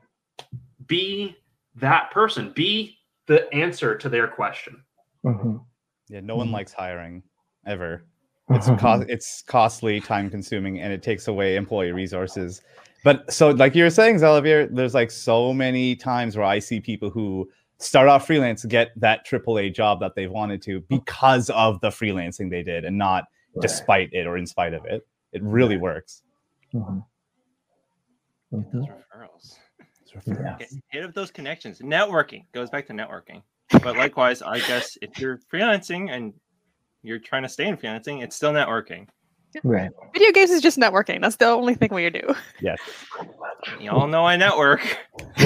be 0.87 1.37
that 1.77 2.11
person 2.11 2.53
be 2.55 2.99
the 3.27 3.53
answer 3.55 3.97
to 3.97 4.09
their 4.09 4.29
question 4.29 4.83
Mhm. 5.25 5.65
Yeah, 6.09 6.21
no 6.21 6.37
one 6.37 6.49
Mhm. 6.49 6.53
likes 6.53 6.73
hiring 6.73 7.23
ever. 7.67 8.05
It's 8.51 8.69
cost 8.79 9.07
it's 9.09 9.43
costly, 9.43 10.01
time 10.03 10.29
consuming, 10.29 10.81
and 10.81 10.93
it 10.93 11.03
takes 11.03 11.29
away 11.29 11.57
employee 11.57 11.93
resources. 11.93 12.61
But 13.05 13.33
so 13.33 13.51
like 13.51 13.75
you 13.75 13.85
were 13.85 13.91
saying, 13.91 14.19
Xavier, 14.19 14.67
there's 14.67 14.93
like 14.95 15.11
so 15.11 15.55
many 15.55 15.97
times 15.97 16.37
where 16.37 16.45
I 16.45 16.59
see 16.59 16.79
people 16.79 17.09
who 17.09 17.49
start 17.79 18.09
off 18.09 18.27
freelance 18.27 18.67
get 18.67 18.93
that 19.01 19.27
AAA 19.27 19.71
job 19.71 19.99
that 20.01 20.15
they've 20.15 20.31
wanted 20.31 20.61
to 20.63 20.81
because 20.91 21.49
of 21.51 21.81
the 21.81 21.89
freelancing 21.89 22.51
they 22.51 22.63
did 22.63 22.85
and 22.85 22.99
not 22.99 23.25
Right. 23.55 23.63
despite 23.63 24.13
it 24.13 24.27
or 24.27 24.37
in 24.37 24.47
spite 24.47 24.75
of 24.75 24.85
it. 24.85 25.07
It 25.33 25.43
really 25.43 25.77
works. 25.77 26.23
Mhm. 26.75 27.05
Those 28.51 28.65
referrals. 28.65 29.59
Yeah. 30.27 30.57
Hit, 30.59 30.69
hit 30.91 31.05
up 31.05 31.15
those 31.15 31.31
connections. 31.31 31.81
Networking 31.81 32.45
goes 32.53 32.71
back 32.71 32.87
to 32.87 32.93
networking. 32.93 33.43
But 33.83 33.97
likewise, 33.97 34.43
I 34.43 34.61
guess 34.61 34.97
if 35.03 35.19
you're 35.19 35.39
freelancing 35.53 36.11
and 36.11 36.33
you're 37.03 37.19
trying 37.19 37.43
to 37.43 37.49
stay 37.49 37.67
in 37.67 37.77
freelancing, 37.77 38.23
it's 38.23 38.37
still 38.37 38.53
networking. 38.53 39.09
Right. 39.63 39.91
Video 40.13 40.33
games 40.33 40.51
is 40.51 40.61
just 40.61 40.79
networking. 40.79 41.21
That's 41.21 41.37
the 41.37 41.47
only 41.47 41.75
thing 41.75 41.91
we 41.93 42.09
do. 42.11 42.35
Yes. 42.61 42.79
You 43.81 43.91
all 43.91 44.07
know 44.09 44.25
I 44.25 44.37
network. 44.37 44.81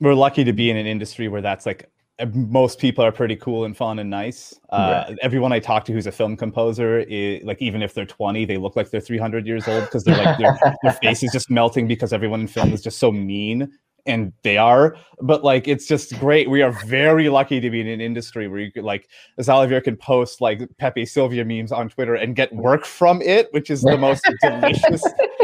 We're 0.00 0.14
lucky 0.14 0.44
to 0.44 0.52
be 0.52 0.70
in 0.70 0.76
an 0.76 0.86
industry 0.86 1.28
where 1.28 1.40
that's 1.42 1.66
like 1.66 1.88
most 2.34 2.78
people 2.78 3.04
are 3.04 3.12
pretty 3.12 3.36
cool 3.36 3.64
and 3.64 3.76
fun 3.76 3.98
and 3.98 4.10
nice. 4.10 4.58
Uh, 4.70 5.14
Everyone 5.22 5.52
I 5.52 5.58
talk 5.58 5.84
to 5.86 5.92
who's 5.92 6.06
a 6.06 6.12
film 6.12 6.36
composer, 6.36 7.04
i 7.10 7.40
like 7.44 7.60
even 7.60 7.82
if 7.82 7.94
they're 7.94 8.06
20, 8.06 8.44
they 8.44 8.56
look 8.56 8.76
like 8.76 8.90
they're 8.90 9.00
300 9.00 9.46
years 9.46 9.66
old 9.68 9.84
because 9.84 10.04
they're 10.04 10.16
like 10.16 10.38
their, 10.38 10.58
their 10.82 10.92
face 11.02 11.22
is 11.22 11.32
just 11.32 11.50
melting 11.50 11.86
because 11.86 12.12
everyone 12.12 12.40
in 12.40 12.46
film 12.46 12.72
is 12.72 12.82
just 12.82 12.98
so 12.98 13.12
mean, 13.12 13.70
and 14.06 14.32
they 14.42 14.56
are. 14.56 14.96
But 15.20 15.44
like 15.44 15.68
it's 15.68 15.86
just 15.86 16.18
great. 16.18 16.50
We 16.50 16.62
are 16.62 16.72
very 16.86 17.28
lucky 17.28 17.60
to 17.60 17.70
be 17.70 17.80
in 17.80 17.86
an 17.86 18.00
industry 18.00 18.48
where 18.48 18.60
you 18.60 18.72
could 18.72 18.84
like 18.84 19.08
as 19.38 19.48
can 19.80 19.96
post 19.96 20.40
like 20.40 20.68
Pepe 20.78 21.06
Sylvia 21.06 21.44
memes 21.44 21.72
on 21.72 21.88
Twitter 21.88 22.14
and 22.14 22.34
get 22.34 22.52
work 22.54 22.84
from 22.84 23.22
it, 23.22 23.48
which 23.52 23.70
is 23.70 23.82
the 23.82 23.96
most 23.96 24.22
delicious, 24.42 25.02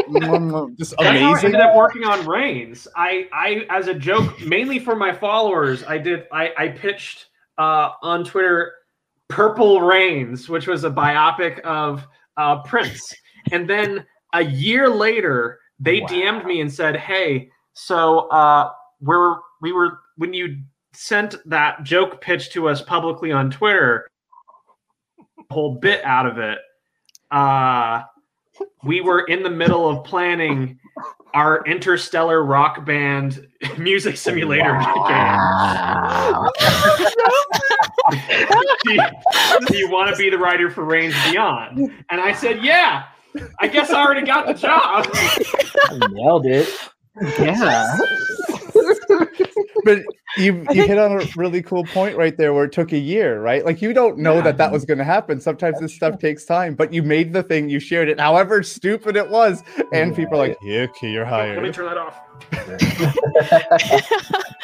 mm, 0.09 0.77
just 0.77 0.93
That's 0.99 1.19
how 1.19 1.35
I 1.35 1.43
ended 1.43 1.61
up 1.61 1.75
working 1.75 2.03
on 2.03 2.25
Reigns 2.27 2.87
I, 2.95 3.27
I, 3.31 3.65
as 3.69 3.87
a 3.87 3.93
joke, 3.93 4.41
mainly 4.41 4.79
for 4.79 4.95
my 4.95 5.13
followers, 5.13 5.83
I 5.83 5.97
did. 5.97 6.25
I, 6.31 6.51
I 6.57 6.67
pitched 6.69 7.27
uh, 7.57 7.91
on 8.01 8.25
Twitter, 8.25 8.73
"Purple 9.27 9.81
Reigns 9.81 10.49
which 10.49 10.67
was 10.67 10.83
a 10.83 10.89
biopic 10.89 11.59
of 11.61 12.05
uh, 12.39 12.61
Prince. 12.63 13.13
And 13.51 13.69
then 13.69 14.05
a 14.33 14.43
year 14.43 14.89
later, 14.89 15.59
they 15.79 16.01
Wow. 16.01 16.07
DM'd 16.07 16.45
me 16.45 16.61
and 16.61 16.71
said, 16.71 16.95
"Hey, 16.95 17.51
so 17.85 18.27
uh, 18.29 18.71
we're 19.01 19.37
we 19.61 19.71
were 19.71 19.99
when 20.17 20.33
you 20.33 20.57
sent 20.93 21.35
that 21.45 21.83
joke 21.83 22.19
pitch 22.21 22.51
to 22.51 22.67
us 22.67 22.81
publicly 22.81 23.31
on 23.31 23.49
Twitter, 23.49 24.09
whole 25.49 25.75
bit 25.75 26.03
out 26.03 26.25
of 26.25 26.37
it." 26.37 26.59
Uh, 27.31 28.03
we 28.83 29.01
were 29.01 29.21
in 29.21 29.43
the 29.43 29.49
middle 29.49 29.87
of 29.87 30.03
planning 30.03 30.77
our 31.33 31.63
interstellar 31.65 32.43
rock 32.43 32.85
band 32.85 33.47
music 33.77 34.17
simulator 34.17 34.73
Wow. 34.73 36.51
game. 38.09 38.19
do 38.83 38.93
you, 38.93 39.01
do 39.67 39.77
you 39.77 39.89
want 39.89 40.09
to 40.09 40.15
be 40.17 40.29
the 40.29 40.37
writer 40.37 40.69
for 40.69 40.83
Reigns 40.83 41.13
Beyond? 41.31 41.77
And 42.09 42.19
I 42.21 42.33
said, 42.33 42.63
yeah. 42.63 43.05
I 43.59 43.67
guess 43.67 43.91
I 43.91 44.01
already 44.01 44.25
got 44.25 44.47
the 44.47 44.53
job. 44.55 45.05
I 45.13 46.07
Nailed 46.09 46.47
it. 46.47 46.67
Yeah. 47.21 47.97
but 49.85 49.99
you 50.39 50.65
you 50.73 50.87
hit 50.87 50.97
on 50.97 51.11
a 51.11 51.25
really 51.35 51.61
cool 51.61 51.83
point 51.85 52.15
right 52.17 52.37
there 52.37 52.53
where 52.53 52.65
it 52.65 52.71
took 52.71 52.91
a 52.93 52.97
year 52.97 53.41
right 53.41 53.65
like 53.65 53.81
you 53.81 53.93
don't 53.93 54.17
know 54.17 54.35
Yeah. 54.35 54.41
that 54.41 54.57
that 54.57 54.71
was 54.71 54.85
going 54.85 54.97
to 54.97 55.03
happen 55.03 55.39
sometimes 55.41 55.79
this 55.79 55.93
stuff 55.93 56.17
takes 56.19 56.45
time 56.45 56.75
but 56.75 56.93
you 56.93 57.03
made 57.03 57.33
the 57.33 57.43
thing 57.43 57.69
you 57.69 57.79
shared 57.79 58.09
it 58.09 58.19
however 58.19 58.63
stupid 58.63 59.15
it 59.15 59.29
was 59.29 59.63
and 59.93 60.15
people 60.15 60.35
are 60.35 60.47
like 60.47 60.57
yeah, 60.63 60.81
okay 60.81 61.11
you're 61.11 61.25
hired." 61.25 61.57
Let 61.57 61.65
me 61.65 61.71
turn 61.71 61.85
that 61.85 61.97
off. 61.97 62.19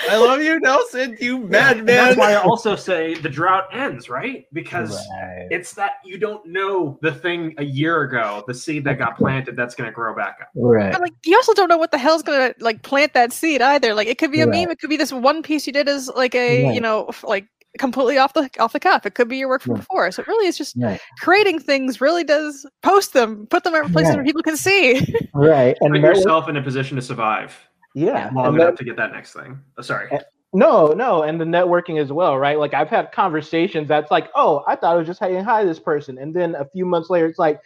I 0.07 0.17
love 0.17 0.41
you, 0.41 0.59
Nelson. 0.59 1.17
You 1.19 1.37
And 1.37 1.49
madman. 1.49 1.85
that's 1.85 2.17
why 2.17 2.33
I 2.33 2.35
also 2.35 2.75
say 2.75 3.15
the 3.15 3.29
drought 3.29 3.65
ends, 3.73 4.09
right? 4.09 4.45
Because 4.53 4.91
Right. 5.11 5.47
it's 5.49 5.73
that 5.73 5.93
you 6.05 6.17
don't 6.17 6.45
know 6.45 6.97
the 7.01 7.11
thing 7.11 7.53
a 7.57 7.63
year 7.65 8.01
ago, 8.03 8.43
the 8.47 8.53
seed 8.53 8.83
that 8.85 8.97
got 8.99 9.17
planted 9.17 9.55
that's 9.55 9.73
going 9.75 9.89
to 9.89 9.93
grow 9.93 10.15
back 10.15 10.37
up. 10.41 10.49
Right. 10.55 10.93
And 10.93 11.01
like 11.01 11.13
you 11.25 11.35
also 11.35 11.53
don't 11.53 11.67
know 11.69 11.77
what 11.77 11.91
the 11.91 11.97
hell's 11.97 12.23
gonna 12.23 12.53
like 12.59 12.81
plant 12.83 13.13
that 13.13 13.33
seed 13.33 13.61
either. 13.61 13.93
Like 13.93 14.07
it 14.07 14.17
could 14.17 14.31
be 14.31 14.41
a 14.41 14.47
Right. 14.47 14.61
meme, 14.61 14.71
it 14.71 14.79
could 14.79 14.89
be 14.89 14.97
this 14.97 15.11
one 15.11 15.41
piece 15.43 15.64
you 15.67 15.73
did 15.73 15.87
is 15.87 16.09
like 16.15 16.35
a 16.35 16.65
Right. 16.65 16.75
you 16.75 16.81
know 16.81 17.09
like 17.23 17.47
completely 17.77 18.17
off 18.17 18.33
the 18.33 18.49
off 18.59 18.71
the 18.73 18.79
cuff. 18.79 19.05
It 19.05 19.15
could 19.15 19.27
be 19.27 19.37
your 19.37 19.49
work 19.49 19.61
from 19.61 19.73
Right. 19.73 19.79
before. 19.81 20.11
So 20.11 20.21
it 20.21 20.27
really 20.27 20.47
is 20.47 20.57
just 20.57 20.75
Right. 20.79 20.99
creating 21.19 21.59
things. 21.59 21.99
Really 21.99 22.23
does 22.23 22.65
post 22.83 23.13
them, 23.13 23.47
put 23.49 23.63
them 23.65 23.75
at 23.75 23.91
places 23.91 24.09
Right. 24.11 24.15
where 24.17 24.25
people 24.25 24.43
can 24.43 24.55
see. 24.57 25.01
Right. 25.33 25.75
And 25.81 25.91
Put 25.93 26.01
yourself 26.01 26.47
in 26.47 26.55
a 26.55 26.61
position 26.61 26.95
to 26.95 27.01
survive 27.01 27.53
yeah. 27.93 28.29
long 28.33 28.45
and 28.47 28.55
enough 28.55 28.67
that- 28.71 28.77
to 28.77 28.83
get 28.85 28.95
that 28.97 29.11
next 29.11 29.33
thing. 29.33 29.59
Oh, 29.77 29.81
sorry. 29.81 30.09
No, 30.53 30.93
no, 30.93 31.23
and 31.23 31.41
the 31.41 31.43
networking 31.43 31.99
as 32.01 32.13
well, 32.13 32.37
right? 32.37 32.57
Like 32.57 32.73
I've 32.73 32.87
had 32.87 33.11
conversations 33.11 33.89
that's 33.89 34.09
like, 34.09 34.29
oh, 34.35 34.63
I 34.67 34.77
thought 34.77 34.93
I 34.93 34.97
was 34.97 35.05
just 35.05 35.19
saying 35.19 35.43
hi 35.43 35.63
to 35.63 35.67
this 35.67 35.79
person, 35.81 36.17
and 36.17 36.33
then 36.33 36.55
a 36.55 36.63
few 36.63 36.85
months 36.85 37.09
later, 37.09 37.25
it's 37.25 37.37
like, 37.37 37.59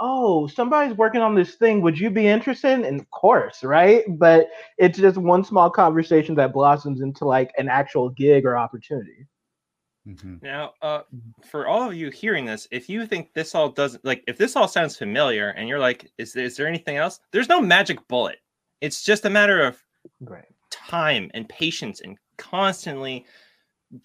oh, 0.00 0.46
somebody's 0.46 0.96
working 0.96 1.20
on 1.20 1.34
this 1.34 1.54
thing. 1.56 1.80
Would 1.82 1.98
you 1.98 2.10
be 2.10 2.26
interested? 2.26 2.80
And 2.84 3.00
of 3.00 3.10
course, 3.10 3.64
right? 3.64 4.04
But 4.18 4.48
it's 4.78 4.98
just 4.98 5.16
one 5.18 5.44
small 5.44 5.70
conversation 5.70 6.34
that 6.36 6.52
blossoms 6.52 7.00
into 7.00 7.24
like 7.24 7.52
an 7.58 7.68
actual 7.68 8.10
gig 8.10 8.44
or 8.46 8.56
opportunity. 8.56 9.26
Mhm. 10.06 10.40
Now, 10.42 10.72
uh, 10.80 11.02
for 11.50 11.66
all 11.66 11.86
of 11.88 11.94
you 11.94 12.10
hearing 12.10 12.46
this, 12.46 12.66
if 12.70 12.88
you 12.88 13.06
think 13.06 13.34
this 13.34 13.54
all 13.54 13.68
doesn't 13.68 14.04
like, 14.04 14.24
if 14.26 14.38
this 14.38 14.56
all 14.56 14.68
sounds 14.68 14.96
familiar, 14.96 15.50
and 15.50 15.68
you're 15.68 15.78
like, 15.78 16.10
is, 16.16 16.34
is 16.36 16.56
there 16.56 16.66
anything 16.66 16.96
else? 16.96 17.20
There's 17.32 17.48
no 17.48 17.60
magic 17.60 18.06
bullet. 18.08 18.38
It's 18.80 19.02
just 19.04 19.24
a 19.26 19.30
matter 19.30 19.60
of 19.62 19.82
Right. 20.20 20.46
time 20.70 21.30
and 21.34 21.48
patience 21.48 22.00
and 22.00 22.16
constantly 22.38 23.26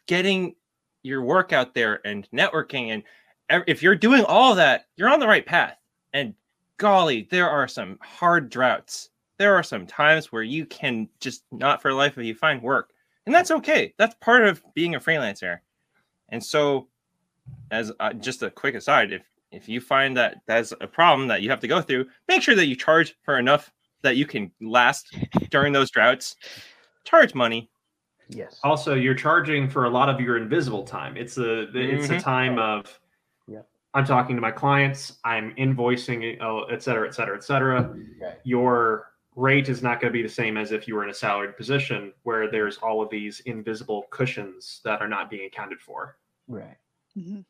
getting 0.08 0.56
your 1.04 1.22
work 1.22 1.54
out 1.54 1.74
there 1.74 2.06
and 2.06 2.28
networking. 2.32 3.04
And 3.50 3.64
if 3.68 3.84
you're 3.84 3.96
doing 3.96 4.26
all 4.26 4.56
that, 4.56 4.88
you're 4.98 5.10
on 5.10 5.20
the 5.20 5.28
right 5.28 5.46
path. 5.46 5.78
And 6.14 6.34
golly, 6.78 7.28
there 7.30 7.49
are 7.49 7.68
some 7.68 7.97
hard 8.01 8.49
droughts. 8.49 9.09
There 9.38 9.55
are 9.55 9.64
some 9.64 9.88
times 9.88 10.32
where 10.32 10.43
you 10.43 10.66
can 10.66 11.09
just 11.20 11.43
not 11.51 11.82
for 11.82 11.89
the 11.91 11.97
life 11.97 12.18
of 12.18 12.24
you 12.24 12.36
find 12.36 12.61
work. 12.61 12.91
And 13.26 13.34
that's 13.34 13.51
okay. 13.51 13.93
That's 13.97 14.16
part 14.22 14.45
of 14.45 14.64
being 14.74 14.95
a 14.95 14.99
freelancer. 14.99 15.59
And 16.30 16.43
so, 16.43 16.88
as 17.72 17.91
uh, 17.99 18.14
just 18.14 18.43
a 18.43 18.51
quick 18.51 18.76
aside, 18.76 19.11
if 19.11 19.24
if 19.51 19.70
you 19.70 19.80
find 19.82 20.18
that 20.18 20.41
that's 20.47 20.74
a 20.82 20.88
problem 20.88 21.28
that 21.28 21.41
you 21.43 21.49
have 21.49 21.59
to 21.59 21.68
go 21.68 21.82
through, 21.82 22.07
make 22.28 22.41
sure 22.41 22.55
that 22.55 22.66
you 22.66 22.76
charge 22.76 23.16
for 23.24 23.38
enough 23.38 23.72
that 24.01 24.18
you 24.18 24.26
can 24.26 24.51
last 24.61 25.16
during 25.49 25.74
those 25.74 25.91
droughts. 25.91 26.36
Charge 27.05 27.34
money. 27.36 27.70
Yes. 28.30 28.59
Also, 28.64 28.95
you're 28.95 29.14
charging 29.14 29.70
for 29.70 29.86
a 29.86 29.89
lot 29.89 30.09
of 30.09 30.20
your 30.20 30.38
invisible 30.38 30.84
time. 30.84 31.18
It's 31.18 31.38
a 31.38 31.64
it's 31.78 32.09
a 32.09 32.16
Mhm. 32.16 32.22
time 32.24 32.57
of 32.59 32.86
Yep. 32.86 32.93
I'm 33.94 34.06
talking 34.06 34.36
to 34.36 34.41
my 34.41 34.52
clients, 34.52 35.18
I'm 35.24 35.54
invoicing, 35.56 36.38
et 36.72 36.84
cetera, 36.84 37.08
et 37.08 37.14
cetera, 37.14 37.38
et 37.38 37.44
cetera. 37.44 37.94
Right. 38.22 38.38
Your 38.44 39.12
rate 39.36 39.70
is 39.70 39.82
not 39.82 40.00
going 40.00 40.12
to 40.12 40.14
be 40.14 40.24
the 40.24 40.30
same 40.30 40.58
as 40.58 40.72
if 40.72 40.88
you 40.88 40.96
were 40.96 41.04
in 41.04 41.10
a 41.10 41.14
salaried 41.14 41.58
position 41.58 42.14
where 42.24 42.50
there's 42.50 42.78
all 42.78 43.02
of 43.02 43.10
these 43.10 43.39
invisible 43.41 44.06
cushions 44.10 44.82
that 44.84 45.02
are 45.02 45.08
not 45.08 45.30
being 45.30 45.46
accounted 45.46 45.80
for. 45.80 46.18
Right. 46.48 46.78
Mm-hmm. 47.18 47.41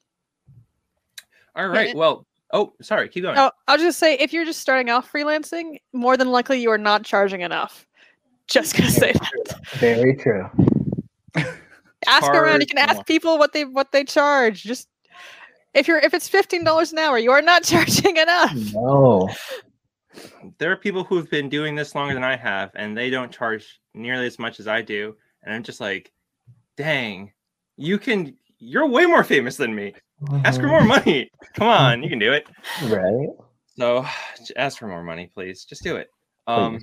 All 1.56 1.68
right. 1.68 1.96
Well, 1.96 2.26
oh, 2.52 2.74
sorry. 2.82 3.10
Keep 3.10 3.24
going. 3.24 3.38
Oh, 3.38 3.52
I'll 3.68 3.78
just 3.78 4.00
say 4.00 4.16
if 4.16 4.34
you're 4.34 4.46
just 4.46 4.60
starting 4.60 4.89
off 4.89 5.12
freelancing, 5.12 5.78
more 5.94 6.18
than 6.18 6.32
likely 6.32 6.62
you 6.62 6.72
are 6.72 6.78
not 6.78 7.04
charging 7.04 7.41
enough. 7.41 7.86
Just 8.48 8.76
gonna 8.76 8.91
say 8.91 9.14
that. 9.14 9.60
Very 9.76 10.16
true. 10.16 10.50
Ask 12.08 12.30
around. 12.30 12.60
You 12.60 12.68
can 12.68 12.78
ask 12.78 12.96
more. 12.96 13.04
people 13.06 13.38
what 13.38 13.54
they 13.54 13.64
what 13.64 13.94
they 13.94 14.04
charge. 14.04 14.64
Just 14.64 14.89
if 15.74 15.88
you're 15.88 16.00
if 16.00 16.14
it's 16.14 16.28
fifteen 16.28 16.64
dollars 16.64 16.92
an 16.92 17.00
hour, 17.00 17.18
you 17.18 17.32
are 17.32 17.42
not 17.42 17.64
charging 17.72 18.18
enough. 18.18 18.56
No. 18.74 19.30
There 20.60 20.72
are 20.72 20.78
people 20.78 21.04
who've 21.04 21.30
been 21.30 21.50
doing 21.50 21.76
this 21.76 21.96
longer 21.96 22.14
than 22.14 22.24
I 22.24 22.36
have, 22.36 22.72
and 22.76 22.96
they 22.96 23.10
don't 23.10 23.32
charge 23.32 23.80
nearly 23.94 24.28
as 24.28 24.38
much 24.38 24.60
as 24.60 24.68
I 24.68 24.82
do. 24.82 25.16
And 25.42 25.54
I'm 25.54 25.64
just 25.64 25.80
like, 25.80 26.12
dang, 26.78 27.32
you 27.78 27.98
can. 27.98 28.36
You're 28.60 28.88
way 28.88 29.06
more 29.06 29.24
famous 29.24 29.58
than 29.58 29.76
me. 29.76 29.94
Ask 30.46 30.62
for 30.62 30.68
more 30.68 30.84
money. 30.84 31.30
Come 31.56 31.68
on, 31.68 32.04
you 32.04 32.10
can 32.10 32.20
do 32.20 32.32
it. 32.32 32.48
Right. 32.84 33.28
So 33.76 34.06
j- 34.46 34.54
ask 34.56 34.78
for 34.78 34.88
more 34.88 35.04
money, 35.04 35.30
please. 35.34 35.66
Just 35.66 35.84
do 35.84 35.96
it. 35.98 36.10
Um, 36.48 36.80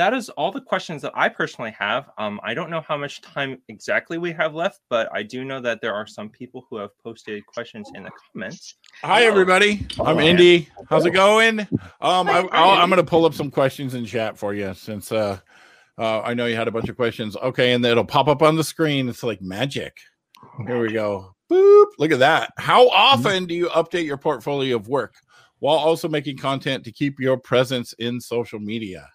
that 0.00 0.14
is 0.14 0.30
all 0.30 0.50
the 0.50 0.62
questions 0.62 1.02
that 1.02 1.12
I 1.14 1.28
personally 1.28 1.72
have. 1.78 2.08
Um, 2.16 2.40
I 2.42 2.54
don't 2.54 2.70
know 2.70 2.80
how 2.80 2.96
much 2.96 3.20
time 3.20 3.60
exactly 3.68 4.16
we 4.16 4.32
have 4.32 4.54
left, 4.54 4.80
but 4.88 5.10
I 5.12 5.22
do 5.22 5.44
know 5.44 5.60
that 5.60 5.82
there 5.82 5.92
are 5.92 6.06
some 6.06 6.30
people 6.30 6.66
who 6.70 6.78
have 6.78 6.96
posted 7.04 7.44
questions 7.44 7.90
in 7.94 8.04
the 8.04 8.10
comments. 8.32 8.76
Hi, 9.02 9.24
everybody. 9.24 9.86
I'm 10.00 10.16
Oh, 10.16 10.20
Indy. 10.20 10.70
How's 10.88 11.04
it 11.04 11.10
going? 11.10 11.60
Um, 12.00 12.30
I, 12.30 12.48
I'll, 12.50 12.80
I'm 12.80 12.88
going 12.88 12.96
to 12.96 13.04
pull 13.04 13.26
up 13.26 13.34
some 13.34 13.50
questions 13.50 13.92
in 13.92 14.06
chat 14.06 14.38
for 14.38 14.54
you 14.54 14.72
since 14.72 15.12
uh, 15.12 15.38
uh, 15.98 16.22
I 16.22 16.32
know 16.32 16.46
you 16.46 16.56
had 16.56 16.66
a 16.66 16.70
bunch 16.72 16.88
of 16.88 16.96
questions. 16.96 17.36
Okay, 17.36 17.74
and 17.74 17.84
it'll 17.84 18.02
pop 18.02 18.26
up 18.26 18.40
on 18.40 18.56
the 18.56 18.64
screen. 18.64 19.06
It's 19.06 19.22
like 19.22 19.42
magic. 19.42 19.98
Here 20.66 20.80
we 20.80 20.94
go. 20.94 21.34
Boop. 21.52 21.86
Look 21.98 22.10
at 22.10 22.20
that. 22.20 22.52
How 22.56 22.88
often 22.88 23.44
do 23.44 23.54
you 23.54 23.68
update 23.68 24.06
your 24.06 24.16
portfolio 24.16 24.76
of 24.76 24.88
work 24.88 25.16
while 25.58 25.76
also 25.76 26.08
making 26.08 26.38
content 26.38 26.84
to 26.84 26.90
keep 26.90 27.20
your 27.20 27.36
presence 27.36 27.92
in 27.98 28.18
social 28.18 28.58
media? 28.58 29.06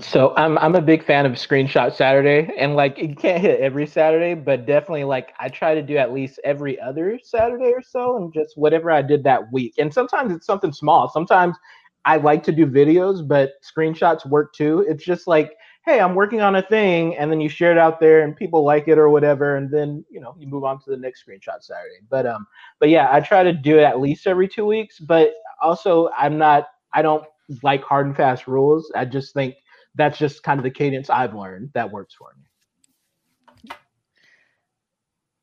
So 0.00 0.34
I'm 0.36 0.58
I'm 0.58 0.74
a 0.74 0.80
big 0.82 1.04
fan 1.04 1.24
of 1.24 1.32
Screenshot 1.32 1.94
Saturday, 1.94 2.52
and 2.58 2.74
like 2.74 2.98
you 2.98 3.14
can't 3.14 3.40
hit 3.40 3.60
every 3.60 3.86
Saturday, 3.86 4.34
but 4.34 4.66
definitely 4.66 5.04
like 5.04 5.32
I 5.38 5.48
try 5.48 5.72
to 5.76 5.82
do 5.82 5.96
at 5.96 6.12
least 6.12 6.40
every 6.42 6.80
other 6.80 7.20
Saturday 7.22 7.72
or 7.72 7.80
so, 7.80 8.16
and 8.16 8.34
just 8.34 8.56
whatever 8.56 8.90
I 8.90 9.02
did 9.02 9.22
that 9.22 9.52
week. 9.52 9.74
And 9.78 9.94
sometimes 9.94 10.32
it's 10.34 10.46
something 10.46 10.72
small. 10.72 11.08
Sometimes 11.08 11.56
I 12.04 12.16
like 12.16 12.42
to 12.44 12.52
do 12.52 12.66
videos, 12.66 13.26
but 13.26 13.52
screenshots 13.62 14.26
work 14.28 14.52
too. 14.52 14.84
It's 14.88 15.04
just 15.04 15.28
like, 15.28 15.52
hey, 15.86 16.00
I'm 16.00 16.16
working 16.16 16.40
on 16.40 16.56
a 16.56 16.62
thing, 16.62 17.16
and 17.16 17.30
then 17.30 17.40
you 17.40 17.48
share 17.48 17.70
it 17.70 17.78
out 17.78 18.00
there, 18.00 18.22
and 18.22 18.34
people 18.36 18.64
like 18.64 18.88
it 18.88 18.98
or 18.98 19.10
whatever, 19.10 19.54
and 19.56 19.70
then 19.70 20.04
you 20.10 20.18
know 20.20 20.34
you 20.36 20.48
move 20.48 20.64
on 20.64 20.80
to 20.82 20.90
the 20.90 20.96
next 20.96 21.24
Screenshot 21.24 21.62
Saturday. 21.62 22.00
But 22.10 22.26
um, 22.26 22.48
but 22.80 22.88
yeah, 22.88 23.10
I 23.12 23.20
try 23.20 23.44
to 23.44 23.52
do 23.52 23.78
it 23.78 23.84
at 23.84 24.00
least 24.00 24.26
every 24.26 24.48
two 24.48 24.66
weeks. 24.66 24.98
But 24.98 25.34
also, 25.62 26.10
I'm 26.18 26.36
not. 26.36 26.66
I 26.92 27.02
don't 27.02 27.24
like 27.62 27.82
hard 27.84 28.06
and 28.06 28.16
fast 28.16 28.48
rules. 28.48 28.90
I 28.96 29.04
just 29.04 29.34
think 29.34 29.54
that's 29.94 30.18
just 30.18 30.42
kind 30.42 30.58
of 30.58 30.64
the 30.64 30.70
cadence 30.70 31.10
I've 31.10 31.34
learned 31.34 31.70
that 31.74 31.90
works 31.90 32.14
for 32.14 32.34
me. 32.36 33.74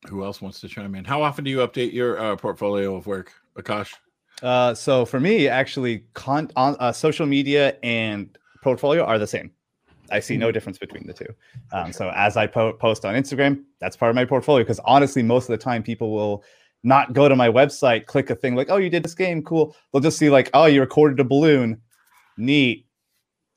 Who 0.07 0.23
else 0.23 0.41
wants 0.41 0.59
to 0.61 0.67
chime 0.67 0.95
in? 0.95 1.05
How 1.05 1.21
often 1.21 1.43
do 1.43 1.51
you 1.51 1.59
update 1.59 1.93
your 1.93 2.19
uh, 2.19 2.35
portfolio 2.35 2.95
of 2.95 3.05
work, 3.05 3.33
Akash? 3.55 3.93
Uh, 4.41 4.73
so 4.73 5.05
for 5.05 5.19
me, 5.19 5.47
actually, 5.47 6.05
con- 6.13 6.49
on 6.55 6.75
uh, 6.79 6.91
social 6.91 7.27
media 7.27 7.77
and 7.83 8.35
portfolio 8.63 9.03
are 9.03 9.19
the 9.19 9.27
same. 9.27 9.51
I 10.11 10.19
see 10.19 10.37
no 10.37 10.51
difference 10.51 10.77
between 10.77 11.07
the 11.07 11.13
two. 11.13 11.27
Um, 11.71 11.93
so 11.93 12.11
as 12.15 12.35
I 12.35 12.47
po- 12.47 12.73
post 12.73 13.05
on 13.05 13.15
Instagram, 13.15 13.63
that's 13.79 13.95
part 13.95 14.09
of 14.09 14.15
my 14.15 14.25
portfolio 14.25 14.63
because 14.63 14.79
honestly, 14.79 15.23
most 15.23 15.43
of 15.43 15.57
the 15.57 15.63
time 15.63 15.83
people 15.83 16.11
will 16.13 16.43
not 16.83 17.13
go 17.13 17.29
to 17.29 17.35
my 17.35 17.47
website, 17.47 18.07
click 18.07 18.29
a 18.29 18.35
thing 18.35 18.55
like, 18.55 18.69
"Oh, 18.69 18.77
you 18.77 18.89
did 18.89 19.03
this 19.03 19.13
game, 19.13 19.41
cool." 19.43 19.75
They'll 19.91 20.01
just 20.01 20.17
see 20.17 20.29
like, 20.29 20.49
"Oh, 20.53 20.65
you 20.65 20.81
recorded 20.81 21.19
a 21.19 21.23
balloon, 21.23 21.79
neat." 22.37 22.87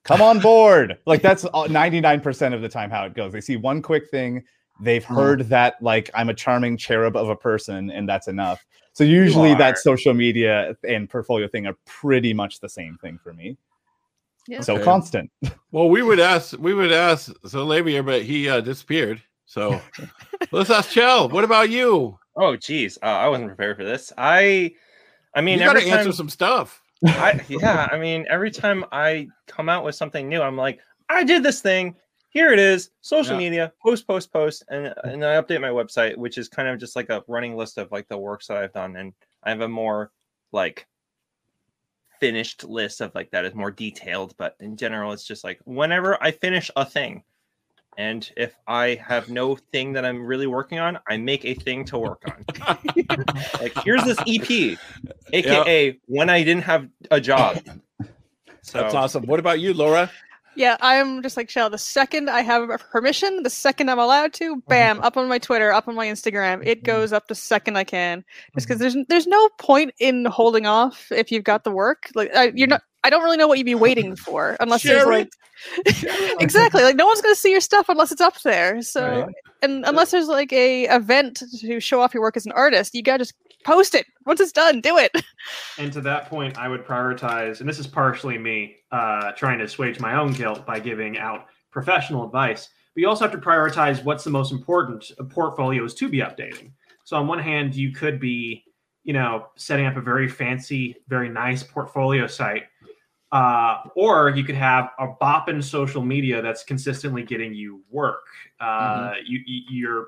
Come 0.04 0.22
on 0.22 0.38
board. 0.40 0.98
like 1.06 1.22
that's 1.22 1.44
ninety 1.68 2.00
nine 2.00 2.20
percent 2.20 2.54
of 2.54 2.62
the 2.62 2.68
time 2.68 2.90
how 2.90 3.04
it 3.04 3.14
goes. 3.14 3.32
They 3.32 3.40
see 3.40 3.56
one 3.56 3.82
quick 3.82 4.10
thing, 4.10 4.44
they've 4.80 5.04
heard 5.04 5.48
that 5.48 5.76
like 5.82 6.10
I'm 6.14 6.28
a 6.28 6.34
charming 6.34 6.76
cherub 6.76 7.16
of 7.16 7.28
a 7.28 7.36
person, 7.36 7.90
and 7.90 8.08
that's 8.08 8.28
enough. 8.28 8.64
So 8.92 9.02
usually 9.02 9.54
that 9.54 9.78
social 9.78 10.14
media 10.14 10.76
and 10.86 11.10
portfolio 11.10 11.48
thing 11.48 11.66
are 11.66 11.76
pretty 11.84 12.32
much 12.32 12.60
the 12.60 12.68
same 12.68 12.96
thing 12.98 13.18
for 13.22 13.32
me. 13.32 13.56
Yeah. 14.46 14.60
So 14.60 14.74
Okay. 14.74 14.84
constant. 14.84 15.30
Well, 15.72 15.88
we 15.88 16.02
would 16.02 16.20
ask, 16.20 16.56
we 16.58 16.74
would 16.74 16.92
ask 16.92 17.32
Zalavier, 17.44 18.04
but 18.06 18.22
he 18.22 18.48
uh, 18.48 18.60
disappeared. 18.60 19.20
So 19.46 19.80
let's 20.52 20.70
ask 20.70 20.90
Chell. 20.90 21.28
What 21.28 21.42
about 21.42 21.70
you? 21.70 22.16
Oh, 22.36 22.54
geez, 22.54 22.98
uh, 23.02 23.06
I 23.06 23.28
wasn't 23.28 23.48
prepared 23.48 23.76
for 23.76 23.84
this. 23.84 24.12
I, 24.16 24.74
I 25.34 25.40
mean, 25.40 25.58
you 25.58 25.64
got 25.64 25.72
to 25.72 25.80
every 25.80 25.90
answer 25.90 26.04
time, 26.10 26.12
some 26.12 26.28
stuff. 26.28 26.83
I, 27.04 27.40
yeah, 27.48 27.88
I 27.90 27.98
mean, 27.98 28.26
every 28.28 28.50
time 28.50 28.84
I 28.92 29.28
come 29.46 29.68
out 29.68 29.84
with 29.84 29.94
something 29.94 30.28
new, 30.28 30.42
I'm 30.42 30.56
like, 30.56 30.80
I 31.08 31.24
did 31.24 31.42
this 31.42 31.60
thing. 31.60 31.96
Here 32.30 32.52
it 32.52 32.58
is. 32.58 32.90
Social 33.00 33.32
Yeah. 33.32 33.38
media, 33.38 33.72
post, 33.82 34.06
post, 34.06 34.32
post, 34.32 34.64
and 34.68 34.92
and 35.04 35.24
I 35.24 35.40
update 35.40 35.60
my 35.60 35.68
website, 35.68 36.16
which 36.16 36.36
is 36.36 36.48
kind 36.48 36.66
of 36.68 36.80
just 36.80 36.96
like 36.96 37.08
a 37.10 37.22
running 37.28 37.56
list 37.56 37.78
of 37.78 37.92
like 37.92 38.08
the 38.08 38.18
works 38.18 38.48
that 38.48 38.56
I've 38.56 38.72
done, 38.72 38.96
and 38.96 39.12
I 39.44 39.50
have 39.50 39.60
a 39.60 39.68
more 39.68 40.10
like 40.50 40.86
finished 42.20 42.64
list 42.64 43.00
of 43.00 43.14
like 43.14 43.30
that 43.30 43.44
is 43.44 43.54
more 43.54 43.70
detailed. 43.70 44.34
But 44.36 44.56
in 44.58 44.76
general, 44.76 45.12
it's 45.12 45.24
just 45.24 45.44
like 45.44 45.60
whenever 45.64 46.20
I 46.22 46.32
finish 46.32 46.70
a 46.74 46.84
thing, 46.84 47.22
and 47.96 48.30
if 48.36 48.54
I 48.66 49.00
have 49.06 49.28
no 49.28 49.56
thing 49.56 49.92
that 49.94 50.04
I'm 50.04 50.24
really 50.24 50.46
working 50.46 50.78
on, 50.78 50.98
I 51.08 51.16
make 51.16 51.44
a 51.44 51.54
thing 51.54 51.84
to 51.86 51.98
work 51.98 52.22
on. 52.26 52.78
like 53.60 53.76
here's 53.84 54.04
this 54.04 54.18
EP, 54.26 54.78
aka 55.32 55.98
when 56.06 56.30
I 56.30 56.42
didn't 56.42 56.64
have 56.64 56.88
a 57.10 57.20
job. 57.20 57.58
So 58.62 58.80
That's 58.80 58.94
awesome. 58.94 59.26
What 59.26 59.40
about 59.40 59.60
you, 59.60 59.74
Laura? 59.74 60.10
Yeah, 60.56 60.76
I'm 60.80 61.22
just 61.22 61.36
like 61.36 61.50
Shell. 61.50 61.70
The 61.70 61.78
second 61.78 62.30
I 62.30 62.42
have 62.42 62.68
permission, 62.90 63.42
the 63.42 63.50
second 63.50 63.90
I'm 63.90 63.98
allowed 63.98 64.32
to, 64.34 64.54
oh 64.56 64.62
bam, 64.68 65.00
up 65.00 65.16
on 65.16 65.28
my 65.28 65.38
Twitter, 65.38 65.72
up 65.72 65.88
on 65.88 65.94
my 65.94 66.06
Instagram. 66.06 66.64
It 66.64 66.78
mm-hmm. 66.78 66.86
goes 66.86 67.12
up 67.12 67.26
the 67.28 67.34
second 67.34 67.76
I 67.76 67.84
can, 67.84 68.24
just 68.54 68.68
mm-hmm. 68.68 68.74
because 68.74 68.78
there's 68.78 69.06
there's 69.08 69.26
no 69.26 69.48
point 69.58 69.92
in 69.98 70.24
holding 70.26 70.66
off 70.66 71.10
if 71.10 71.32
you've 71.32 71.44
got 71.44 71.64
the 71.64 71.72
work. 71.72 72.10
Like 72.14 72.34
I, 72.34 72.44
you're 72.44 72.52
mm-hmm. 72.52 72.70
not. 72.70 72.82
I 73.04 73.10
don't 73.10 73.22
really 73.22 73.36
know 73.36 73.46
what 73.46 73.58
you'd 73.58 73.64
be 73.64 73.74
waiting 73.74 74.16
for 74.26 74.56
unless 74.60 74.80
Share 74.80 75.04
there's 75.04 75.06
like 75.06 75.28
exactly 76.40 76.82
like 76.82 76.96
no 76.96 77.06
one's 77.06 77.20
gonna 77.20 77.34
see 77.34 77.52
your 77.52 77.60
stuff 77.60 77.88
unless 77.88 78.10
it's 78.10 78.20
up 78.20 78.40
there. 78.42 78.82
So 78.82 79.24
Right. 79.26 79.34
and 79.62 79.84
unless 79.86 80.10
there's 80.10 80.26
like 80.26 80.52
a 80.52 80.84
event 80.86 81.42
to 81.60 81.78
show 81.80 82.00
off 82.00 82.12
your 82.12 82.22
work 82.22 82.36
as 82.36 82.46
an 82.46 82.52
artist, 82.52 82.94
you 82.94 83.02
gotta 83.02 83.18
just 83.18 83.34
post 83.64 83.94
it 83.94 84.06
once 84.26 84.40
it's 84.40 84.52
done. 84.52 84.80
Do 84.80 84.98
it. 84.98 85.12
And 85.78 85.92
to 85.92 86.00
that 86.02 86.30
point, 86.30 86.56
I 86.56 86.68
would 86.68 86.86
prioritize, 86.86 87.60
and 87.60 87.68
this 87.68 87.78
is 87.78 87.86
partially 87.86 88.38
me 88.38 88.76
uh, 88.92 89.32
trying 89.32 89.58
to 89.58 89.64
assuage 89.64 90.00
my 90.00 90.14
own 90.16 90.32
guilt 90.32 90.64
by 90.64 90.80
giving 90.80 91.18
out 91.18 91.46
professional 91.70 92.24
advice. 92.24 92.70
But 92.94 93.02
you 93.02 93.08
also 93.08 93.24
have 93.24 93.32
to 93.32 93.38
prioritize 93.46 94.02
what's 94.02 94.24
the 94.24 94.30
most 94.30 94.52
important 94.52 95.10
portfolios 95.28 95.92
to 95.96 96.08
be 96.08 96.18
updating. 96.18 96.70
So 97.04 97.18
on 97.18 97.26
one 97.26 97.40
hand, 97.40 97.74
you 97.74 97.92
could 97.92 98.18
be, 98.20 98.64
you 99.02 99.12
know, 99.12 99.48
setting 99.56 99.84
up 99.84 99.96
a 99.96 100.00
very 100.00 100.28
fancy, 100.28 100.96
very 101.08 101.28
nice 101.28 101.62
portfolio 101.62 102.26
site, 102.26 102.62
uh, 103.34 103.82
or 103.96 104.30
you 104.30 104.44
could 104.44 104.54
have 104.54 104.90
a 105.00 105.08
bopping 105.20 105.62
social 105.62 106.02
media 106.02 106.40
that's 106.40 106.62
consistently 106.62 107.24
getting 107.24 107.52
you 107.52 107.82
work. 107.90 108.22
Uh, 108.60 109.14
you, 109.26 109.40
you 109.44 109.62
you're 109.68 110.06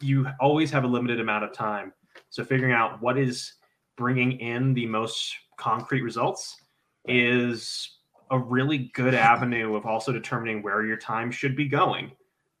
you 0.00 0.28
always 0.40 0.70
have 0.70 0.84
a 0.84 0.86
limited 0.86 1.18
amount 1.18 1.42
of 1.42 1.52
time, 1.52 1.92
so 2.30 2.44
figuring 2.44 2.72
out 2.72 3.02
what 3.02 3.18
is 3.18 3.54
bringing 3.96 4.38
in 4.38 4.74
the 4.74 4.86
most 4.86 5.34
concrete 5.58 6.02
results 6.02 6.56
is 7.06 7.98
a 8.30 8.38
really 8.38 8.90
good 8.94 9.14
avenue 9.14 9.74
of 9.74 9.84
also 9.84 10.12
determining 10.12 10.62
where 10.62 10.86
your 10.86 10.96
time 10.96 11.32
should 11.32 11.56
be 11.56 11.66
going. 11.66 12.12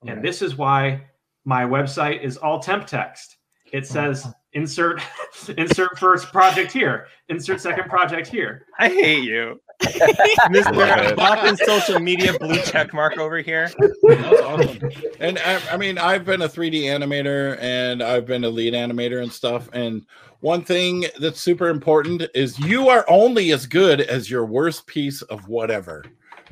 And 0.04 0.22
this 0.22 0.42
is 0.42 0.56
why 0.56 1.06
my 1.44 1.64
website 1.64 2.22
is 2.22 2.36
all 2.36 2.58
temp 2.58 2.88
text. 2.88 3.36
It 3.72 3.86
says 3.86 4.26
insert 4.52 5.00
insert 5.56 5.96
first 5.96 6.32
project 6.32 6.72
here, 6.72 7.06
insert 7.28 7.60
second 7.60 7.88
project 7.88 8.26
here. 8.26 8.66
I 8.80 8.88
hate 8.88 9.22
you. 9.22 9.60
Mr. 10.50 11.16
Poppin 11.16 11.56
social 11.56 12.00
media 12.00 12.38
blue 12.38 12.60
check 12.62 12.92
mark 12.92 13.18
over 13.18 13.38
here. 13.38 13.70
That's 13.78 14.42
awesome. 14.42 14.90
And 15.20 15.38
I, 15.38 15.60
I 15.72 15.76
mean, 15.76 15.98
I've 15.98 16.24
been 16.24 16.42
a 16.42 16.48
3D 16.48 16.82
animator 16.84 17.58
and 17.60 18.02
I've 18.02 18.26
been 18.26 18.44
a 18.44 18.50
lead 18.50 18.74
animator 18.74 19.22
and 19.22 19.32
stuff. 19.32 19.68
And 19.72 20.06
one 20.40 20.62
thing 20.64 21.06
that's 21.20 21.40
super 21.40 21.68
important 21.68 22.24
is 22.34 22.58
you 22.58 22.88
are 22.88 23.04
only 23.08 23.52
as 23.52 23.66
good 23.66 24.00
as 24.00 24.30
your 24.30 24.44
worst 24.44 24.86
piece 24.86 25.22
of 25.22 25.48
whatever. 25.48 26.04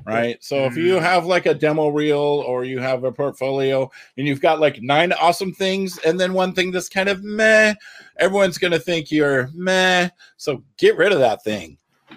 Right. 0.06 0.42
So 0.42 0.64
if 0.64 0.76
you 0.76 0.94
mm. 0.94 1.02
have 1.02 1.26
like 1.26 1.46
a 1.46 1.54
demo 1.54 1.88
reel 1.88 2.18
or 2.18 2.64
you 2.64 2.78
have 2.78 3.04
a 3.04 3.12
portfolio 3.12 3.90
and 4.16 4.26
you've 4.26 4.40
got 4.40 4.60
like 4.60 4.80
nine 4.80 5.12
awesome 5.12 5.52
things 5.52 5.98
and 5.98 6.18
then 6.18 6.32
one 6.32 6.52
thing 6.52 6.70
that's 6.70 6.88
kind 6.88 7.08
of 7.08 7.22
meh, 7.22 7.74
everyone's 8.16 8.58
going 8.58 8.72
to 8.72 8.78
think 8.78 9.10
you're 9.10 9.50
meh. 9.52 10.08
So 10.36 10.62
get 10.78 10.96
rid 10.96 11.12
of 11.12 11.18
that 11.18 11.44
thing. 11.44 11.76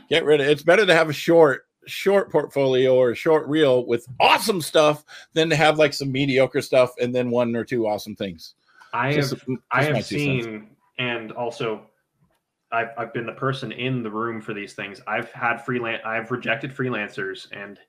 Get 0.09 0.25
rid 0.25 0.41
of 0.41 0.47
It's 0.47 0.63
better 0.63 0.85
to 0.85 0.93
have 0.93 1.09
a 1.09 1.13
short, 1.13 1.65
short 1.87 2.31
portfolio 2.31 2.95
or 2.95 3.11
a 3.11 3.15
short 3.15 3.47
reel 3.47 3.85
with 3.85 4.07
awesome 4.19 4.61
stuff 4.61 5.03
than 5.33 5.49
to 5.49 5.55
have 5.55 5.77
like 5.79 5.93
some 5.93 6.11
mediocre 6.11 6.61
stuff 6.61 6.91
and 7.01 7.13
then 7.13 7.29
one 7.29 7.55
or 7.55 7.63
two 7.63 7.87
awesome 7.87 8.15
things. 8.15 8.55
I 8.93 9.07
have 9.13 9.15
Just- 9.15 9.35
I 9.71 9.83
have 9.83 9.95
two 9.95 10.01
cents. 10.01 10.43
seen 10.45 10.69
and 10.99 11.31
also 11.31 11.87
I've, 12.71 12.89
I've 12.97 13.13
been 13.13 13.25
the 13.25 13.33
person 13.33 13.71
in 13.71 14.01
the 14.03 14.09
room 14.09 14.41
for 14.41 14.53
these 14.53 14.73
things. 14.73 15.01
I've 15.07 15.31
had 15.31 15.57
freelance 15.57 16.01
I've 16.05 16.31
rejected 16.31 16.75
freelancers 16.75 17.47
and 17.51 17.79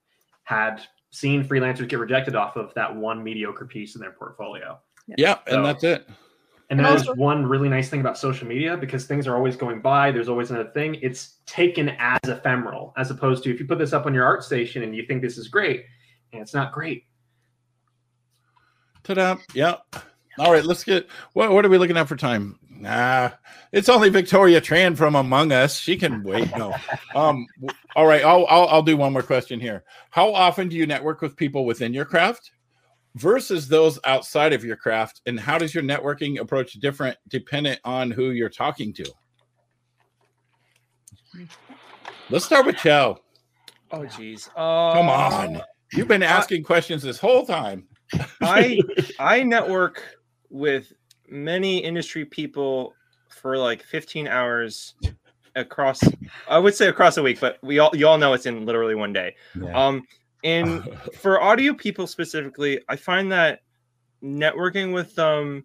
had 0.44 0.82
seen 1.10 1.44
freelancers 1.46 1.88
get 1.88 1.98
rejected 1.98 2.34
off 2.34 2.56
of 2.56 2.72
that 2.74 2.94
one 2.94 3.22
mediocre 3.22 3.64
piece 3.66 3.94
in 3.94 4.00
their 4.00 4.10
portfolio. 4.12 4.78
Yeah, 5.16 5.38
So- 5.48 5.56
and 5.56 5.64
that's 5.64 5.84
it. 5.84 6.08
And 6.78 6.86
And 6.86 6.98
that 6.98 7.08
is 7.08 7.16
one 7.16 7.46
really 7.46 7.68
nice 7.68 7.88
thing 7.88 8.00
about 8.00 8.18
social 8.18 8.48
media 8.48 8.76
because 8.76 9.06
things 9.06 9.28
are 9.28 9.36
always 9.36 9.56
going 9.56 9.80
by. 9.80 10.10
There's 10.10 10.28
always 10.28 10.50
another 10.50 10.70
thing. 10.70 10.96
It's 11.02 11.36
taken 11.46 11.90
as 12.00 12.18
ephemeral, 12.24 12.92
as 12.96 13.10
opposed 13.10 13.44
to 13.44 13.52
if 13.52 13.60
you 13.60 13.66
put 13.66 13.78
this 13.78 13.92
up 13.92 14.06
on 14.06 14.14
your 14.14 14.24
ArtStation 14.24 14.82
and 14.82 14.94
you 14.94 15.06
think 15.06 15.22
this 15.22 15.38
is 15.38 15.46
great, 15.46 15.84
and 16.32 16.42
it's 16.42 16.52
not 16.52 16.72
great. 16.72 17.04
Ta-da. 19.04 19.36
Yeah. 19.54 19.76
All 20.38 20.50
right, 20.52 20.64
let's 20.64 20.82
get 20.82 21.06
what 21.34 21.52
what 21.52 21.64
are 21.64 21.68
we 21.68 21.78
looking 21.78 21.96
at 21.96 22.08
for 22.08 22.16
time? 22.16 22.58
Nah, 22.68 23.30
it's 23.70 23.88
only 23.88 24.08
Victoria 24.08 24.60
Tran 24.60 24.96
from 24.96 25.14
Among 25.14 25.52
Us. 25.52 25.78
She 25.78 25.96
can 25.96 26.24
wait. 26.24 26.50
No. 26.56 26.74
Um 27.14 27.46
all 27.94 28.08
right, 28.08 28.24
I'll, 28.24 28.44
I'll 28.48 28.66
I'll 28.66 28.82
do 28.82 28.96
one 28.96 29.12
more 29.12 29.22
question 29.22 29.60
here. 29.60 29.84
How 30.10 30.34
often 30.34 30.68
do 30.68 30.74
you 30.74 30.84
network 30.84 31.20
with 31.20 31.36
people 31.36 31.64
within 31.64 31.94
your 31.94 32.04
craft 32.04 32.50
versus 33.16 33.68
those 33.68 33.98
outside 34.04 34.52
of 34.52 34.64
your 34.64 34.76
craft? 34.76 35.20
And 35.26 35.38
how 35.38 35.58
does 35.58 35.74
your 35.74 35.84
networking 35.84 36.40
approach 36.40 36.72
different 36.74 37.16
dependent 37.28 37.80
on 37.84 38.10
who 38.10 38.30
you're 38.30 38.48
talking 38.48 38.92
to? 38.94 39.12
Let's 42.30 42.44
start 42.44 42.66
with 42.66 42.76
Chow. 42.76 43.18
Oh 43.90 44.06
geez. 44.06 44.48
Uh, 44.56 44.92
Come 44.92 45.08
on. 45.08 45.62
You've 45.92 46.08
been 46.08 46.22
asking 46.22 46.64
questions 46.64 47.02
this 47.02 47.18
whole 47.18 47.46
time. 47.46 47.86
I 48.40 48.80
I 49.18 49.42
network 49.42 50.02
with 50.50 50.92
many 51.28 51.78
industry 51.78 52.24
people 52.24 52.94
for 53.28 53.56
like 53.58 53.82
15 53.82 54.26
hours 54.28 54.94
across 55.56 56.00
I 56.48 56.58
would 56.58 56.74
say 56.74 56.88
across 56.88 57.16
a 57.16 57.22
week, 57.22 57.40
but 57.40 57.58
we 57.62 57.78
all 57.78 57.90
you 57.94 58.08
all 58.08 58.18
know 58.18 58.32
it's 58.32 58.46
in 58.46 58.64
literally 58.64 58.94
one 58.94 59.12
day. 59.12 59.36
Yeah. 59.60 59.86
Um 59.86 60.02
And 60.44 60.84
for 61.14 61.42
audio 61.42 61.74
people 61.74 62.06
specifically, 62.06 62.80
I 62.88 62.96
find 62.96 63.32
that 63.32 63.60
networking 64.22 64.94
with 64.94 65.14
them, 65.14 65.64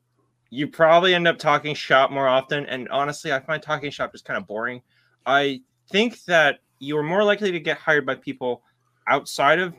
you 0.50 0.68
probably 0.68 1.14
end 1.14 1.28
up 1.28 1.38
talking 1.38 1.76
shop 1.76 2.10
more 2.10 2.28
often. 2.28 2.66
And 2.66 2.90
honestly, 2.90 3.32
I 3.32 3.40
find 3.40 3.62
talking 3.62 3.92
shop 3.92 4.14
just 4.14 4.26
kind 4.26 4.38
of 4.38 4.48
boring. 4.48 4.82
I 5.26 5.62
think 5.92 6.24
that 6.24 6.60
you 6.80 6.98
are 6.98 7.04
more 7.04 7.24
likely 7.24 7.52
to 7.52 7.60
get 7.60 7.78
hired 7.78 8.06
by 8.06 8.16
people 8.16 8.64
outside 9.08 9.60
of 9.60 9.74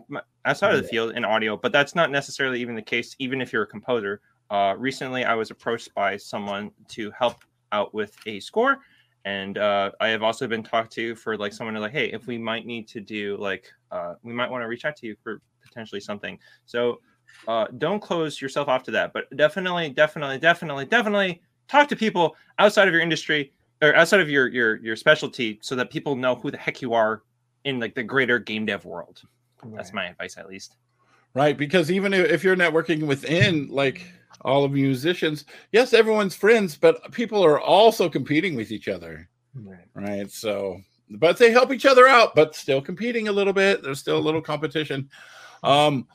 outside 0.45 0.75
of 0.75 0.83
the 0.83 0.89
field 0.89 1.13
in 1.13 1.25
audio, 1.25 1.57
but 1.57 1.73
that's 1.73 1.95
not 1.95 2.11
necessarily 2.11 2.61
even 2.61 2.75
the 2.75 2.83
case, 2.83 3.17
even 3.19 3.41
if 3.41 3.53
you're 3.53 3.63
a 3.63 3.67
composer. 3.67 4.21
Uh, 4.51 4.75
recently, 4.77 5.25
I 5.25 5.35
was 5.35 5.51
approached 5.51 5.95
by 5.95 6.17
someone 6.17 6.71
to 6.89 7.11
help 7.13 7.45
out 7.73 7.95
with 7.95 8.17
a 8.27 8.41
score, 8.41 8.79
and 9.25 9.59
uh, 9.59 9.91
I 10.01 10.09
have 10.09 10.23
also 10.23 10.47
been 10.47 10.63
talked 10.63 10.93
to 10.93 11.15
for 11.15 11.37
like 11.37 11.53
someone 11.53 11.75
to 11.75 11.81
like, 11.81 11.93
hey, 11.93 12.11
if 12.13 12.27
we 12.27 12.39
might 12.39 12.67
need 12.67 12.89
to 12.89 13.01
do 13.01 13.37
like, 13.39 13.71
uh, 13.91 14.15
we 14.23 14.33
might 14.33 14.51
want 14.51 14.63
to 14.63 14.67
reach 14.67 14.85
out 14.85 14.97
to 14.97 15.07
you 15.07 15.17
for 15.23 15.41
potentially 15.63 16.01
something. 16.01 16.39
So 16.67 17.01
uh, 17.47 17.67
don't 17.79 18.01
close 18.01 18.41
yourself 18.41 18.69
off 18.69 18.83
to 18.85 18.91
that, 18.93 19.13
but 19.13 19.25
definitely, 19.37 19.91
definitely, 19.91 20.39
definitely, 20.39 20.87
definitely 20.87 21.43
talk 21.69 21.89
to 21.89 21.97
people 21.97 22.37
outside 22.59 22.89
of 22.89 22.95
your 22.95 23.03
industry 23.03 23.53
or 23.83 23.95
outside 23.95 24.21
of 24.21 24.29
your 24.29 24.49
your 24.49 24.77
your 24.77 24.97
specialty, 24.97 25.59
so 25.63 25.77
that 25.77 25.91
people 25.91 26.17
know 26.17 26.35
who 26.35 26.51
the 26.51 26.59
heck 26.59 26.83
you 26.83 26.93
are 26.93 27.23
in 27.65 27.79
like 27.79 27.95
the 27.95 28.03
greater 28.03 28.39
game 28.39 28.67
dev 28.67 28.85
world. 28.85 29.23
Right. 29.63 29.77
That's 29.77 29.93
my 29.93 30.07
advice, 30.07 30.37
at 30.39 30.49
least. 30.49 30.77
Right, 31.33 31.57
because 31.57 31.91
even 31.91 32.13
if 32.13 32.43
you're 32.43 32.57
networking 32.57 33.07
within 33.07 33.69
like 33.69 34.05
all 34.43 34.65
of 34.65 34.73
musicians, 34.73 35.45
yes, 35.73 35.93
everyone's 35.93 36.35
friends, 36.35 36.77
but 36.77 37.13
people 37.13 37.45
are 37.45 37.61
also 37.61 38.09
competing 38.09 38.55
with 38.55 38.71
each 38.71 38.89
other. 38.89 39.29
Right. 39.55 39.85
Right. 39.95 40.31
So, 40.31 40.81
but 41.11 41.37
they 41.37 41.51
help 41.51 41.73
each 41.73 41.87
other 41.87 42.07
out, 42.07 42.35
but 42.35 42.55
still 42.55 42.81
competing 42.81 43.29
a 43.29 43.33
little 43.33 43.53
bit. 43.53 43.83
There's 43.83 44.01
still 44.01 44.19
a 44.19 44.21
little 44.21 44.43
competition. 44.43 45.11
Um, 45.63 46.07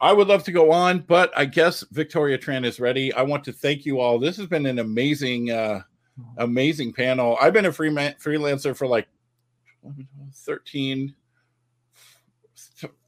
I 0.00 0.12
would 0.12 0.26
love 0.26 0.42
to 0.44 0.52
go 0.52 0.72
on, 0.72 1.00
but 1.00 1.32
I 1.36 1.44
guess 1.44 1.84
Victoria 1.92 2.36
Tran 2.36 2.66
is 2.66 2.80
ready. 2.80 3.12
I 3.14 3.22
want 3.22 3.44
to 3.44 3.52
thank 3.52 3.86
you 3.86 4.00
all. 4.00 4.18
This 4.18 4.36
has 4.36 4.46
been 4.46 4.66
an 4.66 4.80
amazing, 4.80 5.52
uh, 5.52 5.82
amazing 6.38 6.92
panel. 6.92 7.38
I've 7.40 7.52
been 7.52 7.66
a 7.66 7.72
free 7.72 7.90
man, 7.90 8.16
freelancer 8.20 8.76
for 8.76 8.88
like 8.88 9.06
13, 10.34 11.14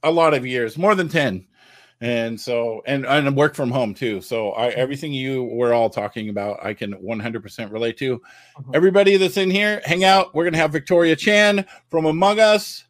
a 0.03 0.11
lot 0.11 0.33
of 0.33 0.45
years, 0.45 0.77
more 0.77 0.95
than 0.95 1.09
10. 1.09 1.45
And 2.05 2.39
so, 2.39 2.83
and, 2.85 3.03
and 3.03 3.35
work 3.35 3.55
from 3.55 3.71
home 3.71 3.95
too. 3.95 4.21
So 4.21 4.53
I, 4.53 4.67
mm-hmm. 4.67 4.79
everything 4.79 5.11
you 5.11 5.45
were 5.45 5.73
all 5.73 5.89
talking 5.89 6.29
about, 6.29 6.63
I 6.63 6.75
can 6.75 6.93
100% 6.93 7.71
relate 7.71 7.97
to. 7.97 8.21
Uh-huh. 8.57 8.71
Everybody 8.75 9.17
that's 9.17 9.37
in 9.37 9.49
here, 9.49 9.81
hang 9.83 10.03
out. 10.03 10.35
We're 10.35 10.43
going 10.43 10.53
to 10.53 10.59
have 10.59 10.71
Victoria 10.71 11.15
Chan 11.15 11.65
from 11.89 12.05
Among 12.05 12.39
Us. 12.39 12.85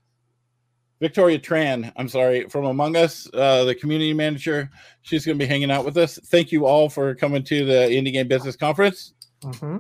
Victoria 1.00 1.40
Tran, 1.40 1.94
I'm 1.96 2.10
sorry, 2.10 2.50
from 2.50 2.66
Among 2.66 2.98
Us, 2.98 3.26
uh, 3.34 3.64
the 3.64 3.76
community 3.76 4.14
manager. 4.14 4.70
She's 5.02 5.26
going 5.26 5.40
to 5.40 5.44
be 5.44 5.48
hanging 5.48 5.72
out 5.72 5.86
with 5.86 5.96
us. 5.96 6.20
Thank 6.26 6.52
you 6.52 6.66
all 6.66 6.90
for 6.90 7.16
coming 7.16 7.44
to 7.44 7.64
the 7.64 7.88
Indie 7.88 8.12
Game 8.12 8.28
Business 8.28 8.58
Conference. 8.58 9.14
Mm-hmm. 9.44 9.78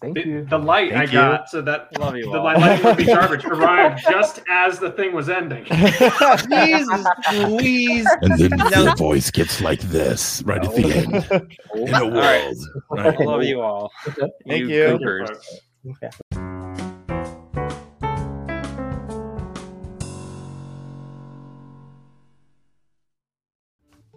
Thank 0.00 0.14
the, 0.14 0.26
you. 0.26 0.44
The 0.44 0.58
light 0.58 0.92
Thank 0.92 1.00
I 1.00 1.04
you. 1.06 1.12
got 1.12 1.50
so 1.50 1.60
that 1.62 1.98
Love 1.98 2.16
you 2.16 2.30
the 2.30 2.38
all. 2.38 2.44
light 2.44 2.84
would 2.84 2.96
be 2.96 3.04
garbage 3.06 3.44
arrived 3.44 4.02
just 4.08 4.42
as 4.48 4.78
the 4.78 4.92
thing 4.92 5.12
was 5.12 5.28
ending. 5.28 5.64
Jesus, 5.64 7.06
please. 7.26 8.06
And 8.22 8.38
then 8.38 8.50
no. 8.50 8.84
the 8.84 8.94
voice 8.96 9.30
gets 9.30 9.60
like 9.60 9.80
this 9.80 10.42
right 10.42 10.64
at 10.64 10.74
the 10.74 10.84
oh. 10.84 11.40
end. 11.40 11.88
In 11.88 11.94
a 11.94 12.06
world. 12.06 12.58
Right. 12.90 13.20
I 13.20 13.24
love 13.24 13.42
you 13.42 13.60
all. 13.60 13.90
Thank 14.46 14.68
you. 14.68 14.98
you. 15.00 16.47